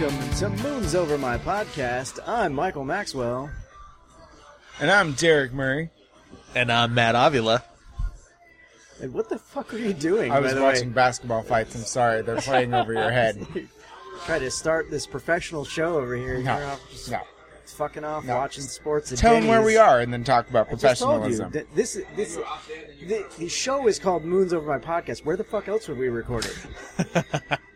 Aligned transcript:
Hello 0.00 0.08
and 0.08 0.18
welcome 0.32 0.56
to 0.56 0.62
Moons 0.62 0.94
Over 0.94 1.18
My 1.18 1.36
Podcast. 1.36 2.20
I'm 2.26 2.54
Michael 2.54 2.86
Maxwell. 2.86 3.50
And 4.80 4.90
I'm 4.90 5.12
Derek 5.12 5.52
Murray. 5.52 5.90
And 6.54 6.72
I'm 6.72 6.94
Matt 6.94 7.14
Avila. 7.14 7.62
And 9.02 9.12
what 9.12 9.28
the 9.28 9.38
fuck 9.38 9.74
are 9.74 9.78
you 9.78 9.92
doing? 9.92 10.32
I 10.32 10.40
was 10.40 10.52
by 10.52 10.58
the 10.58 10.62
watching 10.64 10.88
way? 10.88 10.94
basketball 10.94 11.42
fights. 11.42 11.74
I'm 11.74 11.82
sorry, 11.82 12.22
they're 12.22 12.36
playing 12.40 12.72
over 12.72 12.94
your 12.94 13.10
head. 13.10 13.46
Try 14.24 14.38
to 14.38 14.50
start 14.50 14.90
this 14.90 15.06
professional 15.06 15.66
show 15.66 15.98
over 15.98 16.16
here. 16.16 16.36
You're 16.36 16.44
No, 16.44 16.52
off 16.66 16.90
just 16.90 17.10
no. 17.10 17.20
fucking 17.66 18.02
off 18.02 18.24
No. 18.24 18.36
watching 18.36 18.64
sports. 18.64 19.12
At 19.12 19.18
Tell 19.18 19.34
them 19.34 19.48
where 19.48 19.60
we 19.62 19.76
are, 19.76 20.00
and 20.00 20.10
then 20.10 20.24
talk 20.24 20.48
about 20.48 20.68
I 20.68 20.76
just 20.76 21.02
told 21.02 21.30
you 21.30 21.36
professionalism. 21.38 21.50
that 21.52 21.74
this 21.76 22.00
this 22.16 22.38
the, 23.06 23.26
the 23.38 23.48
show 23.50 23.86
is 23.86 23.98
called 23.98 24.24
Moons 24.24 24.54
Over 24.54 24.66
My 24.66 24.78
Podcast. 24.78 25.26
Where 25.26 25.36
the 25.36 25.44
fuck 25.44 25.68
else 25.68 25.88
would 25.88 25.98
we 25.98 26.08
record 26.08 26.46
it? 26.46 27.24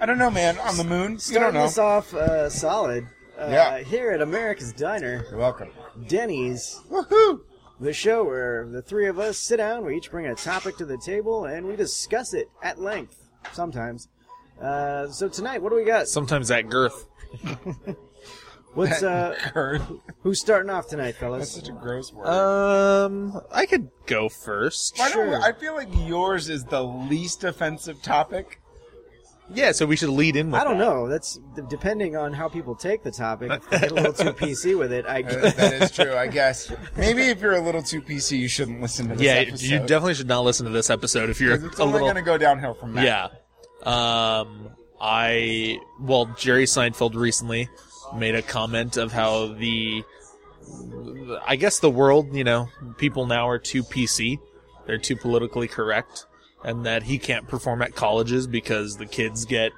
I 0.00 0.06
don't 0.06 0.18
know, 0.18 0.30
man. 0.30 0.58
On 0.58 0.76
the 0.76 0.84
moon, 0.84 1.02
you 1.02 1.08
don't 1.08 1.20
Starting 1.20 1.54
know. 1.54 1.66
this 1.66 1.78
off 1.78 2.12
uh, 2.14 2.50
solid. 2.50 3.06
Uh, 3.38 3.48
Yeah. 3.50 3.78
Here 3.78 4.10
at 4.12 4.20
America's 4.20 4.72
Diner, 4.72 5.24
You're 5.30 5.38
welcome. 5.38 5.70
Denny's. 6.06 6.80
Woohoo! 6.90 7.40
The 7.80 7.92
show 7.92 8.24
where 8.24 8.66
the 8.66 8.80
three 8.82 9.06
of 9.06 9.18
us 9.18 9.38
sit 9.38 9.58
down, 9.58 9.84
we 9.84 9.96
each 9.96 10.10
bring 10.10 10.26
a 10.26 10.34
topic 10.34 10.76
to 10.78 10.86
the 10.86 10.96
table, 10.98 11.44
and 11.44 11.66
we 11.66 11.76
discuss 11.76 12.32
it 12.34 12.48
at 12.62 12.78
length. 12.80 13.28
Sometimes. 13.52 14.08
Uh, 14.60 15.08
so 15.08 15.28
tonight, 15.28 15.60
what 15.62 15.70
do 15.70 15.76
we 15.76 15.84
got? 15.84 16.08
Sometimes 16.08 16.48
that 16.48 16.68
girth. 16.68 17.06
What's 18.74 19.02
uh, 19.02 19.34
Kurt, 19.54 19.80
who's 20.20 20.38
starting 20.40 20.68
off 20.70 20.86
tonight, 20.88 21.14
fellas? 21.16 21.54
that's 21.54 21.66
fellas? 21.66 21.66
such 21.66 21.74
a 21.76 21.80
gross 21.80 22.12
word. 22.12 22.26
Um, 22.26 23.40
I 23.50 23.64
could 23.64 23.88
go 24.04 24.28
first. 24.28 24.98
Why 24.98 25.08
don't 25.10 25.28
we- 25.28 25.32
sure. 25.34 25.42
I 25.42 25.52
feel 25.52 25.74
like 25.74 25.88
yours 26.06 26.50
is 26.50 26.64
the 26.64 26.82
least 26.84 27.42
offensive 27.44 28.02
topic. 28.02 28.60
Yeah, 29.54 29.70
so 29.72 29.86
we 29.86 29.94
should 29.96 30.08
lead 30.08 30.34
in 30.36 30.50
with 30.50 30.60
I 30.60 30.64
don't 30.64 30.78
that. 30.78 30.84
know. 30.84 31.08
That's 31.08 31.38
d- 31.54 31.62
depending 31.68 32.16
on 32.16 32.32
how 32.32 32.48
people 32.48 32.74
take 32.74 33.02
the 33.04 33.12
topic. 33.12 33.52
If 33.52 33.70
they 33.70 33.78
get 33.78 33.90
a 33.92 33.94
little 33.94 34.12
too 34.12 34.32
PC 34.32 34.76
with 34.78 34.92
it, 34.92 35.06
I 35.06 35.20
Uh, 35.22 35.50
that 35.52 35.72
is 35.82 35.90
true, 35.92 36.14
I 36.16 36.26
guess. 36.26 36.72
Maybe 36.96 37.22
if 37.22 37.40
you're 37.40 37.54
a 37.54 37.60
little 37.60 37.82
too 37.82 38.02
PC, 38.02 38.38
you 38.38 38.48
shouldn't 38.48 38.80
listen 38.80 39.08
to 39.08 39.14
this 39.14 39.22
Yeah, 39.24 39.32
episode. 39.34 39.62
you 39.66 39.78
definitely 39.80 40.14
should 40.14 40.26
not 40.28 40.40
listen 40.40 40.66
to 40.66 40.72
this 40.72 40.90
episode 40.90 41.30
if 41.30 41.40
you're 41.40 41.56
'Cause 41.58 41.64
it's 41.66 41.78
a 41.78 41.82
only 41.82 41.92
little. 41.94 42.06
going 42.08 42.16
to 42.16 42.22
go 42.22 42.36
downhill 42.38 42.74
from 42.74 42.94
that. 42.94 43.04
Yeah. 43.04 43.28
Um, 43.84 44.70
I 45.00 45.78
well, 46.00 46.26
Jerry 46.36 46.64
Seinfeld 46.64 47.14
recently 47.14 47.68
made 48.16 48.34
a 48.34 48.42
comment 48.42 48.96
of 48.96 49.12
how 49.12 49.48
the, 49.54 50.02
I 51.46 51.56
guess 51.56 51.78
the 51.80 51.90
world, 51.90 52.34
you 52.34 52.44
know, 52.44 52.68
people 52.98 53.26
now 53.26 53.48
are 53.48 53.58
too 53.58 53.82
PC, 53.82 54.38
they're 54.86 54.98
too 54.98 55.16
politically 55.16 55.68
correct, 55.68 56.26
and 56.66 56.84
that 56.84 57.04
he 57.04 57.16
can't 57.16 57.46
perform 57.46 57.80
at 57.80 57.94
colleges 57.94 58.48
because 58.48 58.96
the 58.96 59.06
kids 59.06 59.44
get 59.44 59.70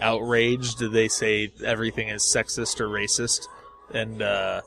outraged. 0.00 0.78
They 0.78 1.08
say 1.08 1.50
everything 1.64 2.08
is 2.08 2.22
sexist 2.22 2.80
or 2.80 2.88
racist, 2.88 3.48
and 3.92 4.22
uh, 4.22 4.62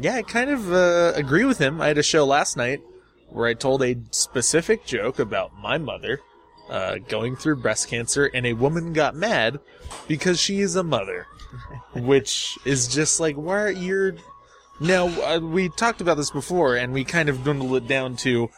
yeah, 0.00 0.14
I 0.14 0.22
kind 0.22 0.48
of 0.48 0.72
uh, 0.72 1.12
agree 1.16 1.44
with 1.44 1.58
him. 1.58 1.80
I 1.80 1.88
had 1.88 1.98
a 1.98 2.04
show 2.04 2.24
last 2.24 2.56
night 2.56 2.80
where 3.30 3.48
I 3.48 3.54
told 3.54 3.82
a 3.82 3.96
specific 4.12 4.86
joke 4.86 5.18
about 5.18 5.52
my 5.58 5.76
mother 5.76 6.20
uh, 6.70 6.98
going 7.08 7.34
through 7.34 7.56
breast 7.56 7.88
cancer, 7.88 8.26
and 8.26 8.46
a 8.46 8.52
woman 8.52 8.92
got 8.92 9.16
mad 9.16 9.58
because 10.06 10.38
she 10.38 10.60
is 10.60 10.76
a 10.76 10.84
mother, 10.84 11.26
which 11.94 12.56
is 12.64 12.86
just 12.86 13.18
like, 13.18 13.34
why 13.34 13.60
are 13.60 13.70
you? 13.72 14.16
Now 14.80 15.08
uh, 15.08 15.40
we 15.40 15.68
talked 15.70 16.00
about 16.00 16.16
this 16.16 16.30
before, 16.30 16.76
and 16.76 16.92
we 16.92 17.02
kind 17.02 17.28
of 17.28 17.42
dwindled 17.42 17.74
it 17.82 17.88
down 17.88 18.14
to 18.18 18.50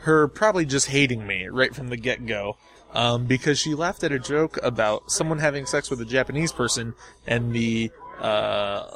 her 0.00 0.28
probably 0.28 0.64
just 0.64 0.88
hating 0.88 1.26
me 1.26 1.46
right 1.46 1.74
from 1.74 1.88
the 1.88 1.96
get 1.96 2.26
go. 2.26 2.56
Um, 2.92 3.26
because 3.26 3.58
she 3.58 3.74
laughed 3.74 4.02
at 4.02 4.10
a 4.10 4.18
joke 4.18 4.58
about 4.64 5.12
someone 5.12 5.38
having 5.38 5.64
sex 5.64 5.90
with 5.90 6.00
a 6.00 6.04
Japanese 6.04 6.50
person 6.50 6.94
and 7.24 7.52
the 7.52 7.92
uh, 8.20 8.90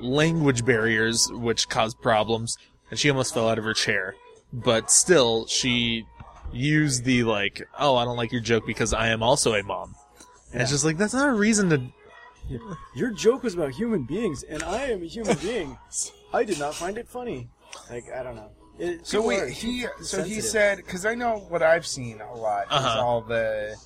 language 0.00 0.64
barriers 0.64 1.28
which 1.32 1.68
cause 1.68 1.94
problems, 1.94 2.56
and 2.90 2.98
she 2.98 3.10
almost 3.10 3.34
fell 3.34 3.48
out 3.48 3.58
of 3.58 3.64
her 3.64 3.74
chair. 3.74 4.14
But 4.52 4.90
still, 4.90 5.46
she 5.46 6.06
used 6.52 7.04
the 7.04 7.24
like, 7.24 7.66
"Oh, 7.78 7.96
I 7.96 8.04
don't 8.04 8.16
like 8.16 8.32
your 8.32 8.40
joke 8.40 8.66
because 8.66 8.92
I 8.92 9.08
am 9.08 9.22
also 9.22 9.54
a 9.54 9.62
mom." 9.62 9.94
And 10.52 10.62
it's 10.62 10.70
just 10.70 10.84
like 10.84 10.96
that's 10.96 11.14
not 11.14 11.28
a 11.28 11.32
reason 11.32 11.70
to. 11.70 11.82
Your 12.94 13.10
joke 13.10 13.42
was 13.42 13.54
about 13.54 13.72
human 13.72 14.04
beings, 14.04 14.42
and 14.42 14.62
I 14.62 14.86
am 14.86 15.02
a 15.02 15.06
human 15.06 15.36
being. 15.38 15.78
I 16.32 16.44
did 16.44 16.58
not 16.58 16.74
find 16.74 16.98
it 16.98 17.08
funny. 17.08 17.48
Like 17.90 18.04
I 18.12 18.22
don't 18.22 18.36
know. 18.36 18.50
It, 18.80 19.06
So 19.06 19.18
people 19.22 19.44
are 19.44 19.46
he 19.48 19.82
too 19.82 19.88
so 20.04 20.22
he 20.24 20.40
said 20.40 20.78
because 20.78 21.04
I 21.06 21.14
know 21.14 21.38
what 21.48 21.62
I've 21.62 21.86
seen 21.86 22.20
a 22.20 22.34
lot 22.34 22.62
is 22.64 22.72
Uh-huh. 22.72 23.00
all 23.04 23.20
the 23.20 23.76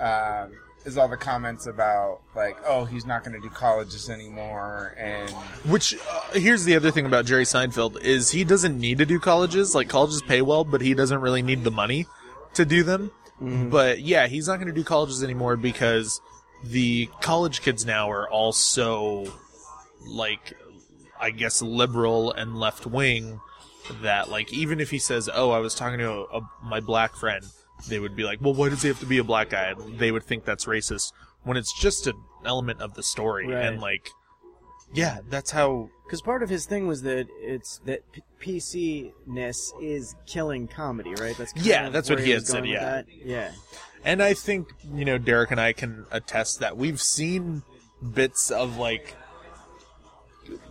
um, 0.00 0.52
is 0.84 0.98
all 0.98 1.08
the 1.08 1.16
comments 1.16 1.66
about 1.66 2.20
like 2.34 2.56
oh 2.66 2.84
he's 2.84 3.06
not 3.06 3.24
going 3.24 3.40
to 3.40 3.40
do 3.40 3.52
colleges 3.54 4.10
anymore 4.10 4.94
and 4.98 5.30
Which 5.70 5.94
uh, 6.10 6.20
here's 6.38 6.64
the 6.64 6.74
other 6.76 6.90
thing 6.90 7.06
about 7.06 7.24
Jerry 7.26 7.44
Seinfeld 7.44 8.00
is 8.02 8.30
he 8.30 8.44
doesn't 8.44 8.78
need 8.78 8.98
to 8.98 9.06
do 9.06 9.18
colleges. 9.20 9.74
Like 9.74 9.88
colleges 9.88 10.20
pay 10.22 10.42
well, 10.42 10.64
but 10.64 10.80
he 10.80 10.94
doesn't 10.94 11.20
really 11.20 11.42
need 11.42 11.64
the 11.64 11.70
money 11.70 12.06
to 12.54 12.64
do 12.64 12.82
them. 12.82 13.10
But 13.40 14.00
yeah, 14.00 14.26
he's 14.26 14.46
not 14.48 14.56
going 14.56 14.68
to 14.68 14.72
do 14.72 14.84
colleges 14.84 15.22
anymore 15.22 15.56
because 15.56 16.20
the 16.62 17.10
college 17.20 17.60
kids 17.60 17.84
now 17.84 18.10
are 18.10 18.28
all 18.30 18.52
so 18.52 19.26
like 20.06 20.54
I 21.20 21.30
guess 21.30 21.60
liberal 21.60 22.32
and 22.32 22.56
left 22.58 22.86
wing 22.86 23.40
that 24.02 24.30
like 24.30 24.52
even 24.52 24.80
if 24.80 24.90
he 24.90 24.98
says, 24.98 25.28
"Oh, 25.32 25.50
I 25.50 25.58
was 25.58 25.74
talking 25.74 25.98
to 25.98 26.10
a, 26.10 26.38
a, 26.38 26.40
my 26.62 26.80
black 26.80 27.14
friend," 27.16 27.44
they 27.88 27.98
would 27.98 28.16
be 28.16 28.24
like, 28.24 28.40
"Well, 28.40 28.54
why 28.54 28.68
does 28.68 28.82
he 28.82 28.88
have 28.88 29.00
to 29.00 29.06
be 29.06 29.18
a 29.18 29.24
black 29.24 29.50
guy?" 29.50 29.74
They 29.96 30.10
would 30.12 30.24
think 30.24 30.44
that's 30.44 30.64
racist 30.66 31.12
when 31.42 31.56
it's 31.56 31.78
just 31.78 32.06
an 32.06 32.14
element 32.44 32.80
of 32.80 32.94
the 32.94 33.02
story 33.02 33.46
Right. 33.48 33.64
and 33.66 33.80
like 33.80 34.08
yeah, 34.92 35.18
that's 35.28 35.50
how 35.50 35.90
Because 36.06 36.20
part 36.22 36.42
of 36.42 36.48
his 36.48 36.66
thing 36.66 36.86
was 36.86 37.02
that 37.02 37.26
it's 37.40 37.78
that 37.84 38.00
p- 38.12 38.22
PC-ness 38.40 39.72
is 39.80 40.14
killing 40.26 40.68
comedy, 40.68 41.10
right? 41.14 41.36
That's 41.36 41.52
kind 41.52 41.66
Yeah, 41.66 41.86
of 41.88 41.92
that's 41.92 42.08
what 42.10 42.20
he 42.20 42.30
had 42.30 42.46
said, 42.46 42.66
yeah. 42.66 43.02
yeah. 43.24 43.50
And 44.04 44.22
I 44.22 44.34
think, 44.34 44.68
you 44.94 45.04
know, 45.04 45.16
Derek 45.18 45.50
and 45.50 45.60
I 45.60 45.72
can 45.72 46.04
attest 46.10 46.60
that 46.60 46.76
we've 46.76 47.00
seen 47.00 47.62
bits 48.12 48.50
of 48.50 48.76
like 48.76 49.16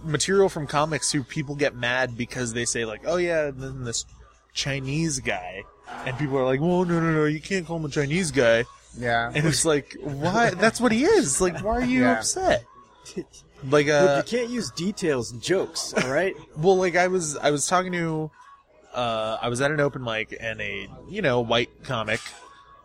material 0.03 0.49
from 0.49 0.67
comics 0.67 1.11
who 1.11 1.23
people 1.23 1.55
get 1.55 1.75
mad 1.75 2.17
because 2.17 2.53
they 2.53 2.65
say 2.65 2.85
like, 2.85 3.01
"Oh 3.05 3.17
yeah, 3.17 3.47
and 3.47 3.61
then 3.61 3.83
this 3.83 4.05
Chinese 4.53 5.19
guy." 5.19 5.63
And 6.05 6.17
people 6.17 6.37
are 6.37 6.45
like, 6.45 6.59
"Well, 6.61 6.85
no, 6.85 6.99
no, 6.99 7.11
no, 7.11 7.25
you 7.25 7.39
can't 7.41 7.65
call 7.65 7.77
him 7.77 7.85
a 7.85 7.89
Chinese 7.89 8.31
guy." 8.31 8.65
yeah 8.97 9.31
And 9.33 9.45
it's 9.47 9.65
like, 9.65 9.95
"Why? 10.01 10.51
That's 10.51 10.79
what 10.81 10.91
he 10.91 11.03
is. 11.05 11.41
Like, 11.41 11.59
why 11.61 11.71
are 11.77 11.81
you 11.81 12.01
Yeah. 12.03 12.17
upset?" 12.19 12.65
Like 13.65 13.87
But 13.87 13.91
uh 13.93 14.15
you 14.17 14.23
can't 14.23 14.49
use 14.49 14.69
details 14.71 15.31
and 15.31 15.41
jokes, 15.41 15.93
all 15.93 16.09
right? 16.09 16.35
well, 16.57 16.75
like 16.75 16.97
I 16.97 17.07
was 17.07 17.37
I 17.37 17.51
was 17.51 17.65
talking 17.65 17.93
to 17.93 18.29
uh 18.93 19.37
I 19.41 19.47
was 19.47 19.61
at 19.61 19.71
an 19.71 19.79
open 19.79 20.03
mic 20.03 20.35
and 20.39 20.59
a, 20.59 20.89
you 21.09 21.21
know, 21.21 21.39
white 21.39 21.69
comic 21.83 22.19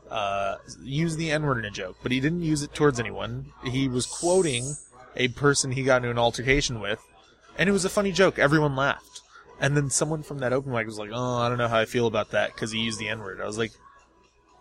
uh 0.09 0.57
used 0.81 1.19
the 1.19 1.33
N-word 1.33 1.59
in 1.59 1.65
a 1.65 1.71
joke, 1.71 1.97
but 2.03 2.13
he 2.13 2.21
didn't 2.21 2.43
use 2.43 2.63
it 2.63 2.75
towards 2.75 3.01
anyone. 3.01 3.47
He 3.65 3.89
was 3.89 4.07
quoting 4.07 4.77
a 5.19 5.29
person 5.29 5.73
he 5.73 5.83
got 5.83 5.99
into 5.99 6.11
an 6.11 6.19
altercation 6.19 6.81
with, 6.81 7.03
and 7.59 7.69
it 7.69 7.73
was 7.73 7.85
a 7.85 7.91
funny 7.91 8.13
joke. 8.13 8.39
Everyone 8.39 8.77
laughed. 8.77 9.21
And 9.61 9.77
then 9.77 9.91
someone 9.91 10.23
from 10.23 10.39
that 10.39 10.53
open 10.53 10.73
mic 10.73 10.87
was 10.87 10.99
like, 10.99 11.11
"Oh, 11.13 11.37
I 11.39 11.49
don't 11.49 11.59
know 11.59 11.67
how 11.69 11.79
I 11.79 11.85
feel 11.85 12.07
about 12.07 12.31
that 12.31 12.55
because 12.55 12.71
he 12.71 12.79
used 12.79 13.01
the 13.01 13.09
N-word." 13.09 13.41
I 13.41 13.47
was 13.47 13.59
like, 13.59 13.73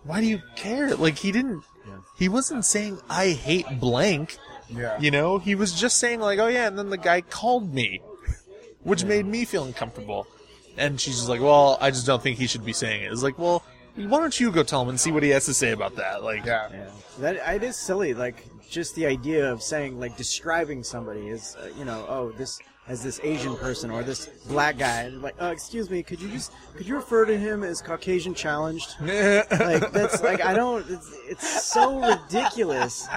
"Why 0.04 0.20
do 0.22 0.26
you 0.26 0.42
care? 0.56 0.96
Like 0.96 1.18
he 1.18 1.32
didn't. 1.32 1.64
He 2.18 2.28
wasn't 2.28 2.66
saying 2.66 3.00
I 3.10 3.30
hate 3.30 3.80
blank. 3.80 4.38
yeah 4.70 5.00
You 5.00 5.12
know, 5.12 5.38
he 5.38 5.54
was 5.56 5.80
just 5.80 5.98
saying 5.98 6.20
like, 6.20 6.40
"Oh 6.40 6.48
yeah," 6.48 6.68
and 6.68 6.78
then 6.78 6.90
the 6.90 6.98
guy 6.98 7.22
called 7.22 7.72
me, 7.74 8.02
which 8.82 9.04
made 9.06 9.26
me 9.28 9.46
feel 9.46 9.64
uncomfortable. 9.66 10.28
And 10.78 11.00
she's 11.00 11.18
just 11.18 11.30
like, 11.30 11.42
"Well, 11.42 11.78
I 11.80 11.92
just 11.92 12.08
don't 12.08 12.22
think 12.22 12.40
he 12.40 12.48
should 12.48 12.66
be 12.66 12.74
saying 12.74 13.04
it." 13.04 13.12
It's 13.12 13.22
like, 13.24 13.38
"Well, 13.38 13.64
why 13.96 14.20
don't 14.20 14.40
you 14.40 14.52
go 14.52 14.64
tell 14.64 14.82
him 14.82 14.90
and 14.90 15.00
see 15.00 15.12
what 15.12 15.22
he 15.22 15.30
has 15.30 15.46
to 15.46 15.54
say 15.54 15.72
about 15.72 15.96
that?" 15.98 16.24
Like, 16.24 16.44
yeah 16.44 16.70
Yeah, 16.72 16.90
that 17.20 17.56
it 17.56 17.64
is 17.64 17.76
silly. 17.78 18.16
Like 18.16 18.44
just 18.70 18.96
the 18.96 19.06
idea 19.06 19.52
of 19.52 19.62
saying, 19.62 20.00
like, 20.00 20.18
describing 20.18 20.84
somebody 20.84 21.30
as, 21.30 21.56
uh, 21.56 21.70
you 21.78 21.86
know, 21.86 22.06
oh, 22.08 22.32
this 22.32 22.60
as 22.88 23.04
this 23.04 23.20
Asian 23.24 23.56
person 23.58 23.92
or 23.92 24.04
this 24.04 24.28
black 24.48 24.78
guy. 24.78 25.04
And 25.04 25.22
like, 25.22 25.36
uh, 25.42 25.48
excuse 25.48 25.90
me, 25.90 26.04
could 26.04 26.22
you 26.22 26.30
just 26.30 26.52
could 26.76 26.88
you 26.88 26.96
refer 26.96 27.26
to 27.26 27.38
him 27.38 27.64
as 27.64 27.82
Caucasian 27.82 28.34
challenged? 28.34 28.96
Like 29.58 29.92
that's 29.92 30.22
like 30.24 30.44
I 30.44 30.54
don't. 30.54 30.90
It's, 30.90 31.12
it's 31.28 31.64
so 31.66 32.00
ridiculous. 32.00 33.08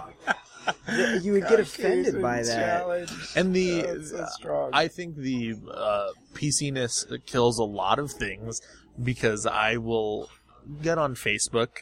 that 0.86 1.22
You 1.22 1.32
would 1.32 1.48
get 1.48 1.60
offended 1.60 2.20
by 2.20 2.42
that. 2.42 2.80
Challenge. 2.80 3.12
and 3.36 3.54
the 3.54 3.84
Oh, 3.86 4.02
so 4.02 4.26
strong. 4.32 4.70
I 4.72 4.88
think 4.88 5.16
the 5.16 5.54
uh, 5.72 6.08
PC-ness 6.34 7.06
kills 7.26 7.58
a 7.58 7.64
lot 7.64 7.98
of 7.98 8.10
things 8.10 8.60
because 9.02 9.46
I 9.46 9.76
will 9.76 10.28
get 10.82 10.98
on 10.98 11.14
Facebook 11.14 11.78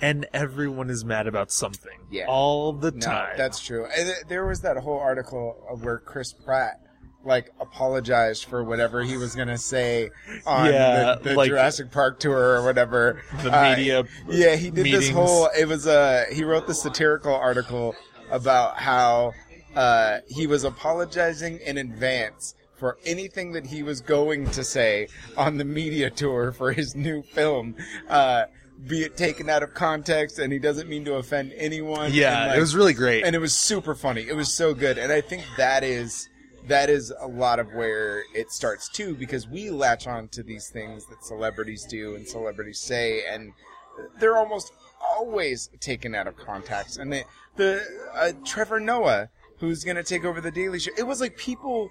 and 0.00 0.26
everyone 0.34 0.90
is 0.90 1.04
mad 1.04 1.26
about 1.26 1.50
something 1.50 1.98
Yeah. 2.10 2.26
all 2.28 2.72
the 2.72 2.90
no, 2.90 3.00
time. 3.00 3.34
that's 3.36 3.60
true. 3.64 3.86
Th- 3.94 4.08
there 4.28 4.46
was 4.46 4.60
that 4.62 4.76
whole 4.78 4.98
article 4.98 5.56
of 5.70 5.84
where 5.84 5.98
Chris 5.98 6.32
Pratt 6.32 6.80
like 7.24 7.50
apologized 7.58 8.44
for 8.44 8.62
whatever 8.62 9.02
he 9.02 9.16
was 9.16 9.34
gonna 9.34 9.56
say 9.56 10.10
on 10.46 10.66
Yeah, 10.72 11.14
the, 11.22 11.30
the 11.30 11.34
like- 11.36 11.48
Jurassic 11.48 11.90
Park 11.90 12.20
tour 12.20 12.56
or 12.58 12.62
whatever. 12.64 13.22
The 13.42 13.56
Uh, 13.56 13.70
media 13.70 14.04
yeah, 14.28 14.56
he 14.56 14.70
did 14.70 14.84
meetings. 14.84 15.06
this 15.06 15.10
whole. 15.14 15.48
It 15.58 15.66
was 15.66 15.86
a. 15.86 16.26
He 16.30 16.44
wrote 16.44 16.66
the 16.66 16.74
satirical 16.74 17.34
article 17.34 17.94
about 18.30 18.76
how 18.78 19.32
uh, 19.74 20.18
he 20.28 20.46
was 20.46 20.64
apologizing 20.64 21.58
in 21.60 21.78
advance 21.78 22.54
for 22.76 22.98
anything 23.06 23.52
that 23.52 23.66
he 23.66 23.82
was 23.82 24.00
going 24.02 24.50
to 24.50 24.62
say 24.62 25.08
on 25.36 25.56
the 25.56 25.64
media 25.64 26.10
tour 26.10 26.52
for 26.52 26.72
his 26.72 26.94
new 26.94 27.22
film. 27.22 27.74
Uh, 28.08 28.44
be 28.86 29.02
it 29.02 29.16
taken 29.16 29.48
out 29.48 29.62
of 29.62 29.74
context, 29.74 30.38
and 30.38 30.52
he 30.52 30.58
doesn't 30.58 30.88
mean 30.88 31.04
to 31.06 31.14
offend 31.14 31.52
anyone. 31.56 32.12
Yeah, 32.12 32.48
like, 32.48 32.56
it 32.56 32.60
was 32.60 32.76
really 32.76 32.94
great. 32.94 33.24
and 33.24 33.34
it 33.34 33.38
was 33.38 33.54
super 33.54 33.94
funny. 33.94 34.22
It 34.22 34.36
was 34.36 34.52
so 34.52 34.74
good, 34.74 34.98
and 34.98 35.12
I 35.12 35.20
think 35.20 35.44
that 35.56 35.82
is 35.84 36.28
that 36.66 36.88
is 36.88 37.12
a 37.20 37.26
lot 37.26 37.58
of 37.58 37.72
where 37.74 38.24
it 38.34 38.50
starts 38.50 38.88
too, 38.88 39.14
because 39.14 39.46
we 39.48 39.70
latch 39.70 40.06
on 40.06 40.28
to 40.28 40.42
these 40.42 40.68
things 40.68 41.06
that 41.06 41.24
celebrities 41.24 41.84
do 41.84 42.14
and 42.14 42.26
celebrities 42.26 42.78
say, 42.78 43.22
and 43.30 43.52
they're 44.18 44.36
almost 44.36 44.72
always 45.16 45.68
taken 45.80 46.14
out 46.14 46.26
of 46.26 46.36
context. 46.36 46.98
And 46.98 47.12
the 47.12 47.24
the 47.56 47.82
uh, 48.14 48.32
Trevor 48.44 48.80
Noah, 48.80 49.28
who's 49.58 49.84
going 49.84 49.96
to 49.96 50.02
take 50.02 50.24
over 50.24 50.40
the 50.40 50.50
Daily 50.50 50.80
Show, 50.80 50.92
it 50.98 51.06
was 51.06 51.20
like 51.20 51.36
people 51.36 51.90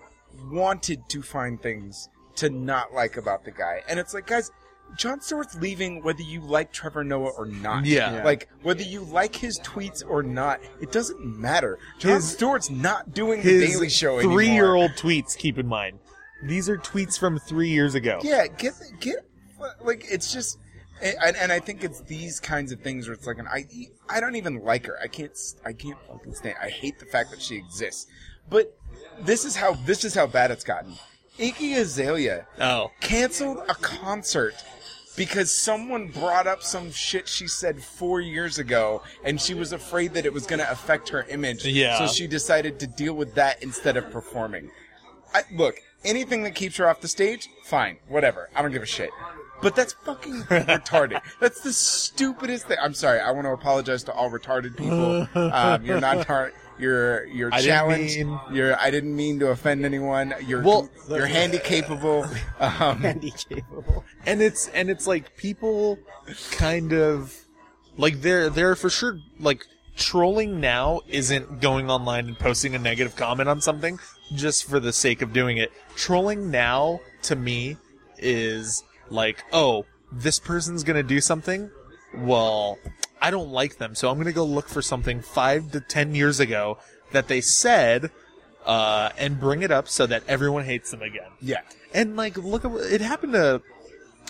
wanted 0.52 1.08
to 1.10 1.22
find 1.22 1.62
things 1.62 2.10
to 2.36 2.50
not 2.50 2.94
like 2.94 3.18
about 3.18 3.46
the 3.46 3.52
guy, 3.52 3.82
and 3.88 4.00
it's 4.00 4.14
like, 4.14 4.28
guys. 4.28 4.52
Jon 4.98 5.22
Stewart's 5.22 5.56
leaving 5.56 6.04
whether 6.04 6.22
you 6.22 6.42
like 6.42 6.72
Trevor 6.72 7.04
Noah 7.04 7.32
or 7.38 7.46
not. 7.46 7.86
Yeah. 7.86 8.16
Yeah. 8.18 8.24
Like, 8.24 8.50
whether 8.62 8.84
you 8.84 9.02
like 9.02 9.36
his 9.36 9.60
tweets 9.60 10.04
or 10.08 10.24
not, 10.24 10.60
it 10.82 10.92
doesn't 10.92 11.20
matter. 11.26 11.80
Jon 12.00 12.14
His- 12.16 12.32
Stewart's 12.32 12.70
not 12.70 13.14
doing 13.14 13.42
the 13.42 13.60
Daily 13.66 13.90
Show 13.90 14.18
anymore. 14.20 14.36
three-year-old 14.36 14.92
tweets. 14.92 15.38
Keep 15.38 15.58
in 15.60 15.68
mind, 15.68 16.00
these 16.44 16.70
are 16.70 16.78
tweets 16.78 17.18
from 17.20 17.40
three 17.40 17.70
years 17.70 17.96
ago. 17.96 18.20
Yeah, 18.24 18.48
get 18.48 18.74
get 19.00 19.18
like 19.84 20.06
it's 20.12 20.32
just, 20.34 20.58
and, 21.02 21.36
and 21.38 21.52
I 21.52 21.60
think 21.60 21.84
it's 21.84 22.02
these 22.02 22.40
kinds 22.40 22.72
of 22.72 22.82
things 22.82 23.08
where 23.08 23.14
it's 23.14 23.26
like 23.28 23.38
an 23.40 23.48
I 23.48 23.66
I 24.10 24.20
don't 24.20 24.36
even 24.36 24.64
like 24.64 24.86
her. 24.88 24.98
I 25.02 25.08
can't 25.08 25.38
I 25.66 25.74
can't 25.74 25.98
fucking 26.08 26.36
stand. 26.36 26.56
I 26.62 26.70
hate 26.70 27.00
the 27.00 27.06
fact 27.06 27.32
that 27.32 27.42
she 27.42 27.56
exists. 27.56 28.08
But 28.50 28.76
this 29.22 29.46
is 29.46 29.56
how 29.56 29.74
this 29.86 30.04
is 30.04 30.14
how 30.14 30.28
bad 30.28 30.52
it's 30.52 30.64
gotten. 30.66 30.96
Iggy 31.40 31.78
Azalea 31.78 32.46
Oh, 32.60 32.92
canceled 33.02 33.58
a 33.68 33.74
concert 33.74 34.54
because 35.16 35.54
someone 35.54 36.08
brought 36.08 36.48
up 36.48 36.64
some 36.64 36.92
shit 36.92 37.28
she 37.28 37.48
said 37.48 37.84
four 37.84 38.22
years 38.22 38.60
ago 38.60 39.02
and 39.24 39.40
she 39.40 39.54
was 39.54 39.72
afraid 39.74 40.14
that 40.14 40.26
it 40.26 40.34
was 40.34 40.46
going 40.46 40.60
to 40.60 40.72
affect 40.72 41.10
her 41.10 41.24
image. 41.30 41.66
Yeah. 41.66 41.98
So 42.00 42.08
she 42.08 42.28
decided 42.28 42.80
to 42.80 42.88
deal 42.88 43.14
with 43.14 43.36
that 43.36 43.62
instead 43.64 43.98
of 43.98 44.10
performing. 44.12 44.72
I, 45.34 45.44
look, 45.52 45.76
anything 46.06 46.44
that 46.44 46.56
keeps 46.56 46.78
her 46.78 46.88
off 46.88 47.02
the 47.02 47.08
stage, 47.08 47.50
fine, 47.64 47.98
whatever. 48.08 48.50
I 48.56 48.62
don't 48.62 48.72
give 48.72 48.84
a 48.84 48.88
shit. 48.88 49.10
But 49.62 49.76
that's 49.78 49.94
fucking 49.94 50.42
retarded. 50.44 51.22
That's 51.40 51.62
the 51.62 51.72
stupidest 51.72 52.68
thing. 52.68 52.76
I'm 52.82 52.94
sorry. 52.94 53.22
I 53.22 53.32
want 53.32 53.46
to 53.46 53.52
apologize 53.52 54.04
to 54.04 54.12
all 54.12 54.30
retarded 54.30 54.76
people. 54.76 55.26
Um, 55.36 55.86
you're 55.86 56.02
not 56.02 56.26
tar- 56.26 56.52
You're 56.80 57.26
you're 57.26 57.54
I 57.54 57.62
didn't 57.62 57.88
mean- 57.90 58.40
You're. 58.52 58.80
I 58.80 58.90
didn't 58.92 59.16
mean 59.16 59.40
to 59.40 59.48
offend 59.50 59.86
anyone. 59.86 60.34
You're. 60.46 60.62
Well- 60.62 60.90
you're 61.10 61.26
handy 61.26 61.60
capable. 61.60 62.26
Um, 62.60 63.00
Handy 63.02 63.32
capable. 63.50 64.06
and 64.26 64.42
it's 64.42 64.70
and 64.70 64.90
it's 64.90 65.06
like 65.06 65.36
people 65.36 66.00
kind 66.52 66.94
of 66.94 67.38
like 67.98 68.22
they're 68.22 68.50
they're 68.50 68.76
for 68.76 68.90
sure 68.90 69.20
like 69.40 69.66
trolling 69.98 70.62
now 70.62 71.02
isn't 71.10 71.60
going 71.60 71.90
online 71.90 72.28
and 72.28 72.40
posting 72.40 72.74
a 72.74 72.80
negative 72.80 73.16
comment 73.18 73.50
on 73.50 73.60
something 73.60 74.00
just 74.34 74.64
for 74.64 74.80
the 74.80 74.94
sake 74.94 75.22
of 75.22 75.34
doing 75.34 75.58
it. 75.58 75.72
Trolling 75.96 76.50
now 76.50 77.02
to 77.24 77.36
me 77.36 77.76
is 78.18 78.84
like, 79.10 79.44
oh, 79.52 79.86
this 80.12 80.40
person's 80.40 80.84
gonna 80.86 81.04
do 81.04 81.20
something. 81.20 81.70
Well, 82.16 82.78
I 83.24 83.32
don't 83.32 83.50
like 83.52 83.78
them, 83.78 83.96
so 83.96 84.10
I'm 84.10 84.18
gonna 84.18 84.34
go 84.34 84.44
look 84.44 84.68
for 84.68 84.82
something 84.82 85.22
five 85.22 85.72
to 85.72 85.80
ten 85.80 86.14
years 86.14 86.42
ago 86.42 86.78
that 87.14 87.30
they 87.30 87.40
said, 87.40 88.12
uh, 88.66 89.12
and 89.18 89.40
bring 89.40 89.62
it 89.62 89.72
up 89.72 89.88
so 89.88 90.06
that 90.06 90.24
everyone 90.28 90.66
hates 90.66 90.92
them 90.92 91.02
again. 91.02 91.32
yeah. 91.42 91.62
And 91.94 92.18
like, 92.18 92.38
look 92.38 92.66
at 92.66 92.72
it 92.72 93.02
happened 93.02 93.34
to 93.34 93.62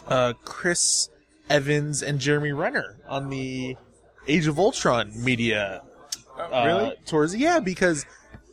uh, 0.08 0.34
Chris 0.46 1.10
Evans 1.50 2.04
and 2.04 2.20
Jeremy 2.20 2.52
Renner 2.52 2.98
on 3.08 3.30
the 3.30 3.78
Age 4.28 4.48
of 4.48 4.60
Ultron 4.60 5.12
media 5.16 5.82
uh, 6.38 6.64
really? 6.66 6.96
tours. 7.06 7.36
Yeah, 7.36 7.60
because 7.60 8.06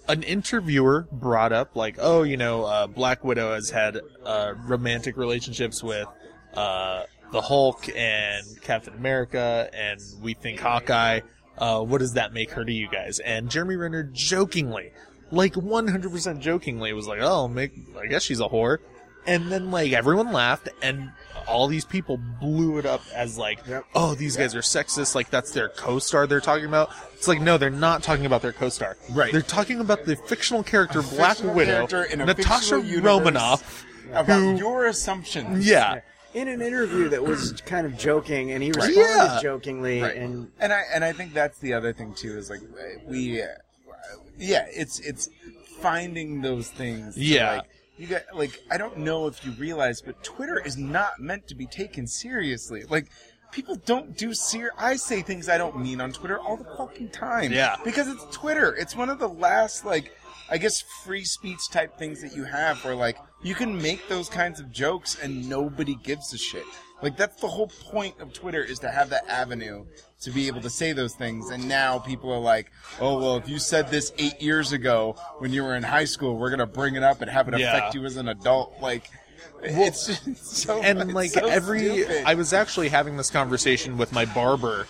an 0.09 0.23
interviewer 0.23 1.07
brought 1.13 1.53
up 1.53 1.77
like, 1.77 1.97
oh, 1.99 2.23
you 2.23 2.37
know, 2.37 2.65
uh, 2.65 2.87
Black 2.87 3.25
Widow 3.25 3.55
has 3.55 3.71
had 3.71 4.01
uh, 4.25 4.55
romantic 4.65 5.17
relationships 5.17 5.83
with 5.83 6.09
uh, 6.55 7.03
the 7.33 7.41
Hulk 7.41 7.89
and 7.95 8.45
Captain 8.63 8.95
America, 8.95 9.71
and 9.73 10.01
we 10.23 10.35
think 10.35 10.61
Hawkeye. 10.61 11.21
Uh, 11.59 11.83
what 11.83 11.99
does 11.99 12.15
that 12.15 12.33
make 12.33 12.51
her 12.53 12.65
to 12.65 12.73
you 12.73 12.89
guys? 12.89 13.19
And 13.19 13.51
Jeremy 13.51 13.77
Renner 13.77 14.03
jokingly, 14.13 14.93
like 15.31 15.53
100% 15.55 16.41
jokingly, 16.41 16.93
was 16.95 17.07
like, 17.07 17.21
oh, 17.21 17.49
make, 17.49 17.73
I 18.01 18.07
guess 18.07 18.23
she's 18.23 18.41
a 18.41 18.49
whore. 18.49 18.79
And 19.27 19.53
then 19.53 19.71
like 19.71 19.93
everyone 19.93 20.33
laughed, 20.33 20.71
and 20.81 21.13
all 21.47 21.67
these 21.67 21.85
people 21.85 22.17
blew 22.41 22.79
it 22.79 22.87
up 22.87 23.03
as 23.15 23.37
like, 23.37 23.61
Yep. 23.67 23.85
oh, 23.95 24.15
these 24.15 24.37
guys 24.39 24.55
are 24.55 24.61
sexist. 24.63 25.15
Like 25.15 25.29
that's 25.29 25.51
their 25.53 25.69
co-star 25.69 26.27
they're 26.27 26.41
talking 26.41 26.65
about. 26.65 26.89
It's 27.13 27.29
like 27.29 27.43
no, 27.43 27.59
they're 27.59 27.69
not 27.69 28.03
talking 28.03 28.25
about 28.25 28.41
their 28.41 28.55
co-star. 28.55 28.97
Right. 29.11 29.31
They're 29.31 29.43
talking 29.43 29.81
about 29.81 30.07
the 30.07 30.17
fictional 30.17 30.63
character 30.63 31.03
Black 31.03 31.37
fictional 31.37 31.55
Widow, 31.55 31.87
character 31.87 32.03
a 32.05 32.17
Natasha. 32.25 32.77
Romanoff. 32.79 33.85
About 34.11 34.27
who- 34.41 34.57
your 34.57 34.87
assumptions. 34.87 35.67
Yeah, 35.67 36.01
In 36.33 36.47
an 36.47 36.63
interview 36.63 37.09
that 37.09 37.25
was 37.25 37.61
kind 37.67 37.85
of 37.87 37.97
joking, 37.99 38.53
and 38.53 38.63
he 38.63 38.71
Right. 38.71 38.87
responded 38.89 39.35
Yeah. 39.35 39.39
jokingly, 39.43 40.01
Right. 40.01 40.17
and 40.17 40.51
and 40.61 40.73
I 40.73 40.83
and 40.95 41.05
I 41.05 41.13
think 41.13 41.35
that's 41.35 41.59
the 41.59 41.73
other 41.75 41.93
thing 41.93 42.15
too 42.15 42.39
is 42.39 42.49
like 42.49 42.61
we, 43.05 43.43
uh, 43.43 43.47
yeah, 44.39 44.67
it's 44.71 45.01
it's 45.01 45.29
finding 45.81 46.41
those 46.43 46.69
things. 46.69 47.15
to, 47.17 47.21
Yeah. 47.21 47.57
like, 47.57 47.65
you 47.97 48.07
got 48.07 48.23
like 48.33 48.63
I 48.71 48.79
don't 48.79 48.99
know 48.99 49.27
if 49.27 49.45
you 49.45 49.51
realize, 49.53 50.01
but 50.03 50.23
Twitter 50.23 50.59
is 50.65 50.77
not 50.77 51.19
meant 51.19 51.49
to 51.49 51.55
be 51.57 51.67
taken 51.67 52.07
seriously. 52.07 52.85
Like 52.89 53.07
people 53.51 53.75
don't 53.75 54.17
do 54.17 54.33
ser. 54.33 54.71
I 54.79 54.95
say 54.95 55.23
things 55.23 55.49
I 55.49 55.59
don't 55.59 55.81
mean 55.83 56.01
on 56.01 56.13
Twitter 56.13 56.39
all 56.39 56.57
the 56.57 56.77
fucking 56.77 57.09
time. 57.11 57.53
Yeah. 57.53 57.75
because 57.85 58.07
it's 58.07 58.25
Twitter. 58.31 58.73
It's 58.77 58.95
one 58.95 59.11
of 59.11 59.19
the 59.19 59.29
last 59.29 59.85
like. 59.85 60.13
I 60.51 60.59
guess 60.59 60.81
free 61.05 61.25
speech 61.25 61.69
type 61.71 61.97
things 61.99 62.21
that 62.23 62.35
you 62.35 62.45
have 62.45 62.85
where 62.85 62.95
like 62.95 63.17
you 63.43 63.55
can 63.55 63.81
make 63.81 64.09
those 64.09 64.29
kinds 64.29 64.61
of 64.61 64.71
jokes 64.73 65.17
and 65.23 65.49
nobody 65.49 65.95
gives 66.03 66.33
a 66.35 66.39
shit. 66.39 66.65
Like 67.03 67.17
that's 67.17 67.41
the 67.41 67.49
whole 67.49 67.69
point 67.69 68.19
of 68.21 68.33
Twitter 68.33 68.63
is 68.63 68.79
to 68.81 68.91
have 68.91 69.11
that 69.11 69.27
avenue 69.29 69.87
to 70.23 70.31
be 70.31 70.49
able 70.49 70.61
to 70.61 70.69
say 70.69 70.93
those 70.93 71.15
things. 71.15 71.51
And 71.51 71.67
now 71.67 71.99
people 71.99 72.31
are 72.33 72.41
like, 72.41 72.71
"Oh 73.01 73.19
well, 73.19 73.37
if 73.37 73.49
you 73.49 73.59
said 73.59 73.89
this 73.91 74.13
eight 74.19 74.43
years 74.43 74.73
ago 74.73 75.17
when 75.39 75.53
you 75.53 75.63
were 75.63 75.77
in 75.77 75.83
high 75.83 76.05
school, 76.05 76.37
we're 76.37 76.51
gonna 76.51 76.67
bring 76.67 76.97
it 76.97 77.03
up 77.03 77.23
and 77.23 77.31
have 77.31 77.49
it 77.49 77.59
Yeah. 77.59 77.75
affect 77.77 77.95
you 77.95 78.05
as 78.05 78.17
an 78.17 78.29
adult." 78.29 78.75
Like, 78.83 79.09
it's 79.63 80.07
just 80.07 80.37
so 80.45 80.83
and 80.83 81.01
it's 81.01 81.13
like 81.13 81.31
so 81.31 81.47
every, 81.47 81.89
stupid. 81.89 82.25
I 82.27 82.35
was 82.35 82.53
actually 82.53 82.89
having 82.91 83.17
this 83.17 83.31
conversation 83.31 83.97
with 83.97 84.13
my 84.13 84.27
barber. 84.27 84.87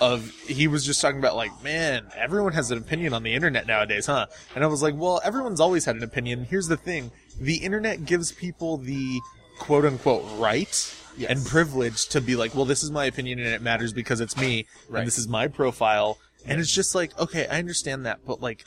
Of 0.00 0.30
he 0.46 0.66
was 0.66 0.84
just 0.86 1.00
talking 1.02 1.18
about 1.18 1.36
like, 1.36 1.50
man, 1.62 2.06
everyone 2.16 2.54
has 2.54 2.70
an 2.70 2.78
opinion 2.78 3.12
on 3.12 3.22
the 3.22 3.34
internet 3.34 3.66
nowadays, 3.66 4.06
huh? 4.06 4.26
And 4.54 4.64
I 4.64 4.66
was 4.66 4.82
like, 4.82 4.94
well, 4.96 5.20
everyone's 5.22 5.60
always 5.60 5.84
had 5.84 5.96
an 5.96 6.02
opinion. 6.02 6.44
Here's 6.44 6.68
the 6.68 6.76
thing: 6.78 7.10
the 7.38 7.56
internet 7.56 8.06
gives 8.06 8.32
people 8.32 8.78
the 8.78 9.20
quote 9.58 9.84
unquote 9.84 10.24
right 10.38 10.94
Yes. 11.18 11.30
and 11.30 11.44
privilege 11.46 12.06
to 12.08 12.20
be 12.22 12.34
like, 12.36 12.54
well, 12.54 12.64
this 12.64 12.82
is 12.82 12.90
my 12.90 13.04
opinion 13.04 13.40
and 13.40 13.48
it 13.48 13.60
matters 13.60 13.92
because 13.92 14.20
it's 14.22 14.36
me, 14.38 14.66
Right. 14.88 15.00
and 15.00 15.06
this 15.06 15.18
is 15.18 15.28
my 15.28 15.48
profile. 15.48 16.18
And 16.46 16.58
it's 16.60 16.72
just 16.72 16.94
like, 16.94 17.18
okay, 17.18 17.46
I 17.48 17.58
understand 17.58 18.06
that, 18.06 18.20
but 18.26 18.40
like, 18.40 18.64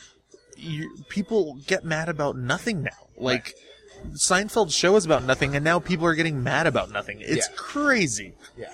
you, 0.55 0.95
people 1.09 1.55
get 1.65 1.83
mad 1.83 2.09
about 2.09 2.37
nothing 2.37 2.83
now. 2.83 3.07
Like, 3.17 3.55
Seinfeld's 4.11 4.75
show 4.75 4.95
is 4.97 5.05
about 5.05 5.23
nothing, 5.23 5.55
and 5.55 5.63
now 5.63 5.79
people 5.79 6.05
are 6.05 6.13
getting 6.13 6.43
mad 6.43 6.67
about 6.67 6.91
nothing. 6.91 7.17
It's 7.21 7.47
Yeah. 7.49 7.55
crazy. 7.55 8.33
Yeah, 8.57 8.71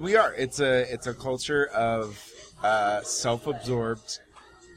we 0.00 0.16
are. 0.16 0.34
It's 0.34 0.60
a 0.60 0.92
it's 0.92 1.06
a 1.06 1.14
culture 1.14 1.66
of 1.66 2.18
uh, 2.62 3.02
self-absorbed 3.02 4.18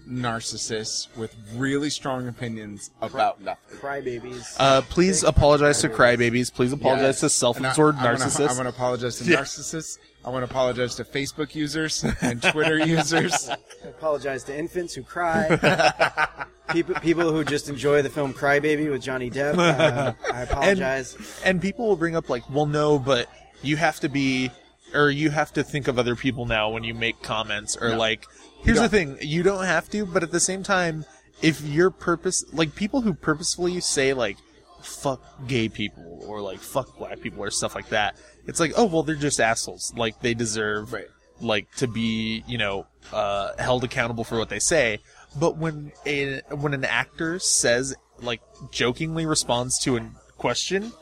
narcissists 0.07 1.07
with 1.15 1.33
really 1.55 1.89
strong 1.89 2.27
opinions 2.27 2.91
about 3.01 3.41
nothing. 3.41 3.77
crybabies. 3.79 4.55
Uh, 4.59 4.81
please 4.81 5.23
apologize 5.23 5.79
to 5.81 5.89
crybabies. 5.89 6.53
Please 6.53 6.73
apologize 6.73 7.19
to 7.21 7.25
And 7.25 7.29
I- 7.29 7.33
self-absorbed 7.33 7.99
I 7.99 8.05
wanna- 8.05 8.17
narcissists. 8.25 8.41
I 8.49 8.53
want 8.53 8.63
to 8.63 8.69
apologize 8.69 9.17
to 9.19 9.23
Yeah. 9.23 9.37
narcissists. 9.37 9.97
I 10.25 10.29
want 10.29 10.45
to 10.45 10.51
apologize 10.51 10.95
to 10.95 11.03
Facebook 11.05 11.53
users 11.55 12.03
and 12.21 12.41
Twitter 12.41 12.77
users. 12.85 13.49
I 13.49 13.57
apologize 13.87 14.43
to 14.45 14.57
infants 14.57 14.93
who 14.93 15.03
cry. 15.03 16.45
people, 16.71 16.95
people 16.95 17.31
who 17.31 17.43
just 17.43 17.67
enjoy 17.69 18.01
the 18.01 18.09
film 18.09 18.33
Crybaby 18.33 18.89
with 18.89 19.01
Johnny 19.01 19.29
Depp. 19.29 19.57
Uh, 19.57 20.13
I 20.33 20.41
apologize. 20.43 21.17
and 21.45 21.61
people 21.61 21.87
will 21.87 21.97
bring 21.97 22.15
up 22.15 22.29
like, 22.29 22.49
well, 22.49 22.65
no, 22.65 22.99
but 22.99 23.27
you 23.61 23.75
have 23.77 23.99
to 24.01 24.09
be, 24.09 24.49
or 24.93 25.09
you 25.09 25.29
have 25.29 25.53
to 25.53 25.63
think 25.63 25.87
of 25.87 25.97
other 25.99 26.15
people 26.15 26.45
now 26.45 26.69
when 26.69 26.83
you 26.83 26.93
make 26.93 27.21
comments, 27.21 27.75
or 27.75 27.95
like, 27.95 28.25
here's 28.63 28.79
the 28.79 28.89
thing, 28.89 29.17
you 29.21 29.43
don't 29.43 29.65
have 29.65 29.89
to, 29.89 30.05
but 30.05 30.23
at 30.23 30.31
the 30.31 30.39
same 30.39 30.63
time, 30.63 31.05
if 31.41 31.61
you're 31.61 31.91
purpose 31.91 32.45
like 32.53 32.75
people 32.75 33.01
who 33.01 33.13
purposefully 33.13 33.79
say 33.81 34.13
like 34.13 34.37
fuck 34.81 35.21
gay 35.47 35.67
people 35.69 36.23
or 36.25 36.41
like 36.41 36.59
fuck 36.59 36.97
black 36.97 37.19
people 37.21 37.43
or 37.43 37.51
stuff 37.51 37.75
like 37.75 37.89
that, 37.89 38.15
it's 38.47 38.59
like 38.59 38.71
oh 38.77 38.85
well 38.85 39.03
they're 39.03 39.15
just 39.15 39.39
assholes. 39.39 39.93
Like 39.95 40.19
they 40.21 40.33
deserve 40.33 40.93
Right. 40.93 41.07
like 41.41 41.69
to 41.75 41.87
be 41.87 42.43
you 42.47 42.57
know 42.57 42.87
uh, 43.11 43.51
held 43.57 43.83
accountable 43.83 44.23
for 44.23 44.37
what 44.37 44.49
they 44.49 44.59
say. 44.59 44.99
But 45.37 45.57
when 45.57 45.91
a 46.05 46.41
when 46.51 46.73
an 46.73 46.85
actor 46.85 47.39
says 47.39 47.95
like 48.21 48.41
jokingly 48.71 49.25
responds 49.25 49.77
to 49.79 49.97
a 49.97 50.11
question 50.37 50.93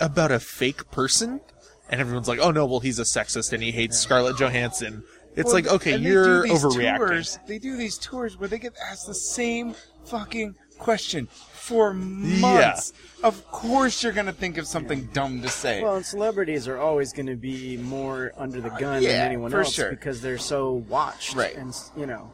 about 0.00 0.30
a 0.32 0.40
fake 0.40 0.90
person, 0.90 1.40
and 1.88 2.00
everyone's 2.00 2.28
like, 2.28 2.38
"Oh 2.40 2.50
no, 2.50 2.66
well 2.66 2.80
he's 2.80 2.98
a 2.98 3.02
sexist 3.04 3.52
and 3.52 3.62
he 3.62 3.72
hates 3.72 3.98
Scarlett 3.98 4.36
Johansson." 4.38 5.02
It's 5.34 5.46
Well, 5.46 5.54
like, 5.54 5.66
okay, 5.68 5.92
and 5.92 6.02
you're 6.02 6.42
do 6.46 6.48
these 6.52 6.64
overreacting. 6.64 6.96
Tours, 6.96 7.38
they 7.46 7.58
do 7.58 7.76
these 7.76 7.98
tours 7.98 8.38
where 8.38 8.48
they 8.48 8.58
get 8.58 8.74
asked 8.90 9.06
the 9.06 9.14
same 9.14 9.74
fucking 10.06 10.54
question 10.78 11.26
for 11.26 11.92
months. 11.92 12.92
Of 13.22 13.46
course, 13.50 14.02
you're 14.02 14.12
gonna 14.12 14.32
think 14.32 14.56
of 14.56 14.66
something 14.66 15.06
dumb 15.12 15.42
to 15.42 15.48
say. 15.48 15.82
Well, 15.82 15.96
and 15.96 16.06
celebrities 16.06 16.66
are 16.68 16.78
always 16.78 17.12
going 17.12 17.26
to 17.26 17.36
be 17.36 17.76
more 17.76 18.32
under 18.36 18.60
the 18.60 18.72
uh, 18.72 18.78
gun 18.78 19.02
Yeah, 19.02 19.12
than 19.12 19.20
anyone 19.26 19.50
for 19.50 19.60
else 19.60 19.74
sure. 19.74 19.90
because 19.90 20.20
they're 20.22 20.38
so 20.38 20.84
watched. 20.88 21.34
Right. 21.34 21.54
And 21.56 21.74
you 21.96 22.06
know, 22.06 22.30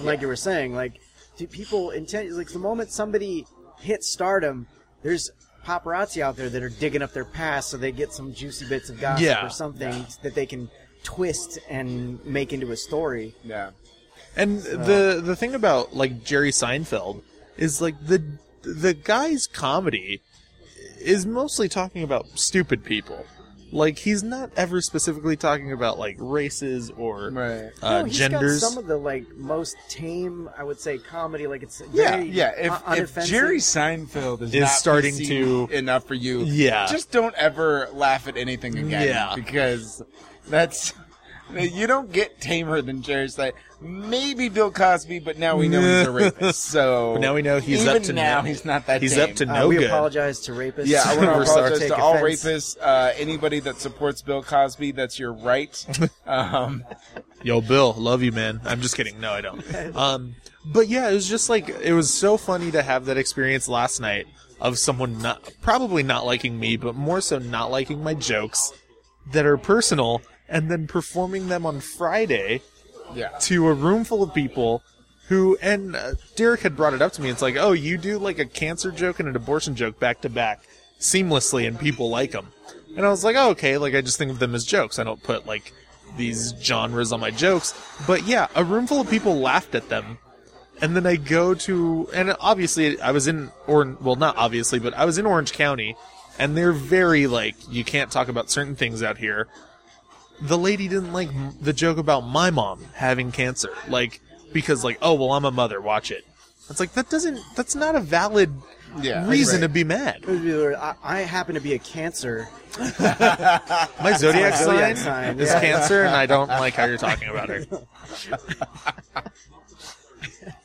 like 0.00 0.20
you 0.20 0.26
were 0.28 0.36
saying, 0.36 0.74
like 0.74 1.00
people 1.50 1.90
intend 1.90 2.36
like 2.36 2.48
the 2.52 2.58
moment 2.58 2.90
somebody 2.92 3.46
hits 3.80 4.12
stardom, 4.12 4.66
there's 5.02 5.30
paparazzi 5.66 6.22
out 6.22 6.36
there 6.36 6.48
that 6.48 6.62
are 6.62 6.68
digging 6.68 7.02
up 7.02 7.12
their 7.12 7.24
past 7.24 7.70
so 7.70 7.76
they 7.76 7.92
get 7.92 8.12
some 8.12 8.32
juicy 8.34 8.66
bits 8.68 8.88
of 8.90 9.00
gossip 9.00 9.24
Yeah. 9.24 9.46
or 9.46 9.50
something 9.50 10.06
that 10.22 10.34
they 10.34 10.46
can 10.46 10.70
twist 11.04 11.58
and 11.68 12.24
make 12.24 12.52
into 12.52 12.70
a 12.72 12.76
story. 12.76 13.34
yeah, 13.44 13.70
And 14.36 14.60
the 14.62 15.20
the 15.24 15.36
thing 15.36 15.54
about 15.54 15.94
like 15.94 16.24
Jerry 16.24 16.50
Seinfeld 16.52 17.22
is 17.56 17.80
like 17.80 17.94
the 18.06 18.22
the 18.62 18.94
guy's 18.94 19.46
comedy 19.46 20.20
is 21.00 21.26
mostly 21.26 21.68
talking 21.68 22.02
about 22.04 22.26
stupid 22.38 22.84
people. 22.84 23.26
Like 23.72 23.98
he's 23.98 24.22
not 24.22 24.50
ever 24.54 24.82
specifically 24.82 25.34
talking 25.36 25.72
about 25.72 25.98
like 25.98 26.16
races 26.18 26.90
or 26.98 27.30
right. 27.30 27.70
uh, 27.82 28.00
no, 28.00 28.04
he's 28.04 28.18
genders. 28.18 28.60
got 28.60 28.68
some 28.68 28.78
of 28.78 28.86
the 28.86 28.98
like 28.98 29.26
most 29.34 29.76
tame, 29.88 30.50
I 30.58 30.62
would 30.62 30.78
say, 30.78 30.98
comedy. 30.98 31.46
Like 31.46 31.62
it's 31.62 31.82
Yeah, 31.92 32.10
very 32.16 32.28
yeah. 32.28 32.52
If, 32.56 32.86
un- 32.86 32.98
if. 32.98 33.24
Jerry 33.24 33.58
Seinfeld 33.58 34.42
is, 34.42 34.54
Is 34.54 34.60
not 34.60 34.68
starting 34.70 35.14
PC 35.14 35.68
to- 35.68 35.68
enough 35.74 36.06
for 36.06 36.14
you, 36.14 36.42
Yeah. 36.44 36.86
just 36.86 37.10
don't 37.10 37.34
ever 37.36 37.88
laugh 37.94 38.28
at 38.28 38.36
anything 38.36 38.76
again. 38.76 39.08
Yeah. 39.08 39.32
because 39.34 40.02
that's 40.48 40.92
you 41.60 41.86
don't 41.86 42.10
get 42.12 42.40
tamer 42.40 42.80
than 42.82 43.02
Jerry 43.02 43.26
Seinfeld. 43.26 43.52
Maybe 43.80 44.48
Bill 44.48 44.70
Cosby, 44.70 45.18
but 45.18 45.38
now 45.38 45.56
we 45.56 45.68
know 45.68 45.80
he's 45.80 46.06
a 46.06 46.10
rapist. 46.12 46.62
So 46.66 47.14
But 47.14 47.20
now 47.20 47.34
we 47.34 47.42
know 47.42 47.58
he's 47.58 47.82
even 47.82 47.96
up 47.96 48.02
to 48.04 48.12
now 48.12 48.40
no- 48.40 48.46
he's 48.48 48.64
not 48.64 48.86
that. 48.86 49.02
he's 49.02 49.14
tame. 49.14 49.30
up 49.30 49.36
to 49.36 49.48
Uh, 49.50 49.52
no 49.60 49.68
we 49.68 49.76
good. 49.76 49.86
apologize 49.88 50.38
to 50.40 50.52
rapists. 50.52 50.86
Yeah, 50.86 51.02
I 51.04 51.16
want 51.16 51.30
to 51.30 51.36
We're 51.36 51.44
sorry. 51.46 51.60
apologize 51.66 51.78
Take 51.80 51.88
to 51.88 51.96
all 51.96 52.14
offense. 52.16 52.44
rapists. 52.44 52.76
Uh, 52.80 53.12
anybody 53.16 53.58
that 53.60 53.80
supports 53.80 54.22
Bill 54.22 54.42
Cosby, 54.42 54.92
that's 54.92 55.18
your 55.18 55.32
right. 55.32 55.84
Um, 56.26 56.84
Yo, 57.42 57.60
Bill, 57.60 57.92
love 57.94 58.22
you, 58.22 58.30
man. 58.30 58.60
I'm 58.64 58.80
just 58.80 58.96
kidding. 58.96 59.20
No, 59.20 59.32
I 59.32 59.40
don't. 59.40 59.64
Um, 59.96 60.36
but 60.64 60.86
yeah, 60.86 61.10
it 61.10 61.14
was 61.14 61.28
just 61.28 61.50
like 61.50 61.68
it 61.68 61.92
was 61.92 62.12
so 62.14 62.36
funny 62.36 62.70
to 62.70 62.82
have 62.82 63.06
that 63.06 63.16
experience 63.18 63.66
last 63.66 64.00
night 64.00 64.26
of 64.60 64.78
someone 64.78 65.20
not 65.20 65.50
probably 65.60 66.04
not 66.04 66.24
liking 66.24 66.56
me, 66.60 66.76
but 66.76 66.94
more 66.94 67.20
so 67.20 67.38
not 67.40 67.72
liking 67.72 68.00
my 68.00 68.14
jokes 68.14 68.72
that 69.32 69.44
are 69.44 69.56
personal, 69.56 70.22
and 70.52 70.70
then 70.70 70.86
performing 70.86 71.48
them 71.48 71.66
on 71.66 71.80
Friday 71.80 72.60
yeah, 73.14 73.30
to 73.40 73.66
a 73.66 73.72
room 73.72 74.04
full 74.04 74.22
of 74.22 74.32
people 74.32 74.84
who 75.28 75.56
and 75.62 75.96
uh, 75.96 76.12
Derek 76.36 76.60
had 76.60 76.76
brought 76.76 76.92
it 76.92 77.00
up 77.00 77.12
to 77.12 77.22
me. 77.22 77.30
It's 77.30 77.42
like, 77.42 77.56
oh, 77.56 77.72
you 77.72 77.96
do 77.96 78.18
like 78.18 78.38
a 78.38 78.44
cancer 78.44 78.92
joke 78.92 79.18
and 79.18 79.28
an 79.28 79.34
abortion 79.34 79.74
joke 79.74 79.98
back 79.98 80.20
to 80.20 80.28
back 80.28 80.62
seamlessly, 81.00 81.66
and 81.66 81.80
people 81.80 82.10
like 82.10 82.32
them. 82.32 82.48
And 82.96 83.06
I 83.06 83.08
was 83.08 83.24
like, 83.24 83.34
oh, 83.34 83.50
okay, 83.50 83.78
like 83.78 83.94
I 83.94 84.02
just 84.02 84.18
think 84.18 84.30
of 84.30 84.38
them 84.38 84.54
as 84.54 84.64
jokes. 84.64 84.98
I 84.98 85.04
don't 85.04 85.22
put 85.22 85.46
like 85.46 85.72
these 86.18 86.54
genres 86.60 87.12
on 87.12 87.20
my 87.20 87.30
jokes. 87.30 87.74
But 88.06 88.26
yeah, 88.26 88.48
a 88.54 88.62
room 88.62 88.86
full 88.86 89.00
of 89.00 89.08
people 89.08 89.36
laughed 89.40 89.74
at 89.74 89.88
them. 89.88 90.18
And 90.82 90.94
then 90.94 91.06
I 91.06 91.16
go 91.16 91.54
to, 91.54 92.10
and 92.12 92.36
obviously 92.40 93.00
I 93.00 93.12
was 93.12 93.26
in, 93.26 93.50
or 93.66 93.96
well, 94.00 94.16
not 94.16 94.36
obviously, 94.36 94.80
but 94.80 94.92
I 94.94 95.06
was 95.06 95.16
in 95.16 95.26
Orange 95.26 95.52
County, 95.52 95.96
and 96.38 96.56
they're 96.56 96.72
very 96.72 97.26
like, 97.26 97.54
you 97.70 97.84
can't 97.84 98.10
talk 98.10 98.28
about 98.28 98.50
certain 98.50 98.74
things 98.74 99.02
out 99.02 99.16
here 99.16 99.48
the 100.40 100.58
lady 100.58 100.88
didn't 100.88 101.12
like 101.12 101.28
m- 101.28 101.56
the 101.60 101.72
joke 101.72 101.98
about 101.98 102.20
my 102.22 102.50
mom 102.50 102.84
having 102.94 103.30
cancer 103.32 103.70
like 103.88 104.20
because 104.52 104.84
like 104.84 104.98
oh 105.02 105.14
well 105.14 105.32
i'm 105.32 105.44
a 105.44 105.50
mother 105.50 105.80
watch 105.80 106.10
it 106.10 106.24
it's 106.68 106.80
like 106.80 106.92
that 106.92 107.08
doesn't 107.10 107.40
that's 107.54 107.74
not 107.74 107.94
a 107.94 108.00
valid 108.00 108.52
yeah. 109.00 109.28
reason 109.28 109.60
right. 109.60 109.66
to 109.66 109.68
be 109.68 109.84
mad 109.84 110.24
I, 110.26 110.94
I 111.02 111.20
happen 111.20 111.54
to 111.54 111.60
be 111.60 111.72
a 111.74 111.78
cancer. 111.78 112.48
my 112.78 114.14
zodiac, 114.16 114.54
zodiac 114.56 114.96
sign, 114.96 114.96
sign, 114.96 115.38
is 115.38 115.50
yeah. 115.50 115.60
cancer 115.60 116.04
and 116.04 116.16
i 116.16 116.24
don't 116.24 116.48
like 116.48 116.72
how 116.72 116.86
you're 116.86 116.96
talking 116.96 117.28
about 117.28 117.50
her 117.50 117.66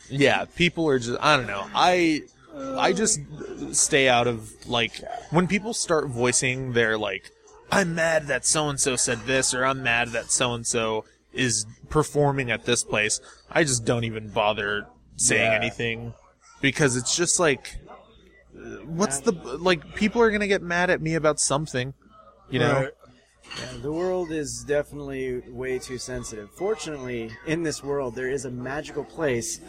yeah 0.09 0.45
people 0.55 0.88
are 0.88 1.00
just 1.00 1.19
i 1.21 1.36
don't 1.36 1.47
know 1.47 1.67
i 1.75 2.21
i 2.77 2.93
just 2.93 3.19
stay 3.74 4.07
out 4.07 4.25
of 4.25 4.53
like 4.69 5.01
when 5.31 5.47
people 5.47 5.74
start 5.74 6.07
voicing 6.07 6.71
their 6.71 6.97
like 6.97 7.31
i'm 7.71 7.95
mad 7.95 8.27
that 8.27 8.45
so 8.45 8.69
and 8.69 8.79
so 8.79 8.95
said 8.95 9.19
this 9.25 9.53
or 9.53 9.65
i'm 9.65 9.83
mad 9.83 10.09
that 10.09 10.31
so 10.31 10.53
and 10.53 10.65
so 10.65 11.03
is 11.33 11.65
performing 11.89 12.50
at 12.51 12.65
this 12.65 12.83
place 12.83 13.19
i 13.51 13.63
just 13.63 13.86
don't 13.86 14.03
even 14.03 14.29
bother 14.29 14.88
saying 15.15 15.51
Yeah. 15.51 15.57
anything 15.57 16.13
because 16.62 16.95
it's 16.95 17.15
just 17.15 17.39
like 17.39 17.77
uh, 18.55 18.59
what's 18.86 19.19
the 19.19 19.31
like 19.31 19.95
people 19.95 20.21
are 20.21 20.31
gonna 20.31 20.47
get 20.47 20.62
mad 20.62 20.89
at 20.89 21.01
me 21.01 21.15
about 21.15 21.39
something 21.39 21.93
you 22.50 22.59
know 22.59 22.81
Right. 22.81 22.91
Yeah, 23.57 23.74
the 23.81 23.91
world 23.91 24.31
is 24.31 24.63
definitely 24.67 25.39
way 25.50 25.79
too 25.79 25.97
sensitive. 25.97 26.51
Fortunately, 26.51 27.31
in 27.47 27.63
this 27.63 27.81
world, 27.83 28.13
there 28.13 28.29
is 28.29 28.45
a 28.45 28.51
magical 28.51 29.03
place. 29.03 29.62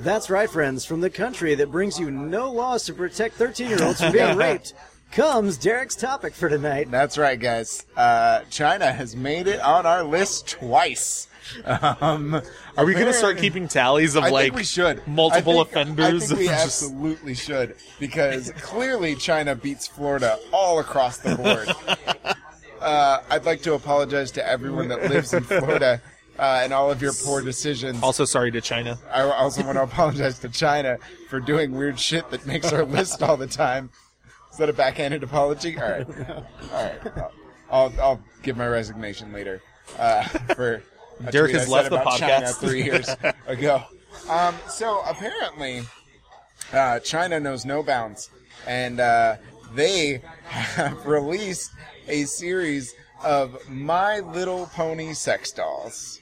That's 0.00 0.28
right, 0.28 0.50
friends. 0.50 0.84
From 0.84 1.00
the 1.00 1.08
country 1.08 1.54
that 1.54 1.70
brings 1.70 1.98
you 1.98 2.10
no 2.10 2.52
laws 2.52 2.84
to 2.84 2.92
protect 2.92 3.36
13 3.36 3.70
year 3.70 3.82
olds 3.82 3.98
from 4.02 4.12
being 4.12 4.36
raped, 4.46 4.74
comes 5.10 5.58
Derek's 5.58 5.96
topic 5.96 6.34
for 6.34 6.48
tonight. 6.48 6.90
That's 6.90 7.18
right, 7.18 7.38
guys. 7.38 7.86
Uh, 7.96 8.42
China 8.50 8.92
has 8.92 9.16
made 9.16 9.46
it 9.46 9.60
on 9.60 9.86
our 9.86 10.04
list 10.04 10.48
twice. 10.48 11.26
Um, 11.64 12.40
Are 12.76 12.84
we 12.84 12.94
going 12.94 13.06
to 13.06 13.12
start 13.12 13.38
keeping 13.38 13.66
tallies 13.66 14.14
of 14.14 14.24
I 14.24 14.28
like 14.28 14.44
think 14.44 14.56
we 14.56 14.64
should. 14.64 15.06
multiple 15.08 15.60
I 15.60 15.64
think, 15.64 15.68
offenders? 15.68 16.24
I 16.24 16.36
think 16.36 16.40
we 16.40 16.48
absolutely 16.48 17.34
should 17.34 17.74
because 17.98 18.52
clearly 18.58 19.16
China 19.16 19.56
beats 19.56 19.86
Florida 19.86 20.38
all 20.52 20.78
across 20.78 21.18
the 21.18 21.34
board. 21.34 22.36
uh, 22.80 23.22
I'd 23.30 23.44
like 23.44 23.62
to 23.62 23.74
apologize 23.74 24.30
to 24.32 24.46
everyone 24.46 24.88
that 24.88 25.10
lives 25.10 25.34
in 25.34 25.42
Florida 25.42 26.00
uh, 26.38 26.60
and 26.62 26.72
all 26.72 26.90
of 26.90 27.02
your 27.02 27.12
poor 27.24 27.42
decisions. 27.42 28.00
also, 28.02 28.24
sorry 28.24 28.52
to 28.52 28.60
China. 28.60 28.96
I 29.12 29.22
also 29.22 29.64
want 29.64 29.76
to 29.76 29.82
apologize 29.82 30.38
to 30.40 30.48
China 30.48 30.98
for 31.28 31.40
doing 31.40 31.72
weird 31.72 31.98
shit 31.98 32.30
that 32.30 32.46
makes 32.46 32.72
our 32.72 32.84
list 32.84 33.22
all 33.24 33.36
the 33.36 33.48
time. 33.48 33.90
Is 34.50 34.56
that 34.58 34.68
a 34.68 34.72
backhanded 34.72 35.22
apology? 35.22 35.78
All 35.78 35.88
right, 35.90 36.06
all 36.28 36.44
right. 36.72 37.00
I'll, 37.16 37.32
I'll, 37.70 37.92
I'll 38.00 38.20
give 38.42 38.56
my 38.56 38.66
resignation 38.66 39.32
later 39.32 39.62
uh, 39.98 40.22
for. 40.54 40.82
a 41.24 41.30
Derek 41.30 41.50
tweet 41.50 41.60
has 41.60 41.68
I 41.68 41.76
left 41.76 41.90
the 41.90 42.00
about 42.00 42.18
China 42.18 42.46
podcast. 42.46 42.60
three 42.60 42.82
years 42.84 43.08
ago. 43.46 43.82
Um, 44.28 44.54
so 44.68 45.02
apparently, 45.06 45.82
uh, 46.72 46.98
China 47.00 47.38
knows 47.38 47.64
no 47.64 47.82
bounds, 47.82 48.30
and 48.66 49.00
uh, 49.00 49.36
they 49.74 50.22
have 50.44 51.06
released 51.06 51.70
a 52.08 52.24
series 52.24 52.92
of 53.22 53.56
My 53.68 54.20
Little 54.20 54.66
Pony 54.66 55.12
sex 55.12 55.52
dolls. 55.52 56.20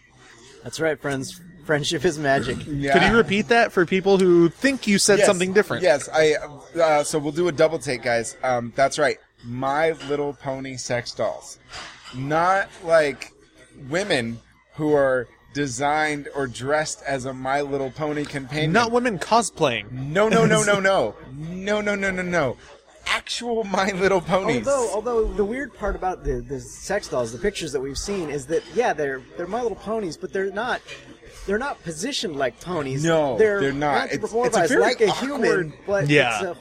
That's 0.65 0.81
right, 0.81 1.01
friends. 1.01 1.41
Friendship 1.69 2.03
is 2.07 2.19
magic. 2.19 2.57
Yeah. 2.67 2.95
Could 2.95 3.03
you 3.11 3.17
repeat 3.17 3.49
that 3.49 3.73
for 3.73 3.85
people 3.85 4.17
who 4.17 4.49
think 4.49 4.87
you 4.87 4.99
said 4.99 5.19
Yes, 5.19 5.27
something 5.27 5.53
different? 5.53 5.83
Yes, 5.83 6.09
I. 6.11 6.37
Uh, 6.81 7.05
so 7.05 7.19
we'll 7.19 7.33
do 7.33 7.49
a 7.49 7.53
double 7.53 7.79
take, 7.79 8.03
guys. 8.03 8.37
Um, 8.43 8.73
that's 8.75 8.99
right. 8.99 9.19
My 9.45 9.93
Little 10.09 10.33
Pony 10.33 10.79
sex 10.79 11.13
dolls, 11.13 11.59
not 12.15 12.69
like 12.85 13.33
women 13.91 14.41
who 14.77 14.95
are 14.95 15.29
designed 15.53 16.29
or 16.35 16.47
dressed 16.47 17.03
as 17.07 17.27
a 17.27 17.35
My 17.35 17.61
Little 17.61 17.91
Pony 17.91 18.25
companion. 18.25 18.73
Not 18.73 18.91
women 18.91 19.19
cosplaying. 19.19 19.91
No, 19.93 20.29
no, 20.29 20.47
no, 20.47 20.63
no, 20.63 20.81
no, 20.81 21.15
no, 21.37 21.81
no, 21.83 21.95
no, 21.95 22.11
no, 22.11 22.23
no. 22.23 22.57
Actual 23.07 23.65
My 23.65 23.91
Little 23.91 24.21
Ponies. 24.21 24.67
Although, 24.69 24.95
although 24.95 25.33
the 25.35 25.45
weird 25.45 25.75
part 25.75 25.97
about 25.97 26.25
the, 26.25 26.41
the 26.41 26.61
sex 26.61 27.09
dolls, 27.09 27.33
the 27.33 27.39
pictures 27.39 27.73
that 27.73 27.81
we've 27.81 27.99
seen, 27.99 28.31
is 28.31 28.47
that 28.47 28.63
yeah, 28.75 28.93
they're 28.93 29.21
they're 29.37 29.47
My 29.47 29.63
Little 29.63 29.77
Ponies, 29.77 30.17
but 30.17 30.33
they're 30.33 30.51
not 30.53 30.81
they're 31.47 31.59
not 31.59 31.83
positioned 31.83 32.37
like 32.37 32.61
ponies. 32.61 33.05
No, 33.05 33.39
they're, 33.39 33.61
they're 33.61 33.73
not. 33.73 34.13
It's- 34.13 34.33
it's 34.35 34.57
a 34.57 34.67
very 34.69 34.81
like 34.81 35.01
a 35.01 35.09
awkward- 35.09 35.29
human, 35.29 35.73
but 35.87 36.09
Yeah. 36.09 36.35
it's 36.37 36.43
a. 36.45 36.57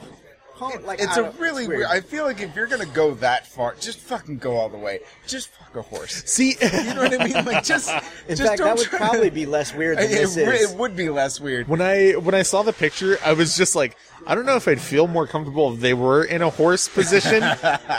Like 0.84 0.98
It's 0.98 1.16
I 1.16 1.20
a 1.20 1.22
don't- 1.22 1.38
really 1.38 1.68
weird. 1.68 1.78
weird. 1.82 1.90
I 1.92 2.00
feel 2.00 2.24
like 2.24 2.40
if 2.40 2.56
you're 2.56 2.66
gonna 2.66 2.84
go 2.86 3.14
that 3.14 3.46
far, 3.46 3.76
just 3.78 4.00
fucking 4.00 4.38
go 4.38 4.56
all 4.56 4.68
the 4.68 4.76
way. 4.76 4.98
Just 5.24 5.50
fuck 5.50 5.76
a 5.76 5.82
horse. 5.82 6.24
See, 6.26 6.56
You 6.60 6.94
know 6.94 7.02
what 7.02 7.20
I 7.20 7.24
mean? 7.24 7.44
Like 7.44 7.62
just. 7.72 7.88
In 8.28 8.34
just 8.36 8.42
fact, 8.42 8.58
don't 8.58 8.66
that 8.66 8.78
would 8.78 8.88
probably 8.88 9.28
to- 9.30 9.34
be 9.36 9.46
less 9.46 9.72
weird 9.72 9.98
than 9.98 10.06
It, 10.10 10.16
this 10.16 10.36
re- 10.36 10.56
is. 10.56 10.72
it 10.72 10.76
would 10.76 10.96
be 10.96 11.10
less 11.10 11.40
weird. 11.40 11.68
when 11.68 11.80
I 11.80 12.14
when 12.14 12.34
I 12.34 12.42
saw 12.42 12.64
the 12.64 12.72
picture, 12.72 13.18
I 13.24 13.34
was 13.34 13.56
just 13.56 13.76
like, 13.76 13.96
I 14.26 14.34
don't 14.34 14.46
know 14.46 14.56
if 14.56 14.66
I'd 14.66 14.80
feel 14.80 15.06
more 15.06 15.28
comfortable 15.28 15.74
if 15.74 15.78
they 15.80 15.94
were 15.94 16.24
in 16.24 16.42
a 16.42 16.50
horse 16.50 16.88
position, 16.88 17.44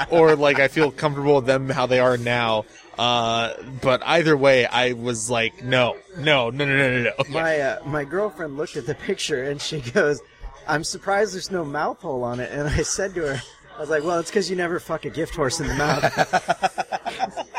or 0.09 0.35
like 0.35 0.59
I 0.59 0.67
feel 0.67 0.91
comfortable 0.91 1.35
with 1.37 1.45
them 1.45 1.69
how 1.69 1.85
they 1.85 1.99
are 2.01 2.17
now. 2.17 2.65
Uh, 2.99 3.53
but 3.81 4.01
either 4.05 4.35
way, 4.35 4.65
I 4.65 4.91
was 4.91 5.29
like, 5.29 5.63
no, 5.63 5.95
no, 6.17 6.49
no, 6.49 6.65
no, 6.65 6.75
no, 6.75 7.01
no, 7.03 7.11
no. 7.17 7.23
my 7.29 7.57
uh, 7.61 7.79
my 7.85 8.03
girlfriend 8.03 8.57
looked 8.57 8.75
at 8.75 8.85
the 8.85 8.95
picture 8.95 9.43
and 9.45 9.61
she 9.61 9.79
goes, 9.79 10.19
"I'm 10.67 10.83
surprised 10.83 11.33
there's 11.33 11.49
no 11.49 11.63
mouth 11.63 12.01
hole 12.01 12.25
on 12.25 12.41
it." 12.41 12.51
And 12.51 12.67
I 12.67 12.81
said 12.81 13.13
to 13.15 13.21
her, 13.21 13.41
"I 13.77 13.79
was 13.79 13.89
like, 13.89 14.03
well, 14.03 14.19
it's 14.19 14.29
because 14.29 14.49
you 14.49 14.57
never 14.57 14.81
fuck 14.81 15.05
a 15.05 15.09
gift 15.09 15.33
horse 15.35 15.61
in 15.61 15.67
the 15.67 15.75
mouth." 15.75 17.45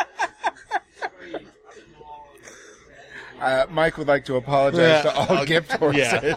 Uh, 3.41 3.65
Mike 3.71 3.97
would 3.97 4.07
like 4.07 4.27
to 4.27 4.37
apologize 4.37 5.03
Yeah. 5.03 5.03
to 5.03 5.15
all 5.17 5.45
gift 5.47 5.71
yeah. 5.95 6.37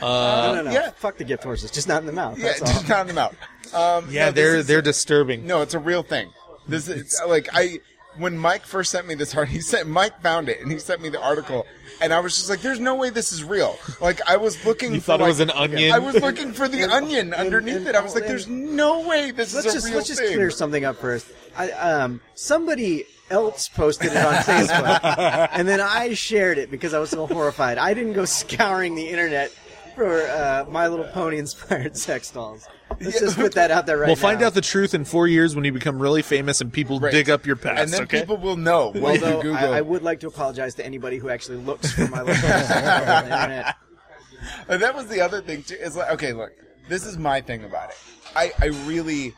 Horses. 0.00 0.02
no, 0.02 0.54
no, 0.54 0.62
no. 0.62 0.70
yeah. 0.70 0.90
Fuck 0.90 1.16
the 1.18 1.24
gift 1.24 1.42
horses, 1.44 1.70
just 1.70 1.88
not 1.88 2.00
in 2.00 2.06
the 2.06 2.12
mouth. 2.12 2.38
yeah, 2.38 2.44
That's 2.46 2.62
all. 2.62 2.68
just 2.68 2.88
not 2.88 3.00
in 3.02 3.06
the 3.08 3.14
mouth. 3.14 3.36
Um, 3.74 4.06
Yeah, 4.10 4.26
no, 4.26 4.30
this 4.32 4.34
they're 4.34 4.56
is- 4.56 4.66
they're 4.66 4.82
disturbing. 4.82 5.46
No, 5.46 5.62
it's 5.62 5.74
a 5.74 5.78
real 5.78 6.02
thing. 6.02 6.30
This 6.68 6.88
is 6.88 7.20
like 7.26 7.48
I 7.52 7.80
when 8.18 8.38
Mike 8.38 8.64
first 8.64 8.90
sent 8.90 9.06
me 9.06 9.14
this 9.14 9.34
art, 9.36 9.48
he 9.48 9.60
sent 9.60 9.86
Mike 9.88 10.22
found 10.22 10.48
it 10.48 10.60
and 10.62 10.72
he 10.72 10.78
sent 10.78 11.02
me 11.02 11.10
the 11.10 11.20
article, 11.22 11.66
and 12.00 12.12
I 12.14 12.20
was 12.20 12.34
just 12.34 12.48
like, 12.48 12.60
"There's 12.62 12.80
no 12.80 12.94
way 12.94 13.10
this 13.10 13.30
is 13.30 13.44
real." 13.44 13.78
Like 14.00 14.20
I 14.28 14.36
was 14.38 14.64
looking. 14.64 14.94
You 14.94 15.00
for, 15.00 15.06
thought 15.06 15.20
it 15.20 15.24
like- 15.24 15.28
was 15.28 15.40
an 15.40 15.50
onion? 15.50 15.92
I 15.92 15.98
was 15.98 16.14
looking 16.14 16.52
for 16.52 16.66
the 16.66 16.84
onion 16.92 17.34
underneath 17.34 17.76
and- 17.76 17.88
it. 17.88 17.94
I 17.94 18.00
was 18.00 18.14
like, 18.14 18.22
and- 18.24 18.30
"There's 18.30 18.48
no 18.48 19.06
way 19.06 19.30
this 19.32 19.54
Let's 19.54 19.66
is 19.66 19.72
a 19.72 19.76
just 19.76 19.86
real 19.86 19.96
let's 19.96 20.08
just 20.08 20.20
thing." 20.20 20.32
clear 20.34 20.50
something 20.50 20.84
up 20.84 20.96
first. 20.96 21.26
I, 21.56 21.70
um, 21.72 22.20
somebody 22.34 23.04
else 23.30 23.68
posted 23.68 24.12
it 24.12 24.16
on 24.24 24.34
Facebook, 24.44 25.48
and 25.52 25.68
then 25.68 25.80
I 25.80 26.14
shared 26.14 26.58
it 26.58 26.70
because 26.70 26.94
I 26.94 26.98
was 26.98 27.10
so 27.10 27.26
horrified. 27.26 27.76
I 27.78 27.92
didn't 27.94 28.14
go 28.14 28.24
scouring 28.24 28.94
the 28.94 29.08
internet 29.08 29.52
for 29.96 30.20
uh, 30.22 30.64
My 30.70 30.86
Little 30.86 31.06
Pony 31.06 31.38
inspired 31.38 31.96
sex 32.06 32.30
dolls. 32.30 32.68
Let's 33.00 33.18
just 33.18 33.36
put 33.36 33.54
that 33.54 33.70
out 33.72 33.86
there 33.86 33.98
right 33.98 34.06
We'll 34.06 34.14
now. 34.16 34.22
find 34.22 34.42
out 34.42 34.54
the 34.54 34.60
truth 34.60 34.94
in 34.94 35.04
four 35.04 35.26
years 35.26 35.56
when 35.56 35.64
you 35.64 35.72
become 35.72 36.00
really 36.00 36.22
famous 36.22 36.60
and 36.60 36.72
people 36.72 37.00
Right. 37.00 37.10
dig 37.10 37.28
up 37.28 37.44
your 37.44 37.56
past. 37.56 37.80
and 37.82 37.90
then 37.92 38.02
okay? 38.02 38.20
people 38.20 38.36
will 38.36 38.56
know 38.56 38.90
when 38.90 39.02
you 39.02 39.08
Although 39.24 39.42
Google. 39.42 39.56
I, 39.56 39.78
I 39.78 39.80
would 39.80 40.02
like 40.04 40.20
to 40.20 40.28
apologize 40.28 40.74
to 40.76 40.86
anybody 40.86 41.18
who 41.18 41.28
actually 41.28 41.58
looks 41.58 41.90
for 41.92 42.06
My 42.08 42.22
Little 42.22 42.40
Pony 42.40 42.52
on 42.54 43.28
the 43.28 43.42
internet. 43.42 43.76
And 44.68 44.80
that 44.82 44.94
was 44.94 45.08
the 45.08 45.20
other 45.22 45.40
thing 45.40 45.64
too. 45.64 45.74
Is 45.74 45.96
like, 45.96 46.10
okay, 46.12 46.32
look, 46.32 46.52
this 46.88 47.04
is 47.04 47.18
my 47.18 47.40
thing 47.40 47.64
about 47.64 47.90
it. 47.90 47.96
I, 48.36 48.52
I 48.60 48.66
really, 48.86 49.34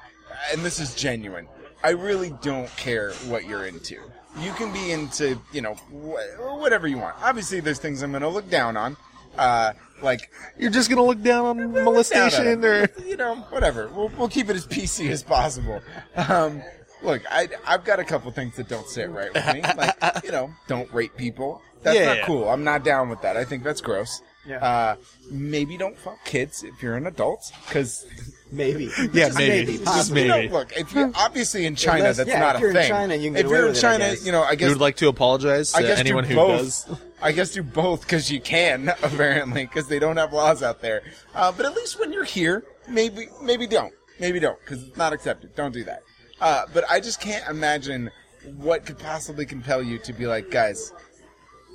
and 0.53 0.62
this 0.62 0.79
is 0.81 0.95
genuine. 0.95 1.49
I 1.83 1.91
really 1.91 2.35
don't 2.43 2.69
care 2.77 3.12
what 3.29 3.47
you're 3.47 3.65
into. 3.67 3.97
You 4.41 4.53
can 4.53 4.71
be 4.73 4.91
into, 4.93 5.41
you 5.53 5.62
know, 5.62 5.75
wh- 5.75 6.59
whatever 6.61 6.87
you 6.87 6.99
want. 6.99 7.17
Obviously, 7.23 7.61
there's 7.61 7.79
things 7.79 8.03
I'm 8.03 8.11
going 8.11 8.23
to 8.23 8.29
look 8.29 8.50
down 8.50 8.77
on. 8.77 8.97
Uh, 9.38 9.73
like 10.02 10.30
You're 10.59 10.71
just 10.71 10.88
gonna 10.90 11.04
look 11.04 11.23
down 11.23 11.45
on 11.47 11.73
molestation, 11.85 12.45
down 12.45 12.59
on 12.59 12.64
or 12.64 12.88
you 13.04 13.16
know, 13.16 13.37
whatever. 13.50 13.88
We'll, 13.88 14.09
we'll 14.16 14.28
keep 14.28 14.49
it 14.50 14.57
as 14.57 14.66
PC 14.66 15.11
as 15.11 15.23
possible. 15.23 15.80
Um, 16.16 16.62
look, 17.02 17.23
I, 17.30 17.49
I've 17.66 17.85
got 17.85 17.99
a 18.00 18.04
couple 18.04 18.30
things 18.30 18.57
that 18.57 18.68
don't 18.68 18.88
sit 18.88 19.11
right 19.11 19.33
with 19.33 19.47
me. 19.54 19.62
Like, 19.76 19.97
you 20.25 20.30
know, 20.33 20.50
don't 20.66 20.92
rape 20.92 21.16
people. 21.16 21.62
That's 21.83 21.99
Yeah, 21.99 22.07
not 22.07 22.16
yeah. 22.18 22.26
cool. 22.26 22.49
I'm 22.49 22.64
not 22.64 22.85
down 22.85 23.09
with 23.09 23.23
that. 23.23 23.37
I 23.37 23.45
think 23.45 23.62
that's 23.64 23.80
gross. 23.80 24.21
Yeah. 24.47 24.59
Uh, 24.64 24.97
maybe 25.30 25.76
don't 25.76 25.99
fuck 25.99 26.25
kids 26.25 26.62
if 26.62 26.83
you're 26.83 26.97
an 26.97 27.07
adult, 27.07 27.52
because 27.66 28.07
Maybe. 28.50 28.85
yeah, 29.12 29.26
Just 29.26 29.38
maybe, 29.38 29.73
maybe. 29.73 29.85
just 29.85 30.14
you 30.14 30.26
know, 30.28 30.40
look, 30.50 30.73
if 30.76 30.95
you 30.95 31.12
obviously 31.14 31.67
in 31.67 31.75
China, 31.75 31.99
Unless- 31.99 32.17
that's 32.17 32.28
yeah, 32.28 32.40
not 32.40 32.55
if 32.57 32.61
a 32.61 32.62
you're 32.62 32.71
in 32.71 32.76
thing. 32.76 32.88
China, 32.90 33.14
you 33.14 33.25
can 33.25 33.33
get 33.35 33.40
if 33.40 33.47
away 33.47 33.57
you're 33.59 33.67
in 33.67 33.73
with 33.73 33.78
it, 33.78 33.87
I 33.87 33.99
China, 33.99 34.14
you 34.23 34.33
know, 34.33 34.43
I 34.43 34.55
guess 34.55 34.67
you 34.67 34.75
would 34.75 34.81
like 34.81 34.97
to 34.97 35.09
apologize 35.09 35.75
I 35.75 35.83
to 35.83 35.88
guess 35.88 35.99
anyone 35.99 36.25
do 36.25 36.31
who 36.31 36.35
both. 36.37 36.59
does. 36.61 36.87
I 37.23 37.33
guess 37.33 37.52
do 37.52 37.62
both 37.62 38.02
because 38.02 38.31
you 38.31 38.40
can 38.40 38.88
apparently 39.03 39.64
because 39.66 39.88
they 39.88 39.99
don't 39.99 40.16
have 40.16 40.33
laws 40.33 40.62
out 40.62 40.81
there. 40.81 41.03
Uh, 41.35 41.53
but 41.53 41.66
at 41.66 41.75
least 41.75 42.01
when 42.01 42.12
you're 42.12 42.25
here, 42.25 42.64
maybe 42.88 43.29
maybe 43.42 43.66
don't, 43.66 43.92
maybe 44.18 44.40
don't 44.40 44.59
because 44.61 44.83
it's 44.83 44.96
not 44.96 45.12
accepted. 45.12 45.55
Don't 45.55 45.73
do 45.73 45.85
that. 45.85 46.03
Uh, 46.40 46.64
but 46.73 46.85
I 46.88 47.01
just 47.01 47.20
can't 47.20 47.46
imagine 47.51 48.11
what 48.57 48.87
could 48.87 48.99
possibly 48.99 49.44
compel 49.44 49.83
you 49.83 49.99
to 49.99 50.12
be 50.12 50.27
like, 50.27 50.51
guys, 50.51 50.92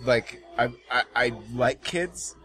like 0.06 0.41
I 0.58 0.69
I, 0.89 1.04
I 1.15 1.32
like 1.54 1.84
kids, 1.84 2.36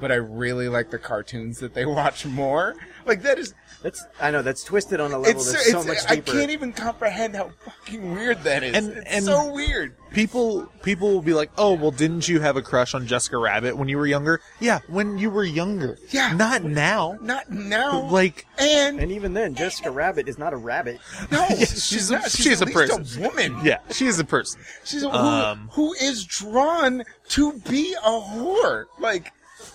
but 0.00 0.10
I 0.12 0.16
really 0.16 0.68
like 0.68 0.90
the 0.90 0.98
cartoons 0.98 1.58
that 1.60 1.74
they 1.74 1.86
watch 2.00 2.24
more. 2.26 2.74
Like 3.06 3.22
that 3.22 3.38
is 3.38 3.54
That's 3.82 4.04
I 4.20 4.30
know 4.30 4.42
that's 4.42 4.64
twisted 4.64 5.00
on 5.00 5.12
a 5.12 5.18
level 5.18 5.40
it's, 5.40 5.52
that's 5.52 5.70
so 5.70 5.78
it's 5.78 5.86
much 5.86 5.98
I 6.08 6.16
deeper. 6.16 6.32
can't 6.32 6.50
even 6.50 6.72
comprehend 6.72 7.36
how 7.36 7.50
fucking 7.64 8.12
weird 8.12 8.42
that 8.42 8.62
is. 8.62 8.74
And- 8.76 8.98
it's 8.98 9.10
and- 9.10 9.24
so 9.24 9.52
weird. 9.52 9.94
People, 10.10 10.64
people 10.82 11.10
will 11.12 11.20
be 11.20 11.34
like, 11.34 11.50
"Oh, 11.58 11.74
well, 11.74 11.90
didn't 11.90 12.26
you 12.30 12.40
have 12.40 12.56
a 12.56 12.62
crush 12.62 12.94
on 12.94 13.06
Jessica 13.06 13.36
Rabbit 13.36 13.76
when 13.76 13.88
you 13.90 13.98
were 13.98 14.06
younger?" 14.06 14.40
Yeah, 14.58 14.78
when 14.88 15.18
you 15.18 15.28
were 15.28 15.44
younger. 15.44 15.98
Yeah. 16.08 16.32
not 16.32 16.64
now. 16.64 17.18
Not 17.20 17.50
now. 17.50 18.08
Like, 18.08 18.46
and 18.58 19.00
And 19.00 19.12
even 19.12 19.34
then, 19.34 19.54
Jessica 19.54 19.90
Rabbit 19.90 20.26
is 20.26 20.38
not 20.38 20.54
a 20.54 20.56
rabbit. 20.56 20.98
no, 21.30 21.46
she's 21.58 21.84
she's 21.86 22.08
a- 22.10 22.14
not. 22.14 22.22
She's, 22.30 22.42
she's 22.46 22.62
at 22.62 22.68
a 22.68 22.78
least 22.78 22.90
person. 22.98 23.22
a 23.22 23.28
woman. 23.28 23.58
yeah, 23.62 23.80
she 23.90 24.06
is 24.06 24.18
a 24.18 24.24
person. 24.24 24.62
She's 24.82 25.02
a, 25.02 25.10
who, 25.10 25.16
Um, 25.16 25.68
who 25.74 25.92
is 25.92 26.24
drawn 26.24 27.04
to 27.28 27.52
be 27.68 27.94
a 28.02 28.08
whore. 28.10 28.86
Like, 28.98 29.30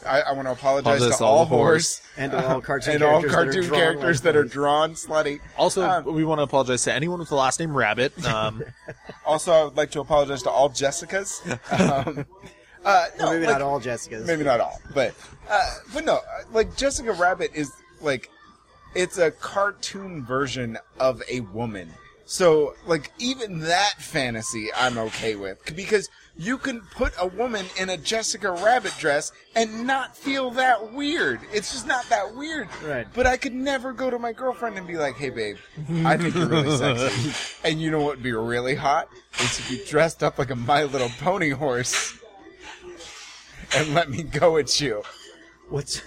I, 0.05 0.21
I 0.21 0.31
want 0.33 0.47
to 0.47 0.51
apologize 0.51 0.97
Apologize 0.97 1.17
to 1.19 1.23
all 1.25 1.45
whores 1.47 2.01
And 2.17 2.31
to 2.31 2.47
all 2.47 2.61
cartoon 2.61 2.95
and 2.95 3.03
all 3.03 3.21
characters 3.23 3.31
that 3.31 3.35
are 3.37 3.43
cartoon 3.45 3.67
drawn 3.69 3.79
characters 3.79 4.17
like 4.19 4.23
that 4.23 4.35
are 4.35 4.43
these. 4.43 4.51
drawn 4.51 4.93
slutty. 4.93 5.39
Also, 5.57 5.89
Um, 5.89 6.13
we 6.13 6.23
want 6.25 6.39
to 6.39 6.43
apologize 6.43 6.83
to 6.83 6.93
anyone 6.93 7.19
with 7.19 7.29
the 7.29 7.35
last 7.35 7.59
name 7.59 7.75
Rabbit. 7.75 8.25
Um, 8.25 8.63
Also, 9.25 9.51
I 9.51 9.63
would 9.63 9.77
like 9.77 9.91
to 9.91 10.01
apologize 10.01 10.43
to 10.43 10.49
all 10.49 10.69
Jessicas. 10.69 11.41
Um, 12.07 12.25
uh, 12.85 13.05
no, 13.17 13.31
maybe 13.31 13.45
like- 13.45 13.53
not 13.53 13.61
all 13.61 13.79
Jessicas. 13.79 14.25
Maybe 14.27 14.43
not 14.43 14.59
all, 14.59 14.79
but 14.93 15.13
uh, 15.49 15.73
but 15.93 16.03
no, 16.03 16.15
uh, 16.15 16.19
like 16.51 16.75
Jessica 16.75 17.13
Rabbit 17.13 17.51
is 17.53 17.71
like 18.01 18.29
it's 18.93 19.17
a 19.17 19.31
cartoon 19.31 20.23
version 20.25 20.77
of 20.99 21.23
a 21.31 21.39
woman. 21.39 21.89
So 22.25 22.75
like 22.85 23.11
even 23.19 23.59
that 23.59 23.95
fantasy 23.99 24.69
I'm 24.75 24.97
okay 24.97 25.35
with 25.35 25.59
because 25.75 26.09
you 26.35 26.57
can 26.57 26.81
put 26.81 27.13
a 27.19 27.27
woman 27.27 27.65
in 27.77 27.89
a 27.89 27.97
Jessica 27.97 28.51
Rabbit 28.51 28.93
dress 28.97 29.31
and 29.55 29.85
not 29.85 30.17
feel 30.17 30.49
that 30.51 30.93
weird. 30.93 31.41
It's 31.53 31.71
just 31.71 31.85
not 31.85 32.09
that 32.09 32.35
weird. 32.35 32.67
Right. 32.83 33.05
But 33.13 33.27
I 33.27 33.37
could 33.37 33.53
never 33.53 33.93
go 33.93 34.09
to 34.09 34.17
my 34.17 34.33
girlfriend 34.33 34.77
and 34.77 34.87
be 34.87 34.97
like, 34.97 35.15
"Hey 35.15 35.29
babe, 35.29 35.57
I 36.05 36.17
think 36.17 36.33
you're 36.35 36.47
really 36.47 36.75
sexy." 36.75 37.57
and 37.63 37.79
you 37.79 37.91
know 37.91 37.99
what 37.99 38.15
would 38.15 38.23
be 38.23 38.31
really 38.31 38.75
hot? 38.75 39.09
Is 39.39 39.59
if 39.59 39.71
you 39.71 39.85
dressed 39.85 40.23
up 40.23 40.39
like 40.39 40.49
a 40.49 40.55
My 40.55 40.83
Little 40.83 41.11
Pony 41.19 41.51
horse 41.51 42.17
and 43.75 43.93
let 43.93 44.09
me 44.09 44.23
go 44.23 44.57
at 44.57 44.79
you. 44.79 45.03
What's 45.69 46.01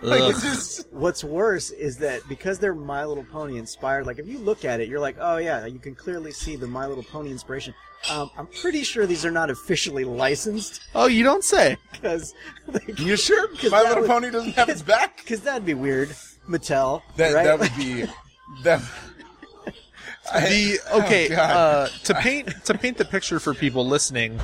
Like 0.10 0.22
it's 0.30 0.42
just 0.42 0.86
What's 0.92 1.22
worse 1.22 1.70
is 1.70 1.98
that 1.98 2.22
because 2.28 2.58
they're 2.58 2.74
My 2.74 3.04
Little 3.04 3.24
Pony 3.24 3.58
inspired, 3.58 4.06
like 4.06 4.18
if 4.18 4.26
you 4.26 4.38
look 4.38 4.64
at 4.64 4.80
it, 4.80 4.88
you're 4.88 5.00
like, 5.00 5.16
oh 5.20 5.36
yeah, 5.36 5.66
you 5.66 5.78
can 5.78 5.94
clearly 5.94 6.32
see 6.32 6.56
the 6.56 6.66
My 6.66 6.86
Little 6.86 7.04
Pony 7.04 7.30
inspiration. 7.30 7.74
Um, 8.10 8.30
I'm 8.38 8.46
pretty 8.46 8.82
sure 8.82 9.04
these 9.06 9.26
are 9.26 9.30
not 9.30 9.50
officially 9.50 10.04
licensed 10.04 10.80
oh, 10.94 11.06
you 11.06 11.22
don't 11.22 11.44
say. 11.44 11.76
because 11.92 12.34
you 12.96 13.16
sure 13.16 13.46
'Cause 13.48 13.70
My 13.70 13.82
that 13.82 13.88
Little 13.90 14.02
would- 14.04 14.08
Pony 14.10 14.30
doesn't 14.30 14.52
have 14.52 14.68
its 14.70 14.80
back? 14.82 15.18
because 15.18 15.40
that'd 15.40 15.66
be 15.66 15.74
weird. 15.74 16.08
Mattel, 16.48 17.02
That 17.16 17.34
right? 17.34 17.44
that 17.44 17.58
would 17.58 17.76
be 17.76 18.04
that. 18.64 18.80
the 20.32 20.78
okay 20.94 21.26
Oh, 21.26 21.36
God. 21.36 21.50
uh, 21.56 21.88
to 22.04 22.14
paint 22.14 22.64
to 22.64 22.74
paint 22.76 22.96
the 22.98 23.04
picture 23.04 23.38
for 23.40 23.52
people 23.54 23.86
listening 23.86 24.38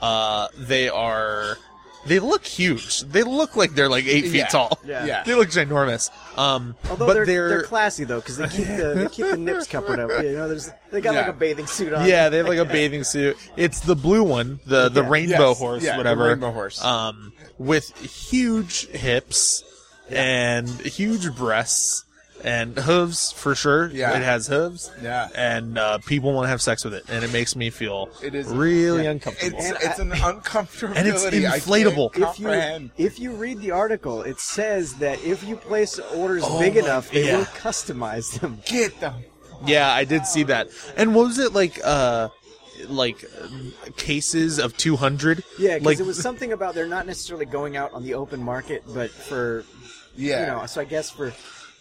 uh, 0.00 0.48
they 0.56 0.88
are 0.88 1.58
they 2.06 2.18
look 2.18 2.44
huge 2.44 3.00
they 3.02 3.22
look 3.22 3.54
like 3.56 3.74
they're 3.74 3.88
like 3.88 4.04
eight 4.06 4.22
feet 4.22 4.34
Yeah. 4.34 4.46
tall 4.48 4.78
Yeah. 4.84 5.04
Yeah. 5.06 5.22
they 5.24 5.34
look 5.34 5.48
ginormous 5.48 6.10
um 6.38 6.74
Although 6.90 7.06
but 7.06 7.14
they're, 7.14 7.26
they're, 7.26 7.48
they're 7.48 7.62
classy 7.62 8.04
though 8.04 8.20
because 8.20 8.36
they 8.38 8.48
keep 8.48 8.66
the 8.66 8.94
they 8.96 9.06
keep 9.08 9.26
the 9.26 9.36
nips 9.36 9.66
covered 9.74 10.00
up. 10.00 10.10
You 10.22 10.32
know, 10.32 10.48
there's 10.48 10.70
they 10.90 11.00
got 11.00 11.14
like 11.14 11.26
Yeah. 11.26 11.30
a 11.30 11.34
bathing 11.34 11.66
suit 11.66 11.92
on. 11.92 12.06
yeah 12.08 12.28
they 12.28 12.38
have 12.38 12.48
like 12.48 12.58
a 12.58 12.64
bathing 12.64 13.04
suit 13.04 13.36
it's 13.56 13.80
the 13.80 13.94
blue 13.96 14.22
one 14.24 14.58
the 14.66 14.88
the 14.88 15.02
Yeah. 15.02 15.08
rainbow 15.08 15.48
Yes. 15.50 15.58
horse 15.58 15.82
Yeah, 15.84 15.92
the 15.92 15.98
whatever 15.98 16.24
rainbow 16.28 16.50
horse. 16.52 16.82
um 16.84 17.32
with 17.58 17.96
huge 17.98 18.88
hips 18.88 19.62
and 20.10 20.68
huge 20.68 21.34
breasts 21.34 22.04
and 22.44 22.76
hooves 22.78 23.32
for 23.32 23.54
sure 23.54 23.88
Yeah. 23.92 24.16
it 24.16 24.22
has 24.22 24.46
hooves 24.46 24.90
Yeah. 25.02 25.28
and 25.34 25.78
uh, 25.78 25.98
people 25.98 26.32
want 26.32 26.44
to 26.46 26.48
have 26.48 26.60
sex 26.62 26.84
with 26.84 26.94
it 26.94 27.04
and 27.08 27.24
it 27.24 27.32
makes 27.32 27.54
me 27.56 27.70
feel 27.70 28.08
It 28.22 28.34
is- 28.34 28.46
really 28.48 29.04
yeah. 29.04 29.10
uncomfortable 29.10 29.58
It's 29.58 29.84
it's 29.84 29.98
an 29.98 30.10
uncomfortability. 30.30 30.96
And 30.96 31.08
it's 31.08 31.24
inflatable. 31.24 32.10
If 32.16 32.38
you 32.40 32.90
if 33.06 33.18
you 33.20 33.32
read 33.32 33.60
the 33.60 33.70
article, 33.70 34.22
it 34.22 34.40
says 34.40 34.94
that 34.94 35.22
if 35.24 35.42
you 35.44 35.56
place 35.56 35.98
orders 36.14 36.42
Oh 36.46 36.58
big 36.58 36.74
my- 36.74 36.80
enough, 36.80 37.10
they 37.10 37.26
yeah. 37.26 37.38
will 37.38 37.44
customize 37.46 38.38
them. 38.40 38.60
Get 38.66 38.98
them. 39.00 39.14
Yeah, 39.64 39.92
I 39.92 40.04
did 40.04 40.26
see 40.26 40.42
that. 40.44 40.68
And 40.96 41.14
what 41.14 41.26
was 41.28 41.38
it 41.38 41.52
like? 41.52 41.78
Uh, 41.84 42.28
like 42.88 43.24
cases 43.96 44.58
of 44.58 44.76
200. 44.76 45.44
Yeah, 45.58 45.74
because 45.74 45.84
like 45.86 46.00
it 46.00 46.06
was 46.06 46.20
something 46.20 46.52
about 46.52 46.74
they're 46.74 46.86
not 46.88 47.06
necessarily 47.06 47.46
going 47.46 47.76
out 47.76 47.92
on 47.92 48.02
the 48.02 48.14
open 48.14 48.42
market, 48.42 48.82
but 48.92 49.10
for 49.10 49.64
Yeah. 50.16 50.40
you 50.40 50.46
know, 50.60 50.66
so 50.66 50.80
I 50.80 50.84
guess 50.84 51.10
for 51.10 51.32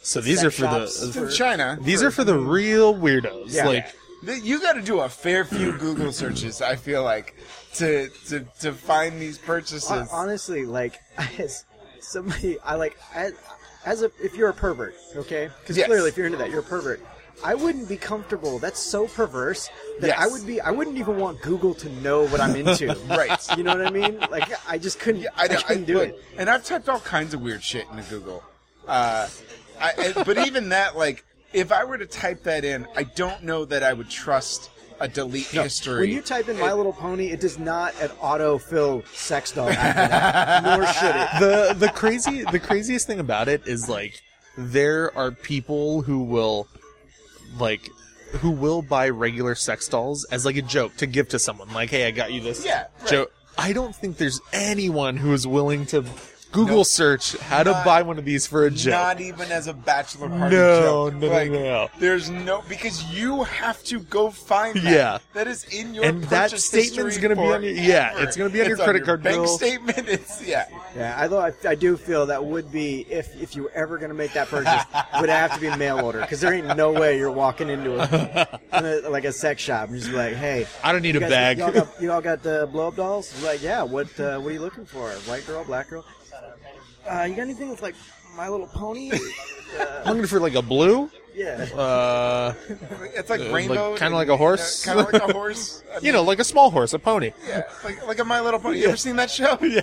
so 0.01 0.21
these 0.21 0.41
sex 0.41 0.47
are 0.47 0.51
for 0.51 0.61
shops. 0.63 1.13
the 1.13 1.23
in 1.25 1.29
China. 1.31 1.77
these 1.81 2.01
are 2.03 2.11
for 2.11 2.23
the 2.23 2.37
real 2.37 2.93
weirdos. 2.95 3.53
Yeah. 3.53 3.67
Like 3.67 3.95
Th- 4.25 4.41
You 4.43 4.61
got 4.61 4.73
to 4.73 4.81
do 4.81 4.99
a 4.99 5.09
fair 5.09 5.43
few 5.45 5.71
Google 5.77 6.11
searches. 6.11 6.61
I 6.61 6.75
feel 6.75 7.03
like 7.03 7.35
to 7.75 8.09
to 8.27 8.45
to 8.59 8.71
find 8.73 9.19
these 9.21 9.37
purchases. 9.37 9.87
hon- 9.87 10.07
honestly, 10.11 10.65
like 10.65 10.99
as 11.39 11.65
somebody, 11.99 12.59
I 12.59 12.75
like 12.75 12.97
as, 13.15 13.33
as 13.85 14.01
a 14.03 14.11
if 14.23 14.35
you're 14.35 14.49
a 14.49 14.53
pervert, 14.53 14.95
okay? 15.15 15.49
Because 15.61 15.77
Yes. 15.77 15.87
clearly, 15.87 16.09
if 16.09 16.17
you're 16.17 16.25
into 16.27 16.37
that, 16.37 16.49
you're 16.51 16.59
a 16.59 16.63
pervert. 16.63 16.99
I 17.43 17.55
wouldn't 17.55 17.89
be 17.89 17.97
comfortable. 17.97 18.59
That's 18.59 18.79
so 18.79 19.07
perverse 19.07 19.67
that 20.01 20.15
I 20.19 20.25
Yes. 20.25 20.31
would 20.33 20.45
be. 20.45 20.61
I 20.61 20.69
wouldn't 20.69 20.97
even 20.97 21.17
want 21.17 21.41
Google 21.41 21.73
to 21.75 21.89
know 22.03 22.27
what 22.27 22.39
I'm 22.39 22.55
into. 22.55 22.95
Right. 23.07 23.39
You 23.57 23.63
know 23.63 23.75
what 23.75 23.87
I 23.87 23.89
mean? 23.89 24.19
Like 24.29 24.51
I 24.69 24.77
just 24.77 24.99
couldn't. 24.99 25.21
Yeah, 25.21 25.29
I, 25.35 25.43
I, 25.43 25.45
I, 25.45 25.61
couldn't 25.63 25.85
do 25.85 25.95
look, 25.97 26.09
it. 26.09 26.23
And 26.37 26.47
I've 26.47 26.63
typed 26.63 26.87
all 26.89 26.99
kinds 26.99 27.33
of 27.33 27.41
weird 27.41 27.63
shit 27.63 27.87
into 27.89 28.03
Google. 28.03 28.43
Uh, 28.87 29.27
I, 29.81 30.13
I- 30.15 30.23
but 30.23 30.45
even 30.47 30.69
that, 30.69 30.95
like, 30.97 31.25
if 31.53 31.71
I 31.71 31.83
were 31.83 31.97
to 31.97 32.05
type 32.05 32.43
that 32.43 32.63
in, 32.63 32.87
I 32.95 33.03
don't 33.03 33.43
know 33.43 33.65
that 33.65 33.83
I 33.83 33.93
would 33.93 34.09
trust 34.09 34.69
a 34.99 35.07
delete 35.07 35.47
history. 35.47 36.01
When 36.01 36.09
you 36.11 36.21
type 36.21 36.47
in 36.47 36.59
My 36.59 36.73
Little 36.73 36.93
Pony, 36.93 37.27
it 37.31 37.39
does 37.41 37.57
not 37.57 37.99
an 38.01 38.09
autofill 38.21 39.05
sex 39.07 39.51
doll 39.51 39.67
after 39.69 40.07
that, 40.07 40.63
nor 40.63 40.85
should 40.85 41.15
it. 41.15 41.29
the 41.79 41.85
the 41.87 41.91
crazy 41.91 42.43
the 42.43 42.59
craziest 42.59 43.07
thing 43.07 43.19
about 43.19 43.47
it 43.47 43.65
is 43.67 43.89
like 43.89 44.21
there 44.57 45.15
are 45.17 45.31
people 45.31 46.03
who 46.03 46.19
will 46.23 46.67
like 47.57 47.89
who 48.41 48.51
will 48.51 48.81
buy 48.83 49.09
regular 49.09 49.55
sex 49.55 49.87
dolls 49.87 50.23
as 50.25 50.45
like 50.45 50.55
a 50.55 50.61
joke 50.61 50.95
to 50.97 51.07
give 51.07 51.27
to 51.29 51.39
someone 51.39 51.71
like 51.73 51.89
hey 51.89 52.05
i 52.07 52.11
got 52.11 52.31
you 52.31 52.39
this 52.39 52.63
Yeah, 52.63 52.85
right. 53.01 53.09
joke 53.09 53.33
i 53.57 53.73
don't 53.73 53.95
think 53.95 54.17
there's 54.17 54.39
anyone 54.53 55.17
who 55.17 55.33
is 55.33 55.45
willing 55.47 55.85
to 55.87 56.05
google 56.51 56.77
No. 56.77 56.83
search 56.83 57.37
how 57.37 57.63
to 57.63 57.71
buy 57.85 58.01
one 58.01 58.17
of 58.17 58.25
these 58.25 58.45
for 58.47 58.65
a 58.65 58.71
joke 58.71 58.91
Not 58.91 59.21
even 59.21 59.51
as 59.51 59.67
a 59.67 59.73
bachelor 59.73 60.29
party 60.29 60.55
No, 60.55 61.09
joke. 61.09 61.13
no, 61.19 61.27
no, 61.27 61.33
like, 61.33 61.51
no. 61.51 61.89
There's 61.99 62.29
no 62.29 62.63
because 62.67 63.03
you 63.13 63.43
have 63.43 63.83
to 63.85 63.99
go 64.01 64.29
find 64.31 64.75
that. 64.75 64.83
Yeah. 64.83 65.17
that 65.33 65.47
is 65.47 65.63
in 65.65 65.93
your 65.93 66.03
And 66.05 66.23
that 66.25 66.51
purchase 66.51 66.65
statement's 66.65 67.17
gonna 67.17 67.35
be 67.35 67.41
on 67.41 67.63
your- 67.63 67.71
yeah, 67.73 68.21
it's 68.21 68.35
gonna 68.35 68.49
be 68.49 68.61
on 68.61 68.67
your 68.67 68.75
It's 68.75 68.83
credit 68.83 69.05
card 69.05 69.23
bank 69.23 69.37
bill. 69.37 69.47
statement. 69.47 70.07
It's 70.09 70.45
yeah. 70.45 70.65
Yeah, 70.95 71.17
although 71.21 71.39
I, 71.39 71.53
I 71.67 71.75
do 71.75 71.95
feel 71.95 72.25
that 72.25 72.43
would 72.43 72.71
be 72.71 73.05
if 73.09 73.39
if 73.41 73.55
you 73.55 73.63
were 73.63 73.71
ever 73.73 73.97
going 73.97 74.09
to 74.09 74.15
make 74.15 74.33
that 74.33 74.49
purchase, 74.49 74.83
would 75.21 75.29
have 75.29 75.53
to 75.55 75.59
be 75.61 75.73
mail 75.77 76.01
order 76.03 76.19
because 76.19 76.41
there 76.41 76.53
ain't 76.53 76.75
no 76.75 76.91
way 76.91 77.17
you're 77.17 77.31
walking 77.31 77.69
into 77.69 77.97
a, 77.97 78.59
in 78.77 78.85
a 78.85 79.09
like 79.09 79.23
a 79.23 79.31
sex 79.31 79.61
shop 79.61 79.87
and 79.87 79.97
just 79.97 80.09
be 80.11 80.17
like, 80.17 80.35
hey, 80.35 80.67
i 80.83 80.91
don't 80.91 81.01
need 81.01 81.15
you 81.15 81.19
a 81.19 81.21
guys, 81.21 81.29
bag 81.29 81.57
Y'all 81.59 81.71
got, 81.71 81.87
you 82.01 82.11
all 82.11 82.19
got 82.21 82.45
uh, 82.45 82.65
blow 82.65 82.89
up 82.89 82.97
dolls? 82.97 83.41
Like, 83.41 83.61
yeah. 83.63 83.83
What 83.83 84.07
uh, 84.19 84.39
what 84.39 84.49
are 84.49 84.53
you 84.53 84.59
looking 84.59 84.85
for? 84.85 85.09
White 85.29 85.47
girl, 85.47 85.63
black 85.63 85.89
girl? 85.89 86.03
Uh, 87.09 87.23
you 87.23 87.35
got 87.35 87.41
anything 87.43 87.69
with 87.69 87.81
like 87.81 87.95
My 88.35 88.47
Little 88.49 88.67
Pony? 88.67 89.11
i'm 90.05 90.15
looking 90.17 90.27
for 90.27 90.39
like 90.41 90.55
a 90.55 90.61
blue 90.61 91.09
yeah. 91.33 91.65
uh 91.77 92.53
It's 93.15 93.29
like 93.29 93.39
Uh, 93.39 93.43
like- 93.45 93.53
rainbow, 93.53 93.95
kinda 93.95 94.15
like 94.17 94.27
a 94.27 94.35
horse? 94.35 94.83
kind 94.83 94.99
of 94.99 95.11
like 95.13 95.21
a 95.29 95.31
horse. 95.31 95.81
I 95.95 95.99
you 95.99 96.11
know 96.11 96.23
like 96.23 96.39
a 96.39 96.43
small 96.43 96.69
horse 96.71 96.93
a 96.93 96.99
pony 96.99 97.31
Yeah, 97.47 97.63
like 97.83 98.05
like 98.05 98.19
a 98.19 98.25
My 98.25 98.41
Little 98.41 98.59
Pony. 98.59 98.79
You 98.79 98.87
ever 98.89 98.97
seen 98.97 99.15
that 99.17 99.31
show? 99.31 99.57
Yeah. 99.61 99.81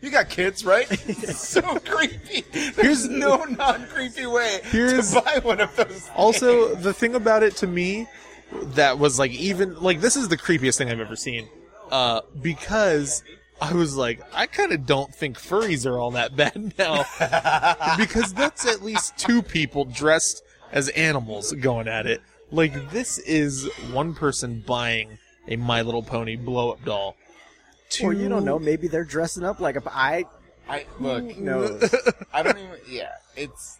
You 0.00 0.10
got 0.12 0.28
kids, 0.30 0.64
right? 0.64 0.86
It's 1.08 1.46
so 1.46 1.60
creepy. 1.80 2.42
There's 2.52 2.76
Here's- 2.76 3.04
no 3.08 3.42
non-creepy 3.44 4.26
way 4.26 4.60
Here's- 4.64 5.12
to 5.12 5.20
buy 5.20 5.40
one 5.42 5.60
of 5.60 5.74
those. 5.74 6.08
Also, 6.14 6.76
the 6.76 6.94
thing 6.94 7.16
about 7.16 7.42
it 7.42 7.56
to 7.56 7.66
me 7.66 8.06
that 8.78 8.98
was 9.00 9.18
like 9.18 9.32
even 9.32 9.74
like 9.80 10.00
this 10.00 10.14
is 10.14 10.28
the 10.28 10.36
creepiest 10.38 10.78
thing 10.78 10.88
I've 10.88 11.00
ever 11.00 11.16
seen. 11.16 11.48
Uh, 11.90 12.20
because 12.40 13.24
I 13.60 13.72
was 13.72 13.96
like, 13.96 14.20
I 14.34 14.46
kind 14.46 14.72
of 14.72 14.86
don't 14.86 15.12
think 15.14 15.36
furries 15.38 15.84
are 15.84 15.98
all 15.98 16.12
that 16.12 16.36
bad 16.36 16.74
now, 16.78 17.04
because 17.98 18.32
that's 18.32 18.66
at 18.66 18.82
least 18.82 19.16
two 19.18 19.42
people 19.42 19.84
dressed 19.84 20.42
as 20.72 20.88
animals 20.90 21.52
going 21.52 21.88
at 21.88 22.06
it. 22.06 22.20
Like 22.50 22.90
this 22.90 23.18
is 23.18 23.64
one 23.92 24.14
person 24.14 24.62
buying 24.66 25.18
a 25.48 25.56
My 25.56 25.82
Little 25.82 26.02
Pony 26.02 26.36
blow 26.36 26.70
up 26.72 26.84
doll. 26.84 27.16
Or 28.02 28.12
you 28.12 28.28
don't 28.28 28.44
know, 28.44 28.58
maybe 28.58 28.86
they're 28.86 29.04
dressing 29.04 29.44
up 29.44 29.60
like 29.60 29.76
a. 29.76 29.82
I 29.86 30.24
I 30.68 30.86
look. 31.00 31.36
no. 31.38 31.80
I 32.32 32.42
don't 32.42 32.58
even. 32.58 32.76
Yeah, 32.88 33.12
it's. 33.36 33.78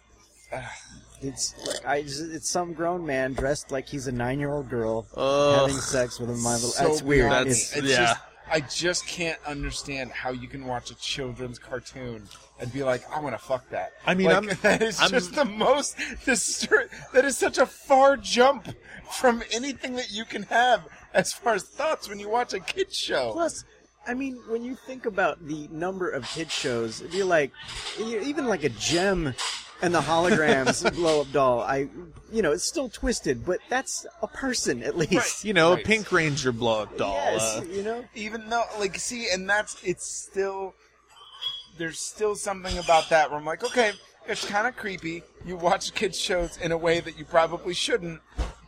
It's 1.21 1.53
like 1.67 1.85
I. 1.85 2.01
just- 2.01 2.21
It's 2.31 2.49
some 2.49 2.73
grown 2.73 3.05
man 3.05 3.33
dressed 3.33 3.71
like 3.71 3.87
he's 3.87 4.07
a 4.07 4.11
nine-year-old 4.11 4.69
girl 4.69 5.05
Ugh. 5.15 5.59
having 5.59 5.75
sex 5.81 6.19
with 6.19 6.29
a 6.29 6.33
my 6.33 6.53
little. 6.55 6.69
so 6.69 6.87
that's 6.87 7.01
weird. 7.03 7.29
beyond 7.29 7.45
me. 7.49 7.51
That's- 7.53 7.75
It's 7.77 7.87
yeah. 7.87 7.97
just. 7.97 8.19
I 8.51 8.61
just 8.61 9.05
can't 9.07 9.39
understand 9.45 10.11
how 10.11 10.31
you 10.31 10.47
can 10.47 10.65
watch 10.65 10.91
a 10.91 10.95
children's 10.95 11.59
cartoon 11.59 12.27
and 12.59 12.71
be 12.73 12.83
like, 12.83 13.03
I 13.15 13.19
want 13.19 13.35
to 13.35 13.39
fuck 13.43 13.69
that. 13.69 13.93
I 14.05 14.13
mean, 14.15 14.27
Like, 14.27 14.35
I'm- 14.35 14.57
that 14.61 14.81
is 14.81 14.99
I'm- 14.99 15.09
just 15.11 15.33
the 15.35 15.45
most. 15.45 15.97
Distur- 16.25 16.89
that 17.13 17.25
is 17.25 17.37
such 17.37 17.57
a 17.57 17.65
far 17.65 18.17
jump 18.17 18.67
from 19.11 19.43
anything 19.51 19.93
that 19.95 20.11
you 20.11 20.25
can 20.25 20.43
have 20.43 20.87
as 21.13 21.33
far 21.33 21.53
as 21.55 21.63
thoughts 21.63 22.07
when 22.09 22.19
you 22.19 22.29
watch 22.29 22.53
a 22.53 22.59
kids 22.59 22.95
show. 22.97 23.31
Plus, 23.33 23.63
I 24.07 24.13
mean, 24.13 24.39
when 24.47 24.63
you 24.63 24.75
think 24.75 25.05
about 25.05 25.45
the 25.47 25.67
number 25.71 26.09
of 26.09 26.23
kid 26.27 26.51
shows, 26.51 26.99
it'd 27.01 27.11
be 27.11 27.23
like 27.23 27.51
even 27.99 28.47
like 28.47 28.63
a 28.63 28.69
Jem 28.69 29.33
and 29.81 29.93
the 29.93 30.01
holograms 30.01 30.93
blow 30.95 31.21
up 31.21 31.31
doll. 31.31 31.61
I, 31.61 31.87
you 32.31 32.41
know, 32.41 32.51
it's 32.51 32.65
still 32.67 32.89
twisted, 32.89 33.45
but 33.45 33.59
that's 33.69 34.05
a 34.21 34.27
person 34.27 34.83
at 34.83 34.97
least. 34.97 35.13
Right. 35.13 35.45
You 35.45 35.53
know, 35.53 35.73
Right. 35.73 35.83
a 35.83 35.87
Pink 35.87 36.11
Ranger 36.11 36.51
blow 36.51 36.81
up 36.83 36.97
doll. 36.97 37.13
Yes, 37.15 37.57
uh, 37.59 37.65
you 37.71 37.83
know. 37.83 38.05
even 38.15 38.49
though 38.49 38.63
like 38.79 38.97
see 38.99 39.29
and 39.31 39.49
that's 39.49 39.81
it's 39.83 40.05
still 40.05 40.73
there's 41.77 41.99
still 41.99 42.35
something 42.35 42.77
about 42.77 43.07
that 43.09 43.29
where 43.29 43.39
i'm 43.39 43.45
like 43.45 43.63
okay 43.63 43.93
it's 44.27 44.45
kind 44.45 44.67
of 44.67 44.75
creepy 44.75 45.23
you 45.45 45.55
watch 45.55 45.93
kids 45.93 46.19
shows 46.19 46.57
in 46.57 46.73
a 46.73 46.77
way 46.77 46.99
that 46.99 47.17
you 47.17 47.23
probably 47.23 47.73
shouldn't 47.73 48.19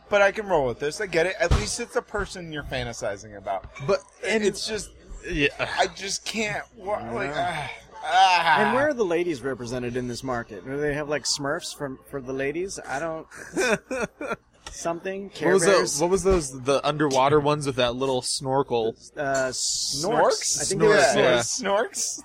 but 0.08 0.22
i 0.22 0.32
can 0.32 0.46
roll 0.46 0.66
with 0.66 0.78
this 0.78 0.98
i 0.98 1.04
get 1.06 1.26
it 1.26 1.34
at 1.38 1.50
least 1.52 1.78
it's 1.78 1.94
a 1.94 2.00
person 2.00 2.50
you're 2.50 2.62
fantasizing 2.62 3.36
about 3.36 3.66
but 3.86 3.98
and 4.26 4.42
it's 4.42 4.66
just 4.66 4.90
yeah. 5.28 5.48
i 5.58 5.86
just 5.88 6.24
can't 6.24 6.64
wa- 6.74 7.02
like 7.12 7.30
ah, 7.34 7.70
ah. 8.04 8.60
And 8.60 8.74
where 8.74 8.88
are 8.88 8.94
the 8.94 9.04
ladies 9.04 9.42
represented 9.42 9.96
in 9.96 10.08
this 10.08 10.22
market? 10.22 10.64
Do 10.64 10.76
they 10.78 10.94
have 10.94 11.08
like 11.08 11.24
Smurfs 11.24 11.76
from 11.76 11.98
for 12.10 12.20
the 12.20 12.32
ladies? 12.32 12.78
I 12.86 12.98
don't. 12.98 13.26
Something. 14.70 15.30
What 15.40 15.52
was 15.54 15.64
Bears? 15.64 15.78
those? 15.78 16.00
What 16.00 16.10
was 16.10 16.22
those? 16.22 16.62
The 16.62 16.80
underwater 16.86 17.40
ones 17.40 17.66
with 17.66 17.76
that 17.76 17.94
little 17.94 18.22
snorkel. 18.22 18.94
Uh, 19.16 19.48
Snorks. 19.50 20.60
I 20.60 20.64
think 20.64 20.80
they 20.80 20.86
were 20.88 20.94
Snorks, 20.96 21.14
yeah, 21.16 21.22
yeah. 21.22 21.38
Snorks. 21.40 21.60
snorks 21.92 22.20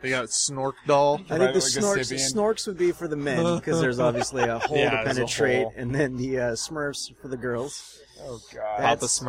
They 0.00 0.10
got 0.10 0.24
snork 0.26 0.72
doll. 0.86 1.20
I 1.30 1.38
think 1.38 1.52
the 1.52 1.60
like 1.60 1.62
snorks, 1.62 2.12
Sibian. 2.12 2.32
snorks 2.34 2.66
would 2.66 2.78
be 2.78 2.90
for 2.90 3.06
the 3.06 3.16
men 3.16 3.58
because 3.58 3.80
there's 3.80 4.00
obviously 4.00 4.42
a 4.42 4.58
hole 4.58 4.76
Yeah, 4.78 4.90
to 4.90 5.04
penetrate, 5.04 5.62
hole. 5.62 5.74
and 5.76 5.94
then 5.94 6.16
the 6.16 6.40
uh, 6.40 6.42
Smurfs 6.52 7.14
for 7.20 7.28
the 7.28 7.36
girls. 7.36 8.00
oh 8.22 8.40
god 8.52 8.78
Papa 8.78 8.82
That's- 9.06 9.22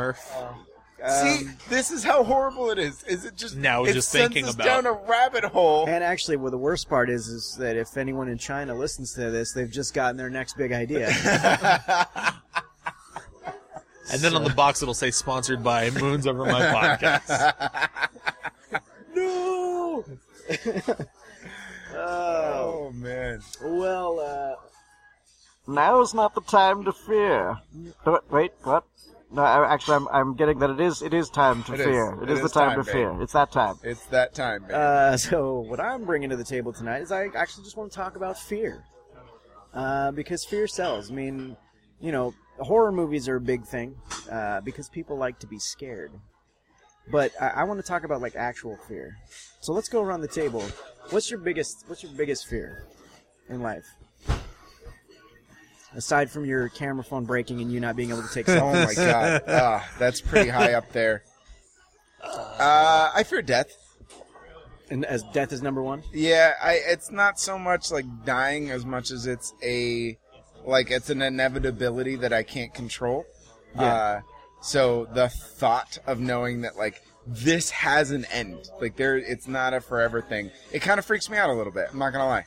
Smurf. 1.04 1.38
see 1.40 1.48
this 1.70 1.92
is 1.92 2.04
how 2.04 2.24
horrible 2.24 2.70
it 2.70 2.80
is 2.80 3.04
is 3.04 3.26
it 3.26 3.36
just 3.36 3.58
Now 3.58 3.82
we're 3.82 3.90
it 3.90 3.94
just 3.94 4.10
sends 4.10 4.34
thinking 4.34 4.46
us 4.48 4.56
about- 4.56 4.64
down 4.66 4.86
a 4.86 4.94
rabbit 4.94 5.44
hole 5.44 5.86
And 5.88 6.04
actually, 6.04 6.38
well, 6.38 6.52
the 6.52 6.58
worst 6.58 6.88
part 6.90 7.10
is, 7.10 7.28
is 7.28 7.56
that 7.58 7.76
if 7.76 7.98
anyone 7.98 8.30
in 8.30 8.38
China 8.38 8.74
listens 8.76 9.14
to 9.16 9.30
this, 9.32 9.52
they've 9.54 9.70
just 9.72 9.94
gotten 9.94 10.16
their 10.18 10.30
next 10.30 10.56
big 10.58 10.72
idea. 10.72 11.10
And 14.12 14.22
then 14.22 14.36
on 14.36 14.44
the 14.44 14.52
box 14.52 14.82
it'll 14.84 14.94
say 14.94 15.10
sponsored 15.12 15.64
by 15.64 15.90
Moons 15.90 16.28
Over 16.28 16.46
My 16.46 16.62
Podcast. 16.62 17.54
no. 19.16 20.06
oh 21.96 21.96
oh 21.96 22.92
man 22.96 23.42
well. 23.64 24.20
Uh, 24.20 24.56
Now's 25.66 26.14
not 26.14 26.36
the 26.36 26.42
time 26.42 26.84
to 26.84 26.92
fear. 26.92 27.58
Wait, 28.06 28.20
wait, 28.30 28.52
what? 28.64 28.84
No, 29.34 29.42
I, 29.42 29.74
actually, 29.74 29.96
I'm, 29.96 30.08
I'm 30.10 30.36
getting 30.36 30.60
that 30.60 30.70
it 30.70 30.80
is 30.80 31.02
it 31.02 31.14
is 31.14 31.30
time 31.30 31.64
to 31.64 31.74
It 31.74 31.80
is. 31.80 31.86
fear. 31.86 32.14
It 32.22 32.24
it 32.24 32.30
is, 32.30 32.40
is 32.40 32.52
the 32.52 32.60
time, 32.60 32.76
time, 32.76 32.86
to 32.86 32.92
fear. 32.92 33.22
It's 33.22 33.34
that 33.34 33.52
time. 33.52 33.76
it's 33.84 34.06
that 34.08 34.36
time 34.36 34.62
man. 34.68 34.72
uh, 34.74 35.18
so 35.30 35.60
what 35.60 35.80
I'm 35.80 36.06
bringing 36.06 36.30
to 36.30 36.36
the 36.36 36.44
table 36.44 36.72
tonight 36.72 37.02
is 37.02 37.12
I 37.12 37.30
actually 37.36 37.64
just 37.64 37.76
want 37.76 37.92
to 37.92 37.98
talk 37.98 38.16
about 38.16 38.38
fear, 38.38 38.84
uh, 39.74 40.12
because 40.12 40.46
fear 40.46 40.68
sells. 40.68 41.10
I 41.10 41.16
mean, 41.16 41.58
you 42.00 42.12
know, 42.12 42.36
horror 42.60 42.92
movies 42.92 43.28
are 43.28 43.38
a 43.38 43.42
big 43.42 43.66
thing 43.66 43.96
uh, 44.32 44.62
because 44.62 44.88
people 44.88 45.18
like 45.18 45.40
to 45.40 45.48
be 45.48 45.58
scared. 45.58 46.12
But 47.12 47.32
I, 47.42 47.48
I 47.48 47.64
want 47.64 47.80
to 47.80 47.86
talk 47.86 48.04
about 48.04 48.22
like 48.22 48.36
actual 48.36 48.78
fear. 48.88 49.18
So 49.62 49.74
let's 49.74 49.90
go 49.90 50.02
around 50.04 50.22
the 50.22 50.28
table. 50.28 50.64
What's 51.10 51.32
your 51.32 51.40
biggest 51.40 51.86
What's 51.88 52.04
your 52.04 52.12
biggest 52.14 52.48
fear 52.48 52.86
in 53.50 53.62
life? 53.62 53.86
Aside 55.96 56.32
from 56.32 56.46
your 56.46 56.70
camera 56.70 57.04
phone 57.04 57.26
breaking 57.26 57.62
and 57.62 57.72
you 57.72 57.80
not 57.80 57.96
being 57.96 58.10
able 58.10 58.24
to 58.24 58.34
take 58.34 58.50
Oh 58.50 58.54
selfies. 58.54 58.86
my 58.86 58.94
god, 58.96 59.42
ah, 59.48 59.90
that's 60.00 60.22
pretty 60.22 60.50
high 60.50 60.74
up 60.74 60.92
there. 60.92 61.24
Uh, 62.24 63.12
I 63.14 63.24
fear 63.24 63.42
death. 63.42 63.68
and 64.90 65.06
as 65.06 65.24
death 65.34 65.52
is 65.52 65.62
number 65.62 65.82
one. 65.84 66.04
Yeah, 66.14 66.54
I. 66.62 66.80
It's 66.86 67.12
not 67.12 67.40
so 67.40 67.60
much 67.60 67.92
like 67.92 68.06
dying 68.26 68.70
as 68.72 68.86
much 68.86 69.12
as 69.12 69.28
it's 69.28 69.54
a, 69.64 70.18
like 70.66 70.90
it's 70.92 71.10
an 71.10 71.22
inevitability 71.22 72.16
that 72.18 72.34
I 72.34 72.44
can't 72.44 72.74
control. 72.74 73.26
Yeah. 73.76 73.84
Uh, 73.84 74.22
So 74.62 75.08
the 75.14 75.28
thought 75.30 75.98
of 76.08 76.20
knowing 76.22 76.62
that 76.62 76.78
like 76.78 77.02
this 77.28 77.70
has 77.72 78.12
an 78.12 78.26
end, 78.32 78.70
like 78.82 78.96
there, 78.96 79.18
it's 79.18 79.48
not 79.48 79.74
a 79.74 79.82
forever 79.82 80.22
thing. 80.22 80.52
It 80.72 80.80
kind 80.82 80.98
of 81.00 81.06
freaks 81.06 81.30
me 81.30 81.38
out 81.38 81.50
a 81.50 81.54
little 81.54 81.74
bit. 81.74 81.90
I'm 81.92 82.00
not 82.00 82.14
gonna 82.14 82.28
lie. 82.28 82.46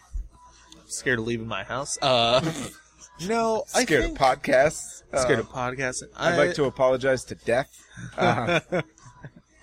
Scared 0.87 1.19
of 1.19 1.27
leaving 1.27 1.47
my 1.49 1.65
house. 1.65 1.99
Uh, 2.01 2.41
no, 3.27 3.65
I 3.75 3.83
Scared 3.85 4.05
think, 4.05 4.21
of 4.21 4.27
podcasts. 4.27 5.03
Scared 5.15 5.39
Uh, 5.39 5.43
of 5.43 5.49
podcasting. 5.49 6.09
I'd 6.17 6.37
like 6.37 6.55
to 6.55 6.65
apologize 6.65 7.25
to 7.27 7.35
death. 7.35 7.71
Uh, 8.17 8.61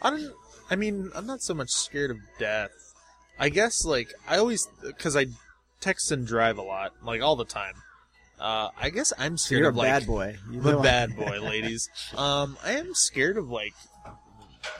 I 0.01 0.09
don't. 0.09 0.33
I 0.69 0.75
mean, 0.75 1.11
I'm 1.15 1.25
not 1.27 1.41
so 1.41 1.53
much 1.53 1.69
scared 1.69 2.11
of 2.11 2.17
death. 2.39 2.71
I 3.39 3.49
guess 3.49 3.85
like 3.85 4.13
I 4.27 4.37
always 4.37 4.67
because 4.81 5.15
I 5.15 5.27
text 5.81 6.11
and 6.11 6.25
drive 6.25 6.57
a 6.57 6.61
lot, 6.63 6.93
like 7.03 7.21
all 7.21 7.35
the 7.35 7.45
time. 7.45 7.75
Uh, 8.39 8.69
I 8.79 8.89
guess 8.89 9.13
I'm 9.17 9.37
scared 9.37 9.59
You're 9.59 9.67
a 9.69 9.71
of 9.71 9.75
like 9.77 9.87
bad 9.87 10.07
boy. 10.07 10.37
You 10.51 10.59
the 10.61 10.77
bad 10.77 11.15
boy, 11.15 11.39
ladies. 11.43 11.89
Um, 12.17 12.57
I 12.63 12.71
am 12.73 12.93
scared 12.93 13.37
of 13.37 13.49
like. 13.49 13.73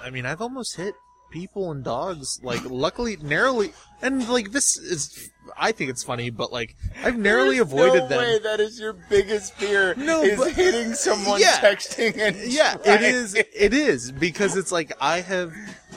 I 0.01 0.09
mean, 0.09 0.25
I've 0.25 0.41
almost 0.41 0.75
hit 0.77 0.95
people 1.33 1.71
and 1.71 1.83
dogs. 1.83 2.39
Like, 2.43 2.61
luckily, 2.69 3.17
narrowly, 3.21 3.73
and 4.01 4.27
like 4.29 4.51
this 4.51 4.77
is. 4.77 5.29
I 5.57 5.73
think 5.73 5.89
it's 5.89 6.03
funny, 6.03 6.29
but 6.29 6.53
like 6.53 6.75
I've 7.03 7.17
narrowly 7.17 7.55
There's 7.57 7.67
avoided 7.67 8.03
no 8.03 8.07
them. 8.07 8.17
way 8.19 8.39
that 8.39 8.59
is 8.61 8.79
your 8.79 8.93
biggest 8.93 9.53
fear. 9.55 9.93
No, 9.95 10.21
is 10.21 10.39
but- 10.39 10.53
hitting 10.53 10.93
someone 10.93 11.41
Yeah. 11.41 11.59
texting 11.59 12.17
and 12.17 12.37
Yeah, 12.49 12.75
it 12.75 12.83
driving. 12.83 13.13
is. 13.15 13.35
It 13.35 13.73
is 13.73 14.11
because 14.13 14.55
it's 14.55 14.71
like 14.71 14.93
I 15.01 15.19
have 15.19 15.51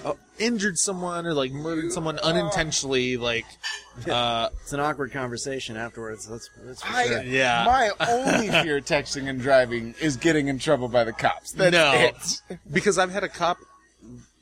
uh, 0.05 0.15
injured 0.41 0.79
someone 0.79 1.27
or 1.27 1.33
like 1.33 1.53
murdered 1.53 1.93
someone 1.93 2.19
unintentionally. 2.19 3.17
Like, 3.17 3.47
uh, 4.11 4.49
It's 4.63 4.73
an 4.73 4.81
awkward 4.81 5.13
conversation 5.13 5.77
afterwards. 5.77 6.27
That's, 6.27 6.51
that's 6.65 6.83
for 6.83 6.93
I, 6.93 7.07
sure. 7.07 7.23
Yeah. 7.23 7.65
My 7.67 7.91
only 8.09 8.49
fear 8.49 8.81
texting 8.81 9.29
and 9.29 9.41
driving 9.41 9.95
is 10.01 10.17
getting 10.17 10.49
in 10.49 10.59
trouble 10.59 10.89
by 10.89 11.05
the 11.05 11.13
cops. 11.13 11.53
That's 11.53 11.73
no, 11.73 11.93
it. 11.95 12.59
because 12.73 12.99
I've 12.99 13.13
had 13.13 13.23
a 13.23 13.29
cop 13.29 13.59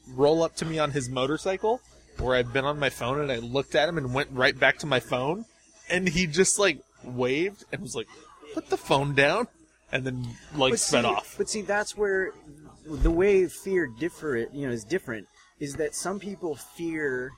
roll 0.09 0.43
up 0.43 0.55
to 0.57 0.65
me 0.65 0.79
on 0.79 0.91
his 0.91 1.09
motorcycle 1.09 1.81
where 2.19 2.37
I've 2.37 2.53
been 2.53 2.65
on 2.65 2.79
my 2.79 2.91
phone 2.91 3.21
and 3.21 3.31
I 3.31 3.37
looked 3.37 3.75
at 3.75 3.89
him 3.89 3.99
and 3.99 4.15
went 4.15 4.29
right 4.33 4.59
back 4.59 4.79
to 4.79 4.87
my 4.87 5.01
phone, 5.01 5.45
and 5.91 6.09
he 6.09 6.27
just 6.27 6.59
like 6.59 6.79
waved 7.03 7.65
and 7.73 7.83
was 7.83 7.95
like, 7.95 8.09
"Put 8.55 8.71
the 8.71 8.77
phone 8.77 9.15
down," 9.15 9.49
and 9.91 10.05
then 10.05 10.27
like 10.55 10.73
but 10.73 10.81
sped 10.81 11.05
see, 11.05 11.11
off. 11.11 11.35
But 11.37 11.49
see, 11.49 11.63
that's 11.63 11.97
where 11.97 12.33
the 12.87 13.11
way 13.11 13.47
fear 13.49 13.87
differ, 13.87 14.47
you 14.53 14.67
know, 14.67 14.73
is 14.73 14.85
different. 14.85 15.27
Is 15.61 15.75
that 15.77 15.95
some 15.95 16.19
people 16.19 16.57
fear 16.57 17.33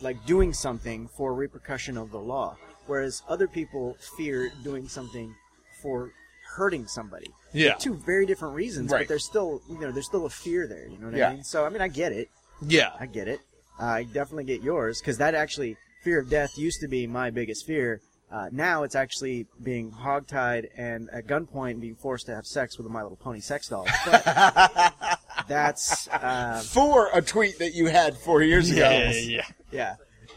like 0.00 0.24
doing 0.26 0.52
something 0.52 1.08
for 1.16 1.32
repercussion 1.34 1.96
of 1.96 2.10
the 2.10 2.18
law, 2.18 2.56
whereas 2.86 3.22
other 3.28 3.46
people 3.46 3.96
fear 4.16 4.52
doing 4.62 4.88
something 4.88 5.34
for 5.80 6.12
hurting 6.56 6.86
somebody. 6.86 7.30
Yeah. 7.52 7.74
Two 7.74 7.94
very 7.94 8.26
different 8.26 8.54
reasons, 8.54 8.90
Right. 8.90 9.00
but 9.00 9.08
there's 9.08 9.24
still, 9.24 9.60
you 9.68 9.78
know, 9.78 9.90
there's 9.92 10.06
still 10.06 10.26
a 10.26 10.30
fear 10.30 10.66
there. 10.66 10.86
You 10.86 10.98
know 10.98 11.06
what 11.08 11.16
Yeah. 11.16 11.30
I 11.30 11.34
mean? 11.34 11.44
So 11.44 11.64
I 11.64 11.68
mean, 11.68 11.80
I 11.82 11.88
get 11.88 12.12
it. 12.12 12.28
Yeah, 12.62 12.90
I 12.98 13.06
get 13.06 13.26
it. 13.28 13.40
Uh, 13.80 13.84
I 13.86 14.02
definitely 14.04 14.44
get 14.44 14.62
yours 14.62 15.00
because 15.00 15.18
that 15.18 15.34
actually 15.34 15.76
fear 16.04 16.20
of 16.20 16.28
death 16.30 16.56
used 16.58 16.80
to 16.80 16.88
be 16.88 17.06
my 17.06 17.30
biggest 17.30 17.66
fear. 17.66 18.00
Uh, 18.30 18.48
now 18.52 18.84
it's 18.84 18.94
actually 18.94 19.46
being 19.62 19.90
hogtied 19.90 20.68
and 20.76 21.08
at 21.12 21.26
gunpoint 21.26 21.72
and 21.72 21.80
being 21.80 21.96
forced 21.96 22.26
to 22.26 22.34
have 22.34 22.46
sex 22.46 22.76
with 22.78 22.86
a 22.86 22.90
My 22.90 23.02
Little 23.02 23.16
Pony 23.16 23.40
sex 23.40 23.68
doll. 23.68 23.86
But 24.06 25.48
that's 25.48 26.06
uh, 26.08 26.62
For 26.64 27.08
a 27.12 27.22
tweet 27.22 27.58
that 27.58 27.74
you 27.74 27.86
had 27.86 28.16
four 28.16 28.42
years 28.42 28.70
ago. 28.70 28.88
yeah, 28.88 29.10
yeah, 29.10 29.42
yeah. 29.72 29.96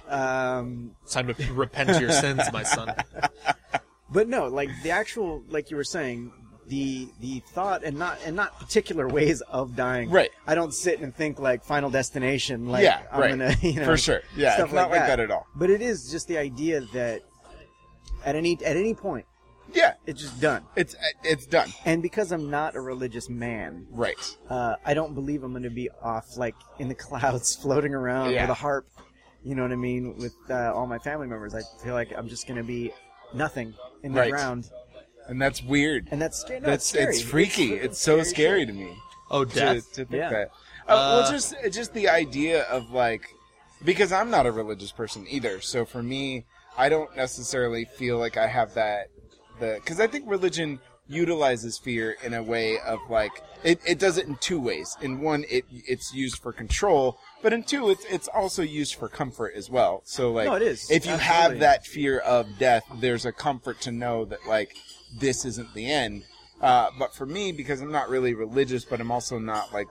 yeah. 0.10 0.58
Um, 0.58 0.95
It's 1.04 1.13
time 1.13 1.32
to 1.34 1.54
repent 1.54 1.99
your 2.02 2.12
sins, 2.12 2.41
my 2.52 2.63
son. 2.63 2.95
but 4.10 4.28
no, 4.28 4.47
like 4.47 4.69
the 4.82 4.91
actual, 4.91 5.43
like 5.49 5.69
you 5.69 5.78
were 5.78 5.84
saying, 5.84 6.32
the 6.67 7.10
the 7.19 7.39
thought 7.39 7.84
and 7.84 7.97
not 7.97 8.17
and 8.26 8.36
not 8.36 8.60
particular 8.60 9.08
ways 9.08 9.41
of 9.41 9.76
dying. 9.76 10.10
Right. 10.10 10.30
I 10.47 10.56
don't 10.56 10.73
sit 10.73 10.99
and 11.02 11.13
think 11.15 11.39
like 11.39 11.63
Final 11.63 11.89
Destination. 11.89 12.67
Like 12.69 12.84
Yeah, 12.84 13.02
I'm 13.12 13.19
right. 13.21 13.30
gonna, 13.32 13.56
you 13.62 13.73
know, 13.76 13.86
For 13.86 13.97
sure. 13.97 14.21
Yeah, 14.36 14.54
stuff 14.56 14.65
it's 14.67 14.73
not 14.73 14.89
like 14.91 15.02
that 15.02 15.19
at 15.19 15.32
all. 15.32 15.45
But 15.56 15.69
it 15.69 15.82
is 15.82 16.10
just 16.12 16.28
the 16.28 16.38
idea 16.38 16.82
that 16.93 17.21
at 18.26 18.36
any 18.36 18.54
at 18.65 18.78
any 18.78 18.93
point 18.93 19.26
Yeah, 19.73 19.93
it's 20.06 20.21
just 20.21 20.39
done. 20.39 20.63
it's 20.76 20.95
it's 21.23 21.45
done. 21.45 21.69
And 21.86 22.02
because 22.02 22.32
I'm 22.32 22.49
not 22.49 22.76
a 22.76 22.82
religious 22.82 23.30
man, 23.30 23.86
Right. 23.91 24.38
uh, 24.49 24.76
I 24.86 24.93
don't 24.93 25.13
believe 25.13 25.43
I'm 25.43 25.52
going 25.52 25.63
to 25.63 25.69
be 25.69 25.89
off 26.02 26.38
like 26.38 26.56
in 26.80 26.88
the 26.88 26.95
clouds, 27.08 27.56
floating 27.56 27.93
around 27.93 28.32
Yeah. 28.32 28.43
with 28.43 28.52
a 28.52 28.54
harp. 28.56 28.88
You 29.43 29.56
know 29.56 29.63
what 29.63 29.73
I 29.73 29.76
mean? 29.76 30.15
With 30.17 30.36
uh, 30.49 30.73
all 30.73 30.88
my 30.88 30.99
family 30.99 31.28
members, 31.28 31.54
I 31.54 31.62
feel 31.84 31.93
like 31.93 32.13
I'm 32.17 32.30
just 32.30 32.47
going 32.47 32.56
to 32.58 32.63
be 32.63 32.93
nothing 33.34 33.73
in 34.04 34.13
the 34.13 34.21
Right. 34.21 34.32
ground, 34.32 34.69
And 35.28 35.42
that's 35.42 35.62
weird. 35.64 36.08
and 36.12 36.22
that's 36.22 36.40
scary. 36.40 36.60
No, 36.60 36.68
that's 36.68 36.86
scary. 36.86 37.14
it's 37.16 37.22
freaky. 37.22 37.70
freaking 37.72 37.84
It's, 37.84 38.00
so 38.00 38.24
scary 38.24 38.62
shit. 38.62 38.68
to 38.70 38.74
me. 38.74 38.94
Oh, 39.32 39.46
to, 39.46 39.56
death. 39.56 39.90
to 39.94 40.06
think 40.06 40.12
Yeah. 40.12 40.30
that. 40.30 40.48
Uh, 40.88 40.88
well, 40.88 41.20
Uh, 41.22 41.32
just 41.32 41.56
just 41.72 41.94
the 41.94 42.10
idea 42.10 42.64
of 42.64 42.92
like, 42.92 43.28
because 43.86 44.12
I'm 44.12 44.30
not 44.30 44.46
a 44.46 44.52
religious 44.52 44.92
person 44.92 45.26
either. 45.30 45.62
So 45.62 45.86
for 45.86 46.04
me, 46.04 46.46
I 46.78 46.90
don't 46.90 47.16
necessarily 47.16 47.86
feel 47.86 48.18
like 48.18 48.36
I 48.38 48.48
have 48.48 48.74
that. 48.74 49.08
The 49.60 49.76
because 49.80 50.00
I 50.00 50.08
think 50.08 50.26
religion 50.30 50.80
utilizes 51.08 51.78
fear 51.78 52.16
in 52.24 52.34
a 52.34 52.42
way 52.42 52.80
of 52.80 53.00
like 53.10 53.32
it, 53.64 53.80
it 53.86 54.00
does 54.00 54.18
it 54.18 54.26
in 54.28 54.36
two 54.38 54.60
ways. 54.60 54.96
In 55.02 55.22
one, 55.22 55.46
it 55.50 55.64
it's 55.70 56.14
used 56.14 56.38
for 56.38 56.52
control, 56.52 57.18
but 57.42 57.54
in 57.54 57.64
two, 57.64 57.90
it's 57.90 58.04
it's 58.10 58.28
also 58.28 58.62
used 58.62 58.96
for 58.96 59.08
comfort 59.08 59.54
as 59.56 59.70
well. 59.70 60.02
So 60.06 60.32
like, 60.32 60.46
No, 60.48 60.56
it 60.56 60.62
is. 60.64 60.90
if 60.90 61.06
you 61.06 61.14
Absolutely. 61.14 61.24
have 61.26 61.60
that 61.60 61.86
fear 61.86 62.20
of 62.20 62.58
death, 62.58 62.84
there's 63.00 63.26
a 63.26 63.32
comfort 63.32 63.80
to 63.82 63.92
know 63.92 64.26
that 64.26 64.40
like 64.48 64.76
this 65.19 65.45
isn't 65.45 65.73
the 65.73 65.91
end. 65.91 66.23
Uh, 66.62 66.89
but 66.97 67.13
for 67.13 67.26
me, 67.26 67.52
because 67.52 67.82
I'm 67.82 67.91
not 67.91 68.10
really 68.10 68.34
religious, 68.34 68.86
but 68.86 69.02
I'm 69.02 69.12
also 69.12 69.38
not 69.38 69.73
like 69.73 69.88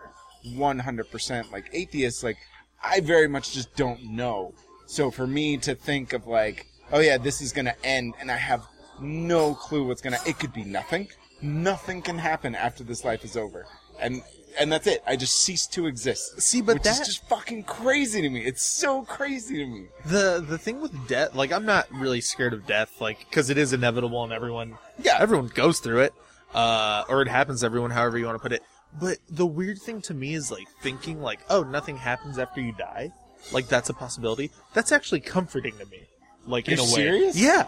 100% 0.46 1.52
like 1.52 1.68
atheist, 1.72 2.24
like 2.24 2.38
I 2.82 3.00
very 3.00 3.28
much 3.28 3.52
just 3.52 3.74
don't 3.76 4.02
know. 4.04 4.54
So 4.87 5.11
for 5.11 5.26
me 5.26 5.56
to 5.58 5.74
think 5.74 6.12
of 6.12 6.26
like, 6.26 6.66
oh 6.92 7.00
yeah, 7.00 7.18
this 7.18 7.40
is 7.40 7.52
gonna 7.52 7.74
end, 7.85 8.14
and 8.20 8.30
I 8.30 8.37
have 8.37 8.66
no 9.00 9.54
clue 9.54 9.87
what's 9.87 10.02
gonna, 10.02 10.18
it 10.26 10.38
could 10.38 10.52
be 10.52 10.64
nothing. 10.64 11.08
Nothing 11.40 12.02
can 12.02 12.18
happen 12.18 12.54
after 12.54 12.85
this 12.85 13.04
life 13.04 13.24
is 13.24 13.37
over, 13.37 13.66
and 14.00 14.22
and 14.58 14.70
that's 14.72 14.86
it. 14.86 15.02
I 15.06 15.16
just 15.16 15.36
cease 15.36 15.66
to 15.68 15.86
exist. 15.86 16.40
See, 16.42 16.60
but 16.60 16.74
which 16.74 16.82
that- 16.84 17.00
is 17.00 17.06
just 17.06 17.28
fucking 17.28 17.64
crazy 17.64 18.22
to 18.22 18.28
me. 18.28 18.40
It's 18.44 18.62
so 18.62 19.02
crazy 19.02 19.56
to 19.58 19.66
me. 19.66 19.86
the 20.06 20.44
the 20.46 20.58
thing 20.58 20.80
with 20.80 20.92
death, 21.08 21.34
like 21.34 21.52
I'm 21.52 21.64
not 21.66 21.86
really 21.92 22.20
scared 22.20 22.52
of 22.52 22.66
death, 22.66 23.00
like 23.00 23.18
because 23.20 23.50
it 23.50 23.58
is 23.58 23.72
inevitable 23.72 24.22
and 24.24 24.32
everyone, 24.32 24.76
Yeah. 25.02 25.16
everyone 25.20 25.48
goes 25.48 25.78
through 25.80 26.00
it, 26.00 26.14
uh, 26.54 27.04
or 27.08 27.22
it 27.22 27.28
happens 27.28 27.60
to 27.60 27.66
everyone, 27.66 27.90
however 27.90 28.18
you 28.18 28.26
want 28.26 28.36
to 28.36 28.42
put 28.42 28.52
it. 28.52 28.62
But 29.00 29.18
the 29.30 29.46
weird 29.46 29.80
thing 29.80 30.02
to 30.02 30.14
me 30.14 30.34
is 30.34 30.50
like 30.50 30.68
thinking 30.82 31.22
like, 31.22 31.40
oh, 31.48 31.62
nothing 31.62 31.96
happens 31.96 32.38
after 32.38 32.60
you 32.60 32.72
die, 32.72 33.10
like 33.52 33.68
that's 33.68 33.88
a 33.88 33.94
possibility. 33.94 34.50
That's 34.74 34.92
actually 34.92 35.20
comforting 35.20 35.76
to 35.78 35.86
me, 35.86 36.02
like 36.46 36.68
in 36.68 36.76
You're 36.76 36.82
a 36.86 36.88
way. 36.88 36.94
serious? 36.94 37.36
Yeah, 37.38 37.66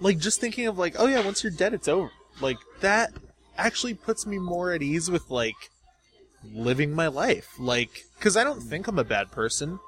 like 0.00 0.18
just 0.18 0.40
thinking 0.40 0.66
of 0.66 0.76
like, 0.78 0.96
oh 0.98 1.06
yeah, 1.06 1.24
once 1.24 1.42
you're 1.42 1.52
dead, 1.52 1.72
it's 1.72 1.88
over. 1.88 2.10
Like 2.42 2.58
that 2.80 3.12
actually 3.56 3.94
puts 3.94 4.26
me 4.26 4.36
more 4.38 4.70
at 4.72 4.82
ease 4.82 5.10
with 5.10 5.30
like 5.30 5.54
living 6.54 6.92
my 6.92 7.06
life. 7.08 7.48
Like, 7.58 8.04
because 8.18 8.36
I 8.36 8.44
don't 8.44 8.60
think 8.60 8.86
I'm 8.88 8.98
a 8.98 9.04
bad 9.04 9.30
person, 9.32 9.78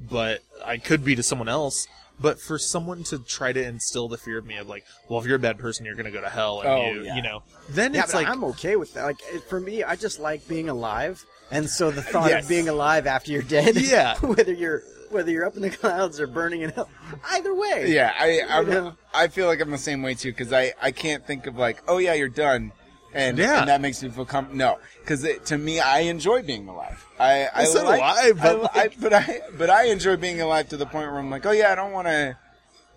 but 0.00 0.40
I 0.64 0.78
could 0.78 1.04
be 1.04 1.14
to 1.16 1.22
someone 1.22 1.48
else. 1.48 1.86
But 2.20 2.40
for 2.40 2.58
someone 2.58 3.04
to 3.04 3.20
try 3.20 3.52
to 3.52 3.62
instill 3.64 4.08
the 4.08 4.18
fear 4.18 4.38
of 4.38 4.44
me 4.44 4.56
of 4.56 4.68
like, 4.68 4.84
well, 5.08 5.20
if 5.20 5.26
you're 5.26 5.36
a 5.36 5.38
bad 5.38 5.56
person, 5.56 5.86
you're 5.86 5.94
gonna 5.94 6.10
go 6.10 6.20
to 6.20 6.28
hell, 6.28 6.62
and 6.62 6.68
Oh, 6.68 6.90
you, 6.92 7.02
yeah. 7.04 7.14
you 7.14 7.22
know, 7.22 7.44
then 7.68 7.94
Yeah, 7.94 8.02
it's 8.02 8.12
but 8.12 8.24
like, 8.24 8.28
I'm 8.28 8.42
okay 8.44 8.74
with 8.74 8.92
that. 8.94 9.04
Like 9.04 9.20
it- 9.32 9.44
for 9.48 9.60
me, 9.60 9.84
I 9.84 9.94
just 9.94 10.18
like 10.18 10.46
being 10.48 10.68
alive, 10.68 11.24
and 11.52 11.70
so 11.70 11.92
the 11.92 12.02
thought 12.02 12.30
Yes. 12.30 12.42
of 12.42 12.48
being 12.48 12.68
alive 12.68 13.06
after 13.06 13.30
you're 13.30 13.42
dead, 13.42 13.76
Yeah. 13.80 14.16
whether 14.18 14.52
you're 14.52 14.82
whether 15.10 15.30
you're 15.30 15.46
up 15.46 15.54
in 15.56 15.62
the 15.62 15.70
clouds 15.70 16.18
or 16.18 16.26
burning 16.26 16.62
in 16.62 16.70
hell, 16.70 16.90
either 17.30 17.54
way, 17.54 17.92
Yeah, 17.92 18.12
I 18.18 18.42
I'm, 18.48 18.68
Yeah. 18.68 18.90
I 19.14 19.28
feel 19.28 19.46
like 19.46 19.60
I'm 19.60 19.70
the 19.70 19.78
same 19.78 20.02
way 20.02 20.14
too 20.14 20.32
because 20.32 20.52
I 20.52 20.72
I 20.82 20.90
can't 20.90 21.24
think 21.24 21.46
of 21.46 21.56
like 21.56 21.84
oh 21.86 21.98
yeah 21.98 22.14
you're 22.14 22.28
done, 22.28 22.72
and 23.14 23.38
Yeah. 23.38 23.60
and 23.60 23.68
that 23.68 23.80
makes 23.80 24.02
me 24.02 24.10
feel 24.10 24.24
com- 24.26 24.50
no 24.56 24.78
because 25.00 25.26
to 25.46 25.58
me 25.58 25.80
I 25.80 26.00
enjoy 26.00 26.42
being 26.42 26.68
alive. 26.68 27.04
I 27.18 27.48
I 27.54 27.64
so 27.64 27.84
like, 27.84 28.02
I, 28.02 28.32
but 28.32 28.76
I, 28.76 28.80
I- 28.82 28.90
but 29.00 29.12
I 29.12 29.40
but 29.56 29.70
I 29.70 29.84
enjoy 29.86 30.16
being 30.16 30.40
alive 30.40 30.68
to 30.70 30.76
the 30.76 30.86
point 30.86 31.10
where 31.10 31.18
I'm 31.18 31.30
like 31.30 31.46
oh 31.46 31.50
yeah 31.52 31.72
I 31.72 31.74
don't 31.74 31.92
want 31.92 32.06
to. 32.08 32.36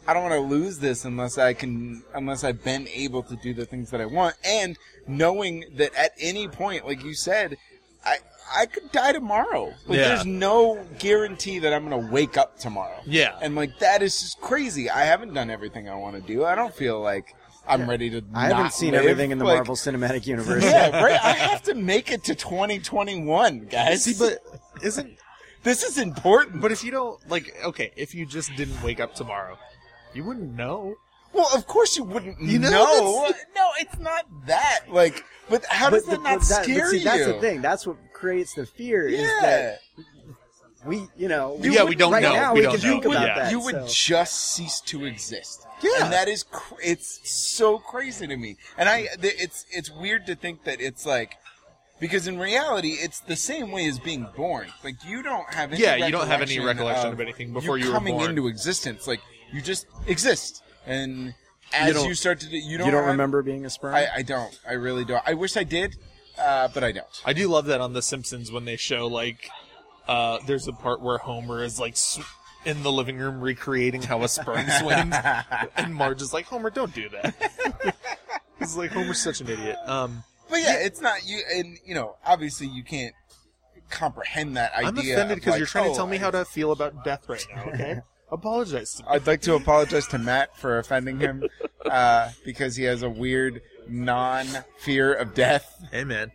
I 0.07 0.15
don't 0.15 0.23
want 0.23 0.33
to 0.33 0.39
lose 0.39 0.79
this 0.79 1.05
unless 1.05 1.37
I 1.37 1.53
can, 1.53 2.01
unless 2.15 2.43
I've 2.43 2.63
been 2.63 2.87
able 2.87 3.21
to 3.21 3.35
do 3.35 3.53
the 3.53 3.67
things 3.67 3.91
that 3.91 4.01
I 4.01 4.07
want, 4.07 4.35
and 4.43 4.75
knowing 5.07 5.63
that 5.75 5.93
at 5.93 6.13
any 6.19 6.47
point, 6.47 6.87
like 6.87 7.03
you 7.03 7.13
said, 7.13 7.55
I 8.03 8.17
I 8.53 8.65
could 8.65 8.91
die 8.91 9.11
tomorrow. 9.11 9.67
Like 9.85 9.99
Yeah. 9.99 10.07
there's 10.07 10.25
no 10.25 10.83
guarantee 10.97 11.59
that 11.59 11.71
I'm 11.71 11.83
gonna 11.87 12.09
wake 12.11 12.35
up 12.35 12.57
tomorrow. 12.57 12.99
Yeah. 13.05 13.37
And 13.43 13.55
like 13.55 13.77
that 13.77 14.01
is 14.01 14.19
just 14.19 14.41
crazy. 14.41 14.89
I 14.89 15.03
haven't 15.05 15.35
done 15.35 15.51
everything 15.51 15.87
I 15.87 15.95
want 15.95 16.15
to 16.15 16.21
do. 16.23 16.43
I 16.45 16.55
don't 16.55 16.73
feel 16.73 16.99
like 16.99 17.35
I'm 17.67 17.87
ready 17.89 18.09
to. 18.09 18.23
I 18.33 18.47
haven't 18.47 18.73
seen 18.73 18.91
live. 18.93 19.01
everything 19.01 19.31
in 19.31 19.37
the 19.37 19.45
Like, 19.45 19.55
Marvel 19.57 19.75
Cinematic 19.75 20.25
Universe. 20.35 20.63
Yeah, 20.63 21.01
right. 21.03 21.19
I 21.23 21.33
have 21.33 21.61
to 21.63 21.75
make 21.75 22.11
it 22.11 22.23
to 22.25 22.35
2021, 22.35 23.67
guys. 23.67 24.03
see, 24.03 24.13
but 24.17 24.39
isn't 24.83 25.17
this 25.63 25.83
is 25.83 25.97
important. 25.97 26.61
but 26.61 26.71
if 26.71 26.83
you 26.83 26.91
don't 26.91 27.19
like, 27.29 27.55
okay, 27.63 27.91
if 27.95 28.13
you 28.15 28.25
just 28.25 28.55
didn't 28.55 28.81
wake 28.83 28.99
up 28.99 29.13
tomorrow, 29.15 29.57
you 30.13 30.23
wouldn't 30.23 30.53
know. 30.55 30.95
Well, 31.33 31.47
of 31.55 31.65
course 31.65 31.95
you 31.95 32.03
wouldn't 32.03 32.41
You 32.41 32.59
know, 32.59 32.69
know. 32.71 33.29
No, 33.55 33.69
it's 33.79 33.97
not 33.99 34.25
that. 34.47 34.81
Like, 34.89 35.23
but 35.49 35.63
how 35.65 35.89
does 35.89 36.03
But 36.05 36.11
that 36.11 36.17
the- 36.17 36.29
not 36.29 36.39
that- 36.41 36.63
scare 36.65 36.89
see, 36.89 36.97
you? 36.97 37.03
That's 37.05 37.25
the 37.25 37.39
thing. 37.39 37.61
That's 37.61 37.87
what 37.87 37.95
creates 38.11 38.53
the 38.55 38.65
fear. 38.65 39.07
Is 39.07 39.21
Yeah. 39.21 39.39
that 39.41 39.79
we, 40.85 41.07
you 41.17 41.27
know, 41.27 41.57
Yeah, 41.61 41.83
we 41.83 41.95
don't 41.95 42.11
right 42.11 42.23
know. 42.23 42.33
now 42.33 42.53
We 42.53 42.59
we, 42.61 42.65
don't 42.65 42.79
can 42.79 42.83
know. 42.87 42.93
think 42.93 43.05
about 43.05 43.27
Yeah. 43.27 43.35
that. 43.39 43.51
you 43.51 43.59
would 43.59 43.75
so. 43.75 43.87
just 43.89 44.33
cease 44.53 44.81
to 44.87 45.05
exist. 45.05 45.65
Yeah. 45.83 46.03
and 46.03 46.13
that 46.13 46.27
is 46.27 46.43
cr- 46.43 46.75
it's 46.83 47.27
so 47.29 47.79
crazy 47.79 48.27
to 48.27 48.37
me. 48.37 48.57
And 48.77 48.87
I, 48.87 49.07
th- 49.19 49.35
it's 49.39 49.65
it's 49.71 49.89
weird 49.91 50.25
to 50.27 50.35
think 50.35 50.63
that 50.65 50.79
it's 50.79 51.05
like 51.05 51.33
because 51.99 52.27
in 52.27 52.37
reality 52.39 52.89
it's 53.01 53.19
the 53.21 53.35
same 53.35 53.71
way 53.71 53.87
as 53.87 53.97
being 53.99 54.27
born. 54.35 54.67
Like 54.83 54.95
you 55.05 55.23
don't 55.23 55.51
have 55.53 55.71
any 55.71 55.81
Yeah, 55.81 55.95
you 55.95 56.11
don't 56.11 56.27
have 56.27 56.41
any 56.41 56.59
recollection 56.59 56.67
recollection 56.77 57.13
of 57.13 57.19
anything 57.19 57.51
before 57.53 57.77
you 57.79 57.87
were 57.87 57.93
coming 57.93 58.15
born. 58.17 58.29
into 58.31 58.47
existence. 58.47 59.07
Like 59.07 59.21
you 59.51 59.61
just 59.61 59.85
exist, 60.07 60.61
and 60.85 61.33
as 61.73 61.89
you, 61.89 61.93
don't- 61.93 62.15
start 62.15 62.39
to 62.41 62.49
do, 62.49 62.57
you 62.57 62.77
don't 62.77 62.85
you 62.87 62.91
don't 62.91 63.01
have- 63.03 63.11
remember 63.11 63.41
being 63.41 63.65
a 63.65 63.69
sperm. 63.69 63.95
I, 63.95 64.07
I 64.17 64.21
don't. 64.21 64.57
I 64.67 64.73
really 64.73 65.03
don't. 65.05 65.23
I 65.25 65.33
wish 65.33 65.57
I 65.57 65.63
did, 65.63 65.95
uh, 66.37 66.67
but 66.73 66.83
I 66.83 66.91
don't. 66.91 67.21
I 67.25 67.33
do 67.33 67.47
love 67.47 67.65
that 67.65 67.81
on 67.81 67.93
The 67.93 68.01
Simpsons 68.03 68.51
when 68.51 68.65
they 68.65 68.75
show 68.77 69.07
like, 69.07 69.49
uh, 70.07 70.39
there's 70.45 70.67
a 70.67 70.73
part 70.73 71.01
where 71.01 71.17
Homer 71.17 71.63
is 71.63 71.79
like 71.79 71.97
sw- 71.97 72.19
in 72.65 72.83
the 72.83 72.91
living 72.91 73.17
room 73.17 73.41
recreating 73.41 74.01
how 74.01 74.23
a 74.23 74.27
sperm 74.27 74.67
swims, 74.79 75.15
and 75.75 75.93
Marge 75.93 76.21
is 76.21 76.33
like, 76.33 76.45
Homer, 76.45 76.69
don't 76.69 76.93
do 76.93 77.09
that. 77.09 77.95
He's 78.59 78.75
like, 78.75 78.91
Homer's 78.91 79.19
such 79.19 79.41
an 79.41 79.49
idiot. 79.49 79.77
Um, 79.85 80.23
But 80.49 80.61
yeah, 80.61 80.77
it's 80.79 81.01
not 81.01 81.25
you. 81.25 81.41
And 81.53 81.77
you 81.85 81.95
know, 81.95 82.17
obviously, 82.25 82.67
you 82.67 82.83
can't 82.83 83.15
comprehend 83.89 84.57
that 84.57 84.73
idea. 84.73 84.87
I'm 84.87 84.97
offended 84.97 85.37
because 85.37 85.51
like, 85.51 85.59
you're 85.59 85.67
trying 85.67 85.87
oh, 85.87 85.91
to 85.91 85.95
tell 85.95 86.07
me 86.07 86.17
how 86.17 86.31
to 86.31 86.45
feel 86.45 86.71
about 86.71 87.03
death 87.03 87.27
right 87.27 87.45
now. 87.55 87.63
Okay, 87.65 87.99
apologize 88.31 88.95
to 88.95 89.03
me. 89.03 89.09
I'd 89.09 89.27
like 89.27 89.41
to 89.41 89.55
apologize 89.55 90.07
to 90.07 90.17
Matt 90.17 90.57
for 90.57 90.79
offending 90.79 91.19
him 91.19 91.43
uh, 91.85 92.31
because 92.45 92.75
he 92.75 92.83
has 92.83 93.01
a 93.03 93.09
weird 93.09 93.61
non-fear 93.87 95.13
of 95.13 95.33
death. 95.33 95.83
Hey 95.91 96.03
man, 96.03 96.31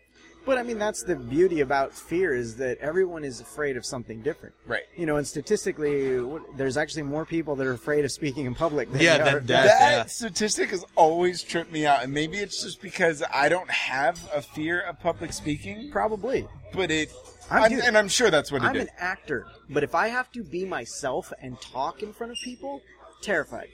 But 0.46 0.58
I 0.58 0.62
mean, 0.62 0.78
that's 0.78 1.02
the 1.02 1.16
beauty 1.16 1.60
about 1.60 1.92
fear 1.92 2.32
is 2.32 2.56
that 2.56 2.78
everyone 2.78 3.24
is 3.24 3.40
afraid 3.40 3.76
of 3.76 3.84
something 3.84 4.22
different. 4.22 4.54
Right. 4.64 4.84
You 4.96 5.04
know, 5.04 5.16
and 5.16 5.26
statistically, 5.26 6.20
what- 6.20 6.56
there's 6.56 6.76
actually 6.76 7.02
more 7.02 7.26
people 7.26 7.56
that 7.56 7.66
are 7.66 7.72
afraid 7.72 8.04
of 8.04 8.12
speaking 8.12 8.46
in 8.46 8.54
public 8.54 8.90
than 8.92 9.00
Yeah, 9.00 9.18
they 9.18 9.24
than 9.24 9.34
are- 9.34 9.40
death. 9.40 9.66
that 9.66 9.90
yeah. 9.90 10.04
statistic 10.06 10.70
has 10.70 10.84
always 10.94 11.42
tripped 11.42 11.72
me 11.72 11.84
out, 11.84 12.04
and 12.04 12.12
maybe 12.14 12.38
it's 12.38 12.62
just 12.62 12.80
because 12.80 13.24
I 13.30 13.48
don't 13.48 13.68
have 13.70 14.20
a 14.32 14.40
fear 14.40 14.80
of 14.82 15.00
public 15.00 15.32
speaking, 15.32 15.90
Probably. 15.90 16.46
but 16.72 16.90
it. 16.92 17.10
I'm 17.50 17.62
I'm- 17.62 17.70
dude, 17.72 17.84
and 17.84 17.98
I'm 17.98 18.08
sure 18.08 18.30
that's 18.30 18.52
what 18.52 18.62
it 18.62 18.66
I'm 18.66 18.76
is. 18.76 18.82
an 18.84 18.90
actor, 18.98 19.46
but 19.68 19.82
if 19.82 19.94
I 19.96 20.08
have 20.08 20.30
to 20.32 20.44
be 20.44 20.64
myself 20.64 21.32
and 21.42 21.60
talk 21.60 22.02
in 22.04 22.12
front 22.12 22.30
of 22.32 22.38
people, 22.38 22.82
terrified. 23.20 23.68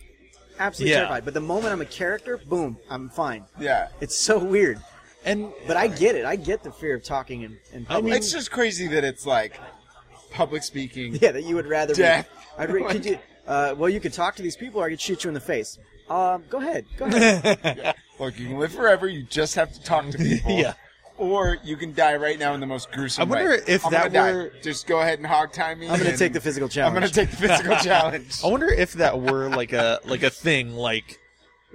Absolutely 0.59 0.93
Yeah. 0.93 0.99
terrified. 1.01 1.25
But 1.27 1.35
the 1.35 1.41
moment 1.41 1.73
I'm 1.73 1.81
a 1.81 1.87
character, 1.87 2.37
boom, 2.39 2.79
I'm 2.91 3.09
fine. 3.11 3.45
Yeah. 3.59 3.89
It's 4.01 4.17
so 4.17 4.39
weird. 4.39 4.79
And 5.25 5.53
But 5.67 5.77
I 5.77 5.87
get 5.89 6.15
it. 6.17 6.25
I 6.25 6.37
get 6.37 6.63
the 6.63 6.73
fear 6.73 6.95
of 6.97 7.03
talking 7.05 7.43
in, 7.43 7.59
in 7.73 7.83
I 7.83 7.95
public. 7.95 8.05
mean- 8.05 8.15
It's 8.15 8.33
just 8.33 8.51
crazy 8.51 8.87
that 8.89 9.05
it's 9.05 9.27
like 9.27 9.59
public 10.31 10.63
speaking. 10.63 11.17
yeah, 11.21 11.33
that 11.33 11.45
you 11.45 11.55
would 11.57 11.67
rather 11.67 11.95
Death. 11.95 12.29
be. 12.29 12.39
I'd 12.63 12.71
re- 12.71 12.85
could 12.85 13.05
you, 13.05 13.19
uh, 13.47 13.75
well, 13.77 13.89
you 13.91 14.01
could 14.01 14.13
talk 14.13 14.37
to 14.37 14.43
these 14.43 14.57
people, 14.57 14.81
or 14.81 14.87
I 14.87 14.91
could 14.91 15.01
shoot 15.01 15.25
you 15.25 15.29
in 15.29 15.35
the 15.35 15.41
face. 15.41 15.79
Um, 16.11 16.45
go 16.51 16.59
ahead. 16.59 16.85
Go 16.97 17.07
ahead. 17.07 17.95
Look, 18.21 18.39
you 18.39 18.49
can 18.49 18.59
live 18.59 18.73
forever. 18.73 19.09
You 19.09 19.23
just 19.25 19.55
have 19.55 19.73
to 19.73 19.83
talk 19.83 20.09
to 20.11 20.19
people. 20.31 20.53
Yeah. 20.59 20.75
Or 21.19 21.59
you 21.63 21.77
can 21.77 21.95
die 21.95 22.17
right 22.17 22.39
now 22.39 22.55
in 22.55 22.61
the 22.61 22.67
most 22.67 22.91
gruesome 22.91 23.23
I 23.23 23.25
wonder 23.37 23.51
way. 23.51 23.61
if 23.69 23.85
I'm 23.87 23.93
that 23.93 24.13
gonna 24.13 24.33
were- 24.35 24.49
die. 24.51 24.57
Just 24.63 24.87
go 24.87 25.01
ahead 25.01 25.19
and 25.19 25.27
hog 25.27 25.53
tie 25.53 25.75
me. 25.75 25.87
I'm 25.87 25.93
going 25.93 26.05
to 26.05 26.09
and 26.11 26.19
take 26.19 26.33
the 26.33 26.41
physical 26.41 26.69
challenge. 26.69 26.95
I'm 26.97 27.01
going 27.01 27.11
to 27.13 27.15
take 27.15 27.31
the 27.31 27.37
physical 27.37 27.77
challenge. 27.77 28.41
I 28.45 28.49
wonder 28.49 28.69
if 28.69 28.95
that 28.95 29.21
were 29.21 29.49
like 29.49 29.73
a 29.73 30.01
like 30.05 30.23
a 30.23 30.31
thing 30.31 30.75
like 30.75 31.21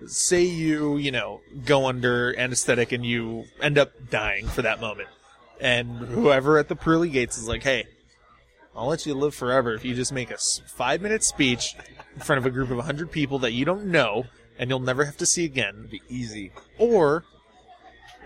say 0.05 0.43
you, 0.43 0.97
you 0.97 1.11
know, 1.11 1.41
go 1.65 1.87
under 1.87 2.37
anesthetic 2.37 2.91
and 2.91 3.05
you 3.05 3.45
end 3.61 3.77
up 3.77 4.09
dying 4.09 4.47
for 4.47 4.61
that 4.61 4.79
moment. 4.79 5.09
And 5.59 5.89
whoever 5.97 6.59
at 6.59 6.67
the 6.67 6.75
pearly 6.75 7.09
gates 7.09 7.37
is 7.37 7.47
like, 7.47 7.63
"Hey, 7.63 7.87
I'll 8.75 8.87
let 8.87 9.05
you 9.05 9.15
live 9.15 9.33
forever 9.33 9.73
if 9.73 9.83
you 9.83 9.95
just 9.95 10.11
make 10.13 10.29
a 10.29 10.35
5-minute 10.35 11.23
speech 11.23 11.75
in 12.13 12.21
front 12.21 12.37
of 12.37 12.45
a 12.45 12.51
group 12.51 12.69
of 12.69 12.77
100 12.77 13.11
people 13.11 13.39
that 13.39 13.53
you 13.53 13.65
don't 13.65 13.85
know 13.85 14.25
and 14.59 14.69
you'll 14.69 14.79
never 14.79 15.05
have 15.05 15.17
to 15.17 15.25
see 15.25 15.45
again." 15.45 15.87
be 15.89 16.01
easy. 16.09 16.51
Or 16.77 17.23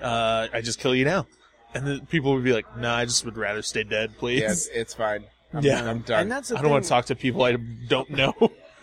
uh, 0.01 0.47
I 0.51 0.62
just 0.62 0.79
kill 0.79 0.93
you 0.93 1.05
now. 1.05 1.27
And 1.73 1.88
the 1.88 2.05
people 2.10 2.34
would 2.34 2.43
be 2.43 2.51
like, 2.51 2.77
"No, 2.77 2.91
I 2.91 3.05
just 3.05 3.23
would 3.23 3.38
rather 3.38 3.62
stay 3.62 3.84
dead, 3.84 4.17
please." 4.17 4.41
Yeah, 4.41 4.51
it's, 4.51 4.67
it's 4.67 4.93
fine. 4.93 5.23
I'm, 5.53 5.63
Yeah. 5.63 5.89
I'm 5.89 5.99
done. 5.99 6.23
and 6.23 6.31
that's 6.31 6.49
the 6.49 6.57
I 6.57 6.62
don't 6.62 6.71
want 6.71 6.84
to 6.84 6.89
talk 6.89 7.05
to 7.05 7.15
people 7.15 7.43
I 7.43 7.53
don't 7.53 8.10
know. 8.10 8.34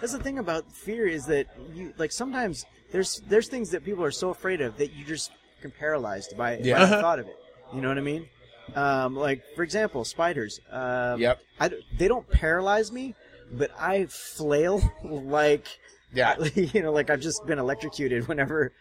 That's 0.00 0.12
the 0.12 0.20
thing 0.20 0.38
about 0.38 0.70
fear 0.72 1.06
is 1.06 1.26
that 1.26 1.48
you 1.74 1.92
like 1.98 2.12
sometimes 2.12 2.64
there's 2.90 3.20
there's 3.28 3.48
things 3.48 3.70
that 3.70 3.84
people 3.84 4.04
are 4.04 4.10
so 4.10 4.30
afraid 4.30 4.60
of 4.60 4.76
that 4.78 4.92
you 4.92 5.04
just 5.04 5.30
become 5.56 5.72
paralyzed 5.78 6.36
by, 6.36 6.58
Yeah. 6.58 6.78
by 6.78 6.84
the 6.86 7.00
thought 7.00 7.18
of 7.18 7.26
it. 7.26 7.38
You 7.74 7.80
know 7.80 7.88
what 7.88 7.98
I 7.98 8.02
mean? 8.02 8.28
Um, 8.74 9.14
like 9.16 9.42
for 9.56 9.62
example, 9.62 10.04
spiders. 10.04 10.60
Um, 10.70 11.20
Yep. 11.20 11.40
I, 11.60 11.70
they 11.98 12.08
don't 12.08 12.28
paralyze 12.30 12.92
me, 12.92 13.14
but 13.52 13.70
I 13.78 14.06
flail 14.06 14.80
like 15.04 15.66
yeah, 16.14 16.36
you 16.54 16.80
know, 16.82 16.92
like 16.92 17.10
I've 17.10 17.20
just 17.20 17.44
been 17.46 17.58
electrocuted 17.58 18.28
whenever. 18.28 18.72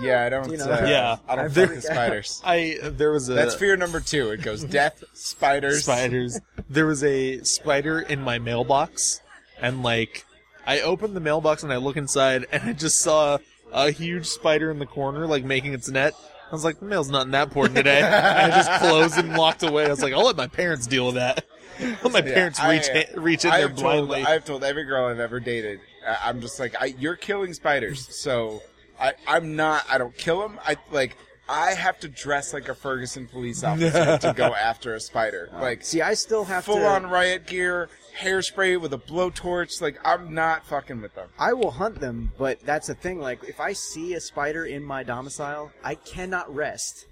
yeah. 0.00 0.24
I 0.24 0.28
don't. 0.28 0.50
You 0.50 0.58
know, 0.58 0.64
uh, 0.70 0.84
Yeah. 0.86 1.16
I 1.26 1.36
don't 1.36 1.44
I 1.46 1.48
fuck 1.48 1.68
freak 1.68 1.80
spiders. 1.82 2.42
I 2.44 2.78
there 2.82 3.10
was 3.12 3.28
a 3.30 3.34
That's 3.34 3.54
fear 3.54 3.76
number 3.76 4.00
two. 4.00 4.30
It 4.32 4.42
goes 4.42 4.64
death, 4.64 5.02
spiders, 5.14 5.84
spiders. 5.84 6.40
There 6.68 6.84
was 6.86 7.02
a 7.04 7.42
spider 7.42 8.00
in 8.00 8.20
my 8.20 8.38
mailbox, 8.38 9.20
and 9.60 9.82
like, 9.82 10.26
I 10.66 10.80
opened 10.80 11.16
the 11.16 11.20
mailbox 11.20 11.62
and 11.62 11.72
I 11.72 11.76
look 11.76 11.96
inside, 11.96 12.46
and 12.52 12.62
I 12.64 12.72
just 12.74 13.00
saw 13.00 13.38
a 13.74 13.90
huge 13.90 14.26
spider 14.26 14.70
in 14.70 14.78
the 14.78 14.86
corner, 14.86 15.26
like 15.26 15.44
making 15.44 15.74
its 15.74 15.88
net. 15.90 16.14
I 16.50 16.54
was 16.54 16.64
like, 16.64 16.78
the 16.78 16.84
mail's 16.86 17.10
not 17.10 17.30
that 17.32 17.48
important 17.48 17.76
today. 17.84 18.00
and 18.00 18.14
I 18.14 18.48
just 18.50 18.70
closed 18.80 19.18
and 19.18 19.36
walked 19.36 19.62
away. 19.62 19.86
I 19.86 19.88
was 19.90 20.02
like, 20.02 20.12
I'll 20.14 20.24
let 20.24 20.36
my 20.36 20.46
parents 20.46 20.86
deal 20.86 21.06
with 21.06 21.16
that. 21.16 21.44
I'll 21.80 22.10
let 22.10 22.24
my 22.24 22.30
Yeah, 22.30 22.34
parents 22.34 22.60
I- 22.60 22.70
reach 22.70 22.86
reach 23.16 23.44
in 23.44 23.50
there 23.50 23.64
I've 23.64 23.76
told, 23.76 24.08
blindly. 24.08 24.22
I've 24.24 24.44
told 24.44 24.62
every 24.64 24.84
girl 24.84 25.06
I've 25.06 25.18
ever 25.20 25.40
dated. 25.40 25.80
uh, 26.06 26.16
I'm 26.22 26.40
just 26.40 26.60
like, 26.60 26.74
I, 26.80 26.94
you're 26.98 27.16
killing 27.16 27.52
spiders, 27.52 28.06
so 28.14 28.62
I, 29.00 29.14
I'm 29.26 29.56
not. 29.56 29.84
I 29.90 29.98
don't 29.98 30.16
kill 30.16 30.40
them. 30.40 30.58
I 30.64 30.76
like. 30.92 31.16
I 31.48 31.72
have 31.72 31.98
to 32.00 32.08
dress 32.08 32.54
like 32.54 32.68
a 32.70 32.74
Ferguson 32.74 33.26
police 33.26 33.64
officer 33.64 34.16
to 34.18 34.32
go 34.34 34.54
after 34.54 34.94
a 34.94 35.00
spider. 35.00 35.50
Like 35.52 35.84
See, 35.84 36.00
I 36.00 36.14
still 36.14 36.44
have 36.44 36.64
full 36.64 36.76
to. 36.76 36.86
on 36.88 37.06
riot 37.10 37.46
gear, 37.46 37.90
hairspray 38.18 38.80
with 38.80 38.92
a 38.92 38.98
blowtorch. 38.98 39.80
Like 39.80 39.98
I'm 40.04 40.34
not 40.34 40.66
fucking 40.66 41.00
with 41.00 41.14
them. 41.14 41.28
I 41.38 41.52
will 41.52 41.70
hunt 41.70 42.00
them, 42.00 42.32
but 42.38 42.60
that's 42.60 42.86
the 42.86 42.94
thing. 42.94 43.18
Like, 43.18 43.44
if 43.44 43.60
I 43.60 43.72
see 43.72 44.14
a 44.14 44.20
spider 44.20 44.64
in 44.66 44.82
my 44.82 45.02
domicile, 45.02 45.70
I 45.82 45.94
cannot 45.96 46.54
rest 46.54 47.06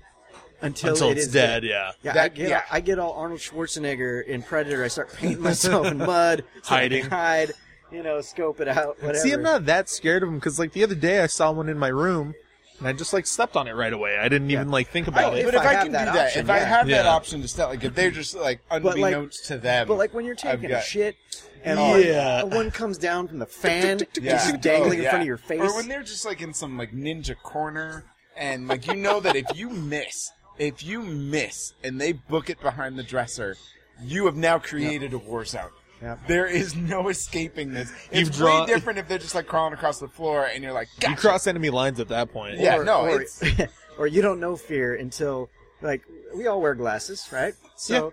until, 0.62 0.92
Until 0.92 1.08
it 1.08 1.18
it's 1.18 1.26
is 1.26 1.32
dead, 1.32 1.64
yeah. 1.64 1.92
Yeah, 2.02 2.22
I 2.22 2.28
get 2.28 2.48
yeah. 2.48 2.62
I 2.70 2.80
get 2.80 2.98
all 3.00 3.12
Arnold 3.14 3.40
Schwarzenegger 3.40 4.24
in 4.24 4.42
Predator. 4.42 4.84
I 4.84 4.88
start 4.88 5.12
painting 5.12 5.42
myself 5.42 5.86
in 5.88 5.98
mud, 5.98 6.44
so 6.62 6.74
I 6.74 6.88
can 6.88 6.92
Hiding. 6.92 7.04
hide, 7.10 7.52
you 7.90 8.02
know, 8.04 8.20
scope 8.20 8.60
it 8.60 8.68
out, 8.68 8.96
whatever. 9.02 9.18
See, 9.18 9.32
I'm 9.32 9.42
not 9.42 9.66
that 9.66 9.88
scared 9.88 10.22
of 10.22 10.28
them 10.28 10.38
because, 10.38 10.60
like, 10.60 10.72
the 10.72 10.84
other 10.84 10.94
day 10.94 11.20
I 11.20 11.26
saw 11.26 11.50
one 11.50 11.68
in 11.68 11.78
my 11.78 11.88
room, 11.88 12.34
and 12.82 12.88
I 12.88 12.92
just 12.92 13.12
like 13.12 13.26
stepped 13.28 13.56
on 13.56 13.68
it 13.68 13.72
right 13.76 13.92
away. 13.92 14.18
I 14.18 14.28
didn't 14.28 14.50
even 14.50 14.68
like 14.70 14.88
think 14.88 15.06
about 15.06 15.34
I- 15.34 15.38
it. 15.38 15.44
but 15.44 15.54
if 15.54 15.60
I 15.60 15.66
I, 15.66 15.72
have 15.74 15.82
can 15.84 15.92
that 15.92 16.04
do 16.06 16.12
that, 16.14 16.26
option, 16.26 16.40
if 16.44 16.50
I 16.50 16.56
yeah. 16.58 16.64
have 16.64 16.86
that 16.88 17.04
Yeah. 17.04 17.10
option 17.12 17.40
to 17.42 17.46
step, 17.48 17.68
like 17.68 17.84
if 17.84 17.94
they're 17.94 18.10
just 18.10 18.34
like 18.34 18.60
like- 18.70 18.82
unbeknownst 18.84 19.46
to 19.46 19.58
them, 19.58 19.86
But 19.86 19.98
like 19.98 20.12
when 20.12 20.24
you're 20.24 20.34
I've 20.34 20.58
taking 20.58 20.68
got- 20.70 20.82
a 20.82 20.84
shit, 20.84 21.16
and 21.62 21.78
Yeah. 21.78 22.40
all, 22.42 22.48
one 22.50 22.72
comes 22.72 22.98
down 22.98 23.28
from 23.28 23.38
the 23.38 23.46
fan, 23.46 24.00
Yeah. 24.20 24.32
just 24.32 24.60
dangling 24.60 24.98
Oh, 25.00 25.02
in 25.04 25.08
front 25.08 25.20
of 25.22 25.26
your 25.28 25.36
face. 25.36 25.60
Or 25.60 25.76
when 25.76 25.86
they're 25.86 26.02
just 26.02 26.24
like 26.24 26.40
in 26.42 26.52
some 26.54 26.76
like 26.76 26.90
ninja 26.92 27.36
corner 27.40 28.04
and 28.36 28.66
like 28.66 28.88
you 28.88 28.96
know 28.96 29.20
that 29.20 29.36
if 29.36 29.46
you 29.54 29.70
miss, 29.70 30.32
if 30.58 30.82
you 30.84 31.02
miss 31.02 31.74
and 31.84 32.00
they 32.00 32.10
book 32.12 32.50
it 32.50 32.60
behind 32.60 32.98
the 32.98 33.04
dresser, 33.04 33.56
you 34.02 34.26
have 34.26 34.34
now 34.36 34.58
created 34.58 35.12
a 35.12 35.18
war 35.18 35.44
zone. 35.44 35.70
Yep. 36.02 36.26
There 36.26 36.46
is 36.46 36.74
no 36.74 37.08
escaping 37.08 37.72
this. 37.72 37.92
It's 38.10 38.20
You've 38.28 38.32
drawn- 38.36 38.60
way 38.62 38.66
different 38.66 38.98
if 38.98 39.06
they're 39.08 39.18
just 39.18 39.34
like 39.34 39.46
crawling 39.46 39.72
across 39.72 40.00
the 40.00 40.08
floor 40.08 40.46
and 40.46 40.62
you're 40.62 40.72
like, 40.72 40.88
you 41.06 41.14
cross 41.14 41.46
enemy 41.46 41.70
lines 41.70 42.00
at 42.00 42.08
that 42.08 42.32
point. 42.32 42.58
Yeah, 42.58 42.78
or, 42.78 42.84
no, 42.84 43.02
or, 43.02 43.22
it's- 43.22 43.68
or 43.98 44.06
you 44.06 44.20
don't 44.20 44.40
know 44.40 44.56
fear 44.56 44.96
until 44.96 45.48
like 45.80 46.02
we 46.34 46.46
all 46.48 46.60
wear 46.60 46.74
glasses, 46.74 47.28
right? 47.30 47.54
So 47.76 48.12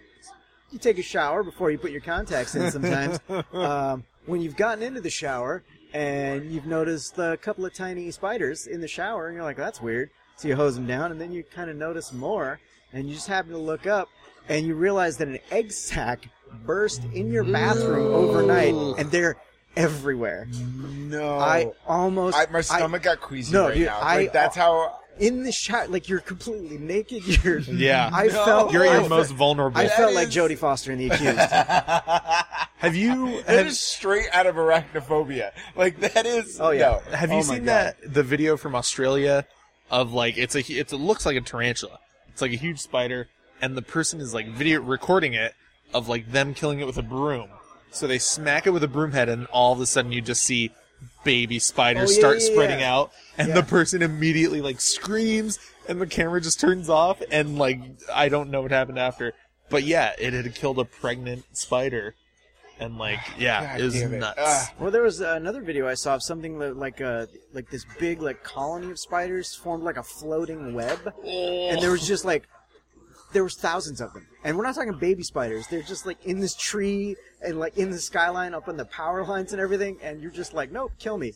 you 0.72 0.78
take 0.80 1.00
a 1.00 1.04
shower 1.04 1.44
before 1.44 1.72
you 1.72 1.78
put 1.80 1.92
your 1.92 2.02
contacts 2.02 2.56
in. 2.56 2.70
Sometimes 2.72 3.20
um, 3.54 4.04
when 4.26 4.42
you've 4.42 4.56
gotten 4.56 4.84
into 4.84 5.02
the 5.02 5.10
shower 5.10 5.64
and 5.94 6.52
you've 6.52 6.68
noticed 6.68 7.18
a 7.18 7.38
couple 7.38 7.66
of 7.66 7.74
tiny 7.74 8.12
spiders 8.12 8.68
in 8.68 8.80
the 8.82 8.88
shower, 8.88 9.28
and 9.28 9.36
you're 9.36 9.44
like, 9.44 9.58
"That's 9.58 9.82
weird." 9.82 10.12
So 10.36 10.48
you 10.48 10.56
hose 10.56 10.76
them 10.76 10.86
down, 10.86 11.12
and 11.12 11.20
then 11.20 11.32
you 11.32 11.44
kind 11.44 11.70
of 11.70 11.76
notice 11.76 12.14
more, 12.14 12.60
and 12.94 13.08
you 13.10 13.16
just 13.16 13.28
happen 13.28 13.52
to 13.52 13.58
look 13.58 13.88
up, 13.88 14.08
and 14.48 14.66
you 14.68 14.76
realize 14.76 15.18
that 15.18 15.28
an 15.28 15.40
egg 15.50 15.72
sac 15.72 16.26
burst 16.66 17.04
in 17.14 17.32
your 17.32 17.44
bathroom 17.44 18.14
overnight, 18.14 18.74
and 19.00 19.10
they're 19.12 19.38
everywhere. 19.76 20.48
no. 20.52 21.38
I 21.40 21.72
almost 21.88 22.38
I, 22.38 22.46
my 22.52 22.62
stomach 22.62 23.04
got 23.04 23.22
queasy 23.22 23.54
no, 23.54 23.66
right 23.68 23.76
dude, 23.76 23.86
now. 23.88 24.00
I- 24.00 24.18
Like 24.18 24.34
that's 24.34 24.56
how. 24.56 24.98
in 25.20 25.44
the 25.44 25.52
shower, 25.52 25.88
like 25.88 26.08
you're 26.08 26.20
completely 26.22 26.78
naked. 26.78 27.26
You're 27.44 27.60
Yeah. 27.60 28.10
I 28.14 28.28
No. 28.28 28.46
felt 28.46 28.72
You're 28.74 28.86
at 28.86 29.02
your 29.02 29.10
most 29.10 29.32
vulnerable. 29.32 29.78
I 29.78 29.84
That 29.88 29.98
felt 29.98 30.14
like 30.14 30.30
Jodie 30.30 30.58
Foster 30.58 30.92
in 30.94 30.98
The 31.00 31.10
Accused. 31.10 31.38
Have 32.78 32.96
you 32.96 33.42
That 33.44 33.58
have, 33.58 33.68
is 33.68 33.80
straight 33.80 34.28
out 34.32 34.46
of 34.48 34.56
arachnophobia. 34.56 35.52
Like 35.76 36.00
that 36.00 36.26
is. 36.26 36.60
Oh, 36.62 36.72
yeah. 36.72 37.02
no. 37.12 37.18
have 37.18 37.30
you 37.30 37.36
Oh 37.36 37.40
my 37.40 37.56
seen 37.56 37.66
God. 37.66 37.66
that 37.66 38.14
the 38.14 38.24
video 38.24 38.56
from 38.56 38.76
Australia 38.76 39.46
of 39.92 40.14
like 40.14 40.38
it's 40.38 40.56
a 40.56 40.60
it's 40.60 40.94
it 40.94 40.98
looks 40.98 41.26
like 41.26 41.36
a 41.36 41.42
tarantula. 41.42 42.00
It's 42.30 42.42
like 42.42 42.52
a 42.54 42.56
huge 42.58 42.80
spider, 42.80 43.28
and 43.62 43.76
the 43.76 43.82
person 43.82 44.22
is 44.22 44.34
like 44.34 44.48
video 44.48 44.80
recording 44.82 45.34
it 45.34 45.54
of 45.94 46.08
like 46.08 46.32
them 46.32 46.54
killing 46.54 46.80
it 46.80 46.86
with 46.88 46.98
a 46.98 47.04
broom. 47.04 47.50
So 47.92 48.06
they 48.08 48.20
smack 48.20 48.68
it 48.68 48.72
with 48.72 48.84
a 48.84 48.88
broom 48.88 49.12
head, 49.14 49.30
and 49.30 49.48
all 49.48 49.74
of 49.74 49.80
a 49.82 49.86
sudden 49.86 50.12
you 50.12 50.22
just 50.22 50.44
see 50.44 50.72
baby 51.24 51.60
spiders 51.60 52.10
Oh, 52.10 52.14
yeah, 52.14 52.20
start 52.20 52.40
yeah, 52.42 52.46
spreading 52.52 52.80
yeah. 52.82 52.94
out, 52.96 53.12
and 53.38 53.48
Yeah. 53.50 53.56
the 53.56 53.64
person 53.64 54.02
immediately 54.02 54.62
like 54.62 54.80
screams, 54.82 55.60
and 55.88 56.00
the 56.00 56.08
camera 56.08 56.40
just 56.42 56.60
turns 56.60 56.90
off, 56.90 57.22
and 57.32 57.58
like 57.58 57.80
I 58.14 58.30
don't 58.30 58.52
know 58.52 58.62
what 58.62 58.72
happened 58.72 59.00
after, 59.00 59.34
but 59.70 59.84
yeah, 59.84 60.14
it 60.20 60.34
had 60.34 60.54
killed 60.56 60.78
a 60.80 60.86
pregnant 60.86 61.46
spider, 61.58 62.16
and 62.80 62.98
like 62.98 63.20
yeah, 63.40 63.72
God 63.74 63.82
it 63.82 63.84
was 63.86 63.94
damn 63.96 64.14
it. 64.14 64.20
nuts. 64.20 64.40
Ah. 64.40 64.74
Well, 64.80 64.92
there 64.92 65.02
was 65.04 65.22
uh, 65.22 65.34
another 65.36 65.62
video 65.62 65.88
I 65.88 65.96
saw 65.96 66.16
of 66.16 66.22
something 66.24 66.60
that, 66.60 66.78
like 66.78 67.02
uh, 67.02 67.26
like 67.54 67.70
this 67.72 67.86
big 68.00 68.22
like 68.22 68.44
colony 68.44 68.92
of 68.92 69.00
spiders 69.00 69.56
formed 69.56 69.84
like 69.84 69.98
a 69.98 70.04
floating 70.04 70.74
web, 70.74 71.00
and 71.26 71.82
there 71.82 71.92
was 71.92 72.06
just 72.08 72.24
like 72.26 72.48
there 73.32 73.44
was 73.44 73.56
thousands 73.56 74.02
of 74.02 74.14
them. 74.14 74.28
And 74.44 74.58
we're 74.58 74.64
not 74.64 74.76
talking 74.76 74.98
baby 74.98 75.24
spiders; 75.24 75.68
they're 75.68 75.82
just 75.82 76.06
like 76.06 76.24
in 76.26 76.40
this 76.40 76.56
tree 76.56 77.16
and 77.42 77.60
like 77.60 77.78
in 77.78 77.92
the 77.92 78.00
skyline, 78.00 78.54
up 78.54 78.68
on 78.68 78.78
the 78.78 78.86
power 78.86 79.26
lines 79.26 79.54
and 79.54 79.62
everything. 79.62 79.98
And 80.02 80.22
you're 80.22 80.32
just 80.32 80.54
like, 80.54 80.72
nope, 80.72 80.92
kill 81.00 81.18
me. 81.18 81.34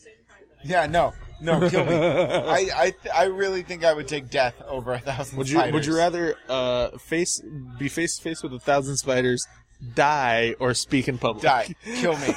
Yeah, 0.64 0.86
no, 0.86 1.14
no, 1.42 1.70
kill 1.70 1.86
me. 1.86 1.94
I, 1.94 2.70
I, 2.74 2.94
I 3.14 3.24
really 3.26 3.64
think 3.64 3.84
I 3.84 3.94
would 3.94 4.08
take 4.08 4.30
death 4.30 4.56
over 4.68 4.94
a 4.94 5.00
thousand. 5.00 5.38
Would 5.38 5.50
you 5.50 5.58
spiders. 5.58 5.74
would 5.74 5.86
you 5.86 5.98
rather 5.98 6.36
uh, 6.48 6.98
face 6.98 7.42
be 7.78 7.90
face 7.90 8.18
to 8.18 8.24
face 8.24 8.42
with 8.42 8.54
a 8.54 8.60
thousand 8.60 8.98
spiders, 8.98 9.46
die, 9.94 10.56
or 10.60 10.74
speak 10.74 11.08
in 11.08 11.18
public? 11.18 11.44
die? 11.44 11.76
Kill 11.96 12.18
me, 12.18 12.34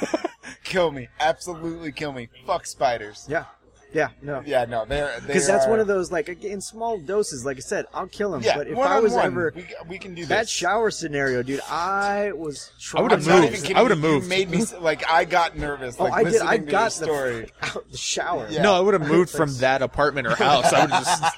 kill 0.63 0.91
me, 0.91 1.07
absolutely 1.19 1.93
kill 1.93 2.11
me. 2.11 2.27
Fuck 2.45 2.65
spiders. 2.65 3.25
Yeah, 3.29 3.45
yeah, 3.93 4.09
no. 4.21 4.43
Yeah, 4.45 4.65
no, 4.65 4.85
they're 4.85 5.19
Because 5.25 5.47
that's 5.47 5.67
one 5.67 5.79
of 5.79 5.87
those 5.87 6.11
like 6.11 6.27
in 6.43 6.61
small 6.61 6.97
doses. 6.97 7.45
Like 7.45 7.57
I 7.57 7.61
said, 7.61 7.85
I'll 7.93 8.07
kill 8.07 8.33
him. 8.35 8.41
Yeah, 8.41 8.57
but 8.57 8.67
if 8.67 8.75
one 8.77 8.87
I 8.91 8.97
on 8.97 9.03
was 9.03 9.13
one, 9.13 9.25
ever 9.25 9.53
we, 9.55 9.65
we 9.87 9.97
can 9.99 10.13
do 10.13 10.21
this. 10.21 10.29
that 10.29 10.49
shower 10.49 10.91
scenario, 10.91 11.43
dude, 11.43 11.61
I 11.69 12.31
was. 12.33 12.71
I 12.93 13.01
would've 13.01 13.19
traumatized. 13.21 13.27
I'm 13.27 13.41
not 13.41 13.51
moved. 13.51 13.71
I 13.73 13.81
would've 13.83 13.99
you. 13.99 14.05
You 14.05 14.13
moved. 14.13 14.29
made 14.29 14.49
me 14.49 14.63
like 14.79 15.09
I 15.09 15.25
got 15.25 15.57
nervous. 15.57 15.95
Oh, 15.99 16.03
Like, 16.05 16.13
I 16.13 16.29
did. 16.29 16.41
I 16.41 16.57
got 16.57 16.85
the 16.91 17.05
story. 17.05 17.49
out 17.61 17.89
the 17.91 17.97
shower. 17.97 18.47
Yeah. 18.49 18.61
No, 18.61 18.73
I 18.73 18.79
would 18.79 18.93
have 18.93 19.07
moved 19.07 19.29
from 19.29 19.53
that 19.57 19.81
apartment 19.81 20.27
or 20.27 20.35
house. 20.35 20.71
I 20.73 20.81
would 20.81 20.91
have 20.91 21.03
just 21.05 21.35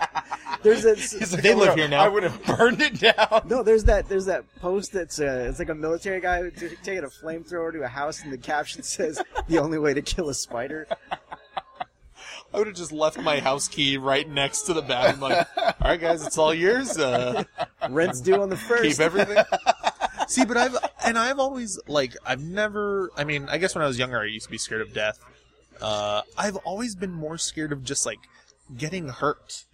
There's 0.64 0.84
a, 0.84 0.89
like, 1.34 1.41
They 1.43 1.54
live 1.54 1.76
here 1.76 1.88
now. 1.88 2.04
I 2.04 2.10
would 2.10 2.24
have 2.24 2.43
burned 2.43 2.82
it 2.82 3.00
down. 3.00 3.43
No, 3.45 3.64
there's 3.64 3.86
that. 3.86 4.10
There's 4.10 4.26
that 4.26 4.43
post 4.60 4.91
that's 4.91 5.20
uh, 5.20 5.47
it's 5.50 5.60
like 5.60 5.70
a 5.70 5.76
military 5.76 6.20
guy 6.20 6.50
taking 6.50 7.04
a 7.04 7.08
flamethrower 7.08 7.72
to 7.72 7.84
a 7.84 7.88
house, 7.88 8.22
and 8.24 8.34
the 8.34 8.38
caption 8.38 8.84
says, 8.84 9.22
"The 9.47 9.60
only 9.60 9.78
way 9.78 9.93
to 9.93 10.02
kill 10.02 10.28
a 10.30 10.34
spider." 10.34 10.88
I 12.54 12.58
would 12.58 12.68
have 12.68 12.76
just 12.76 12.91
left 12.91 13.20
my 13.20 13.39
house 13.39 13.68
key 13.68 13.97
right 13.97 14.28
next 14.28 14.62
to 14.64 14.74
the 14.74 14.82
bathroom. 14.82 15.20
Like, 15.22 15.47
all 15.58 15.74
right, 15.82 16.00
guys, 16.02 16.26
it's 16.26 16.38
all 16.38 16.54
yours. 16.54 16.97
Uh, 16.97 17.43
Rent's 17.89 18.22
due 18.22 18.41
on 18.41 18.50
the 18.50 18.58
first. 18.58 18.84
keep 18.84 19.00
everything. 19.00 19.43
See, 20.28 20.45
but 20.45 20.58
I've 20.58 20.76
and 21.06 21.18
I've 21.18 21.39
always 21.39 21.80
like 21.88 22.16
I've 22.26 22.41
never. 22.41 23.12
I 23.18 23.24
mean, 23.24 23.47
I 23.50 23.58
guess 23.58 23.76
when 23.76 23.84
I 23.84 23.88
was 23.88 23.97
younger, 24.00 24.20
I 24.20 24.26
used 24.26 24.45
to 24.45 24.52
be 24.52 24.58
scared 24.58 24.82
of 24.82 24.93
death. 24.93 25.20
Uh, 25.82 26.22
I've 26.38 26.56
always 26.58 26.95
been 26.95 27.12
more 27.12 27.38
scared 27.38 27.72
of 27.72 27.84
just 27.84 28.06
like 28.06 28.20
getting 28.78 29.08
hurt, 29.10 29.66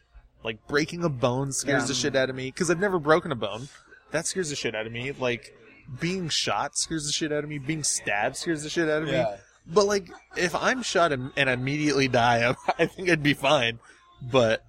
like 0.44 0.66
breaking 0.68 1.04
a 1.04 1.10
bone 1.10 1.52
scares 1.52 1.84
Yeah. 1.84 1.88
the 1.88 1.94
shit 1.94 2.16
out 2.16 2.30
of 2.30 2.36
me 2.36 2.48
because 2.52 2.70
I've 2.70 2.80
never 2.80 3.00
broken 3.00 3.32
a 3.32 3.36
bone. 3.36 3.70
That 4.12 4.28
scares 4.28 4.50
the 4.50 4.56
shit 4.56 4.76
out 4.76 4.86
of 4.86 4.92
me. 4.94 5.12
Like 5.14 5.54
being 6.00 6.30
shot 6.30 6.78
scares 6.78 7.06
the 7.06 7.12
shit 7.12 7.32
out 7.32 7.44
of 7.44 7.50
me. 7.50 7.58
Being 7.58 7.84
stabbed 7.84 8.36
scares 8.38 8.64
the 8.64 8.70
shit 8.70 8.88
out 8.90 9.02
of 9.04 9.08
me. 9.08 9.24
Yeah. 9.68 9.74
But 9.74 9.86
like, 9.88 10.10
if 10.38 10.54
I'm 10.56 10.82
shot 10.84 11.12
and, 11.12 11.32
and 11.36 11.50
immediately 11.50 12.08
die, 12.08 12.50
I, 12.50 12.56
I 12.84 12.86
think 12.86 13.10
I'd 13.10 13.24
be 13.24 13.34
fine. 13.34 13.80
But 14.22 14.66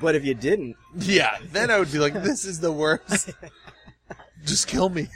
But 0.00 0.14
if 0.14 0.24
you 0.24 0.34
didn't, 0.34 0.76
yeah, 0.98 1.38
then 1.52 1.70
I 1.70 1.78
would 1.78 1.90
be 1.92 1.98
like, 1.98 2.14
this 2.14 2.44
is 2.44 2.60
the 2.60 2.72
worst. 2.72 3.30
Just 4.44 4.68
kill 4.68 4.88
me. 4.88 5.08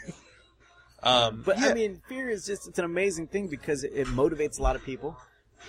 Um, 1.03 1.43
but 1.45 1.59
yeah. 1.59 1.67
I 1.69 1.75
mean, 1.75 2.01
fear 2.09 2.29
is 2.29 2.45
just—it's 2.45 2.79
an 2.79 2.85
amazing 2.85 3.29
thing 3.29 3.47
because 3.47 3.85
it, 3.85 3.93
it 3.95 4.07
motivates 4.09 4.59
a 4.59 4.63
lot 4.63 4.75
of 4.75 4.83
people. 4.85 5.17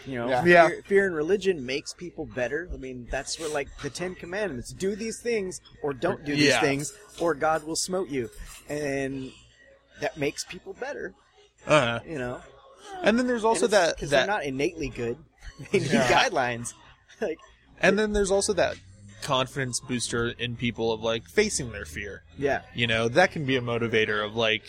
You 0.05 0.15
know, 0.15 0.29
Yeah. 0.29 0.41
Fear, 0.43 0.53
Yeah. 0.53 0.81
fear 0.87 1.05
and 1.05 1.15
religion 1.15 1.65
makes 1.65 1.93
people 1.93 2.25
better. 2.25 2.67
I 2.73 2.77
mean, 2.77 3.07
that's 3.11 3.37
where 3.39 3.49
like 3.49 3.67
the 3.83 3.89
Ten 3.91 4.15
Commandments: 4.15 4.73
do 4.73 4.95
these 4.95 5.19
things 5.19 5.61
or 5.83 5.93
don't 5.93 6.23
do 6.25 6.33
these 6.35 6.45
Yeah. 6.45 6.61
things, 6.61 6.93
or 7.19 7.35
God 7.35 7.63
will 7.63 7.75
smote 7.75 8.09
you, 8.09 8.29
and 8.69 9.31
that 10.01 10.17
makes 10.17 10.45
people 10.45 10.73
better. 10.73 11.13
uh, 11.67 11.99
You 12.07 12.17
know, 12.17 12.41
and 13.03 13.17
then 13.17 13.27
there's 13.27 13.43
also 13.45 13.67
that 13.67 13.95
because 13.95 14.09
they're 14.09 14.27
not 14.27 14.43
innately 14.43 14.89
good. 14.89 15.17
They 15.71 15.79
need 15.79 15.91
Yeah. 15.91 16.07
guidelines. 16.29 16.73
like, 17.21 17.37
And 17.81 17.99
then 17.99 18.13
there's 18.13 18.31
also 18.31 18.53
that 18.53 18.77
confidence 19.21 19.81
booster 19.81 20.29
in 20.29 20.55
people 20.55 20.93
of 20.93 21.01
like 21.01 21.27
facing 21.27 21.71
their 21.73 21.83
fear. 21.85 22.23
yeah, 22.37 22.61
You 22.73 22.87
know, 22.87 23.09
that 23.09 23.31
can 23.33 23.45
be 23.45 23.57
a 23.57 23.61
motivator 23.61 24.23
of 24.25 24.35
like 24.35 24.63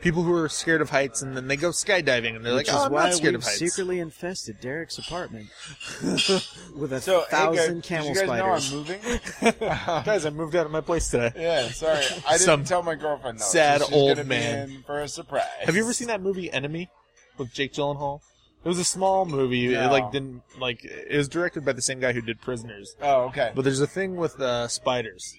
people 0.00 0.24
who 0.24 0.34
are 0.34 0.48
scared 0.48 0.80
of 0.82 0.90
heights 0.90 1.22
and 1.22 1.36
then 1.36 1.46
they 1.46 1.54
go 1.56 1.70
skydiving 1.70 2.34
and 2.34 2.44
they're 2.44 2.54
which 2.56 2.66
like, 2.66 2.74
oh, 2.76 2.80
is 2.80 2.86
I'm 2.86 2.92
why 2.92 3.04
not 3.04 3.14
scared 3.14 3.34
we've 3.34 3.38
of 3.40 3.44
heights. 3.44 3.58
secretly 3.58 4.00
infested 4.00 4.60
Derek's 4.60 4.98
apartment 4.98 5.46
with 6.02 6.92
a 6.92 7.00
So, 7.00 7.20
hey, 7.20 7.26
guys, 7.30 7.56
thousand 7.56 7.74
did 7.76 7.84
camel 7.84 8.08
you 8.08 8.14
guys 8.16 8.24
spiders. 8.24 8.72
know 8.72 8.78
I'm 8.80 8.84
moving? 8.84 10.04
Guys, 10.04 10.26
I 10.26 10.30
moved 10.30 10.56
out 10.56 10.66
of 10.66 10.72
my 10.72 10.80
place 10.80 11.08
today. 11.10 11.30
yeah, 11.36 11.68
sorry, 11.68 12.04
I 12.26 12.32
didn't 12.32 12.40
Some 12.40 12.64
tell 12.64 12.82
my 12.82 12.96
girlfriend. 12.96 13.38
Though, 13.38 13.44
sad 13.44 13.80
so 13.82 13.86
she's 13.86 13.94
old 13.94 14.16
gonna 14.16 14.28
man. 14.28 14.68
Be 14.68 14.74
in 14.74 14.82
for 14.82 15.00
a 15.00 15.08
surprise. 15.08 15.44
Have 15.62 15.76
you 15.76 15.82
ever 15.84 15.92
seen 15.92 16.08
that 16.08 16.20
movie 16.20 16.50
Enemy 16.50 16.90
with 17.38 17.52
Jake 17.52 17.72
Gyllenhaal? 17.72 18.20
It 18.64 18.68
was 18.68 18.78
a 18.78 18.84
small 18.84 19.26
movie. 19.26 19.74
It 19.74 19.90
like 19.90 20.10
didn't 20.10 20.42
like 20.58 20.84
it 20.84 21.16
was 21.16 21.28
directed 21.28 21.64
by 21.64 21.72
the 21.72 21.82
same 21.82 22.00
guy 22.00 22.12
who 22.12 22.22
did 22.22 22.40
Prisoners. 22.40 22.96
Oh, 23.02 23.24
okay. 23.24 23.52
But 23.54 23.62
there's 23.62 23.80
a 23.80 23.86
thing 23.86 24.16
with 24.16 24.40
uh, 24.40 24.68
spiders 24.68 25.36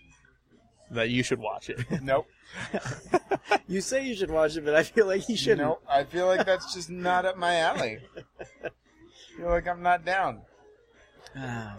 that 0.91 1.09
you 1.09 1.23
should 1.23 1.39
watch 1.39 1.69
it. 1.69 1.79
nope. 2.03 2.27
You 3.67 3.81
say 3.81 4.05
you 4.05 4.15
should 4.15 4.29
watch 4.29 4.55
it, 4.57 4.63
but 4.63 4.75
I 4.75 4.83
feel 4.83 5.07
like 5.07 5.27
you 5.27 5.35
shouldn't. 5.35 5.67
Nope. 5.67 5.83
I 5.89 6.03
feel 6.03 6.27
like 6.27 6.45
that's 6.45 6.73
just 6.73 6.89
not 6.89 7.25
up 7.25 7.35
my 7.35 7.55
alley. 7.55 7.99
I 8.63 8.69
feel 9.37 9.49
like 9.49 9.67
I'm 9.67 9.81
not 9.81 10.05
down. 10.05 10.41
Ah. 11.35 11.77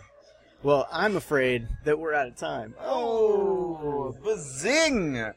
well, 0.62 0.88
I'm 0.92 1.16
afraid 1.16 1.68
that 1.84 1.98
we're 1.98 2.12
out 2.12 2.26
of 2.26 2.36
time. 2.36 2.74
Oh, 2.80 4.14
bazing! 4.24 5.32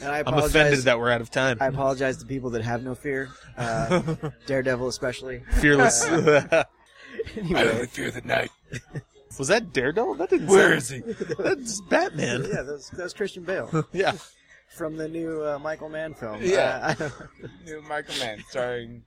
And 0.00 0.10
I 0.10 0.18
I'm 0.18 0.26
apologize. 0.28 0.50
offended 0.50 0.78
that 0.84 0.98
we're 0.98 1.10
out 1.10 1.20
of 1.20 1.30
time. 1.30 1.58
I 1.60 1.66
apologize 1.66 2.18
to 2.18 2.26
people 2.26 2.50
that 2.50 2.62
have 2.62 2.82
no 2.84 2.94
fear, 2.94 3.28
uh, 3.56 4.02
Daredevil 4.46 4.88
especially. 4.88 5.42
Fearless. 5.60 6.06
Anyway, 7.36 7.86
fear 7.86 8.10
the 8.10 8.20
night. 8.20 8.50
was 9.38 9.48
that 9.48 9.72
Daredevil? 9.72 10.14
That 10.16 10.30
didn't. 10.30 10.46
Where 10.46 10.78
sound- 10.78 11.04
is 11.08 11.16
he? 11.18 11.34
That's 11.42 11.80
Batman. 11.82 12.44
yeah, 12.44 12.62
that's, 12.62 12.90
that's 12.90 13.12
Christian 13.12 13.42
Bale 13.44 13.86
yeah. 13.92 14.12
from 14.68 14.96
the 14.96 15.08
new 15.08 15.42
uh, 15.44 15.58
Michael 15.58 15.88
Mann 15.88 16.14
film. 16.14 16.38
Yeah. 16.42 16.94
Uh, 16.98 17.08
New 17.64 17.82
Michael 17.82 18.14
Mann 18.20 18.44
starring 18.50 19.02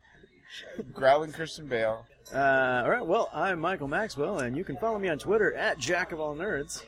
Growling 0.93 1.31
Christian 1.31 1.67
Bale. 1.67 2.05
uh, 2.33 2.37
all 2.83 2.89
right. 2.89 3.05
Well, 3.05 3.29
I'm 3.33 3.59
Michael 3.59 3.87
Maxwell, 3.87 4.39
and 4.39 4.57
you 4.57 4.63
can 4.63 4.77
follow 4.77 4.99
me 4.99 5.07
on 5.07 5.17
Twitter 5.17 5.53
at 5.53 5.77
Jack 5.77 6.11
of 6.11 6.19
All 6.19 6.35
Nerds. 6.35 6.83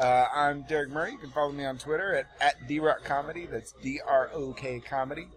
Uh, 0.00 0.26
I'm 0.34 0.62
Derek 0.62 0.88
Murray. 0.90 1.12
You 1.12 1.18
can 1.18 1.30
follow 1.30 1.52
me 1.52 1.64
on 1.66 1.76
Twitter 1.76 2.14
at, 2.14 2.26
at 2.40 2.66
DROK 2.68 3.04
Comedy. 3.04 3.46
That's 3.46 3.72
D 3.82 4.00
R 4.06 4.30
O 4.32 4.52
K 4.54 4.80
Comedy. 4.80 5.28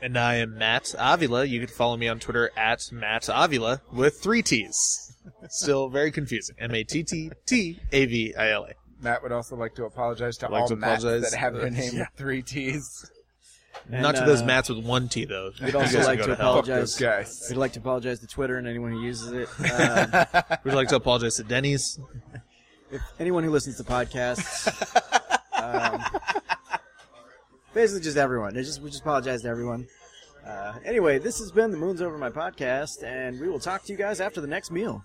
And 0.00 0.16
I 0.16 0.36
am 0.36 0.56
Matt 0.56 0.94
Avila. 0.98 1.44
You 1.44 1.58
can 1.60 1.68
follow 1.68 1.96
me 1.96 2.06
on 2.06 2.20
Twitter 2.20 2.50
at 2.56 2.80
Matt 2.92 3.28
Avila 3.32 3.80
with 3.92 4.20
three 4.20 4.42
T's. 4.42 5.16
Still 5.48 5.88
very 5.88 6.12
confusing. 6.12 6.54
M 6.60 6.74
A 6.74 6.84
T 6.84 7.02
T 7.02 7.30
T 7.46 7.80
A 7.92 8.06
V 8.06 8.34
I 8.36 8.50
L 8.52 8.64
A. 8.66 8.72
Matt 9.02 9.22
would 9.24 9.32
also 9.32 9.56
like 9.56 9.74
to 9.74 9.84
apologize 9.84 10.36
to 10.38 10.48
Like 10.48 10.62
all 10.62 10.68
to 10.68 10.76
Matts 10.76 11.02
apologize. 11.02 11.30
that 11.32 11.36
have 11.38 11.54
their 11.54 11.66
Uh, 11.66 11.70
name 11.70 11.90
yeah. 11.94 12.00
with 12.00 12.08
three 12.16 12.42
T's. 12.42 13.10
And, 13.90 14.02
Not 14.02 14.14
to 14.16 14.24
those 14.24 14.42
uh, 14.42 14.46
Matts 14.46 14.68
with 14.68 14.84
one 14.84 15.08
T 15.08 15.24
though. 15.24 15.50
We'd 15.60 15.74
also 15.74 15.96
Those 15.98 16.06
like 16.06 16.18
go 16.20 16.26
to 16.28 16.34
hell. 16.36 16.54
Fuck 16.56 16.64
apologize. 16.66 16.96
guys. 16.96 17.46
We'd 17.50 17.56
like 17.56 17.72
to 17.72 17.80
apologize 17.80 18.20
to 18.20 18.26
Twitter 18.28 18.58
and 18.58 18.68
anyone 18.68 18.92
who 18.92 19.00
uses 19.02 19.32
it. 19.32 19.48
Um, 19.80 20.26
We'd 20.64 20.74
like 20.74 20.88
to 20.88 20.96
apologize 20.96 21.34
to 21.36 21.42
Denny's 21.42 21.98
if 22.90 23.02
anyone 23.18 23.44
who 23.44 23.50
listens 23.50 23.76
to 23.76 23.84
podcasts, 23.84 24.66
um, 25.54 26.02
basically 27.74 28.02
just 28.02 28.16
everyone. 28.16 28.56
I 28.56 28.62
just 28.62 28.80
we 28.80 28.90
just 28.90 29.02
apologize 29.02 29.42
to 29.42 29.48
everyone. 29.48 29.86
Uh, 30.46 30.74
anyway, 30.84 31.18
this 31.18 31.38
has 31.38 31.50
been 31.50 31.70
the 31.72 31.76
Moon's 31.76 32.00
Over 32.00 32.16
My 32.18 32.30
podcast, 32.30 33.02
and 33.02 33.40
we 33.40 33.48
will 33.48 33.58
talk 33.58 33.82
to 33.84 33.92
you 33.92 33.98
guys 33.98 34.20
after 34.20 34.40
the 34.40 34.46
next 34.46 34.70
meal. 34.70 35.02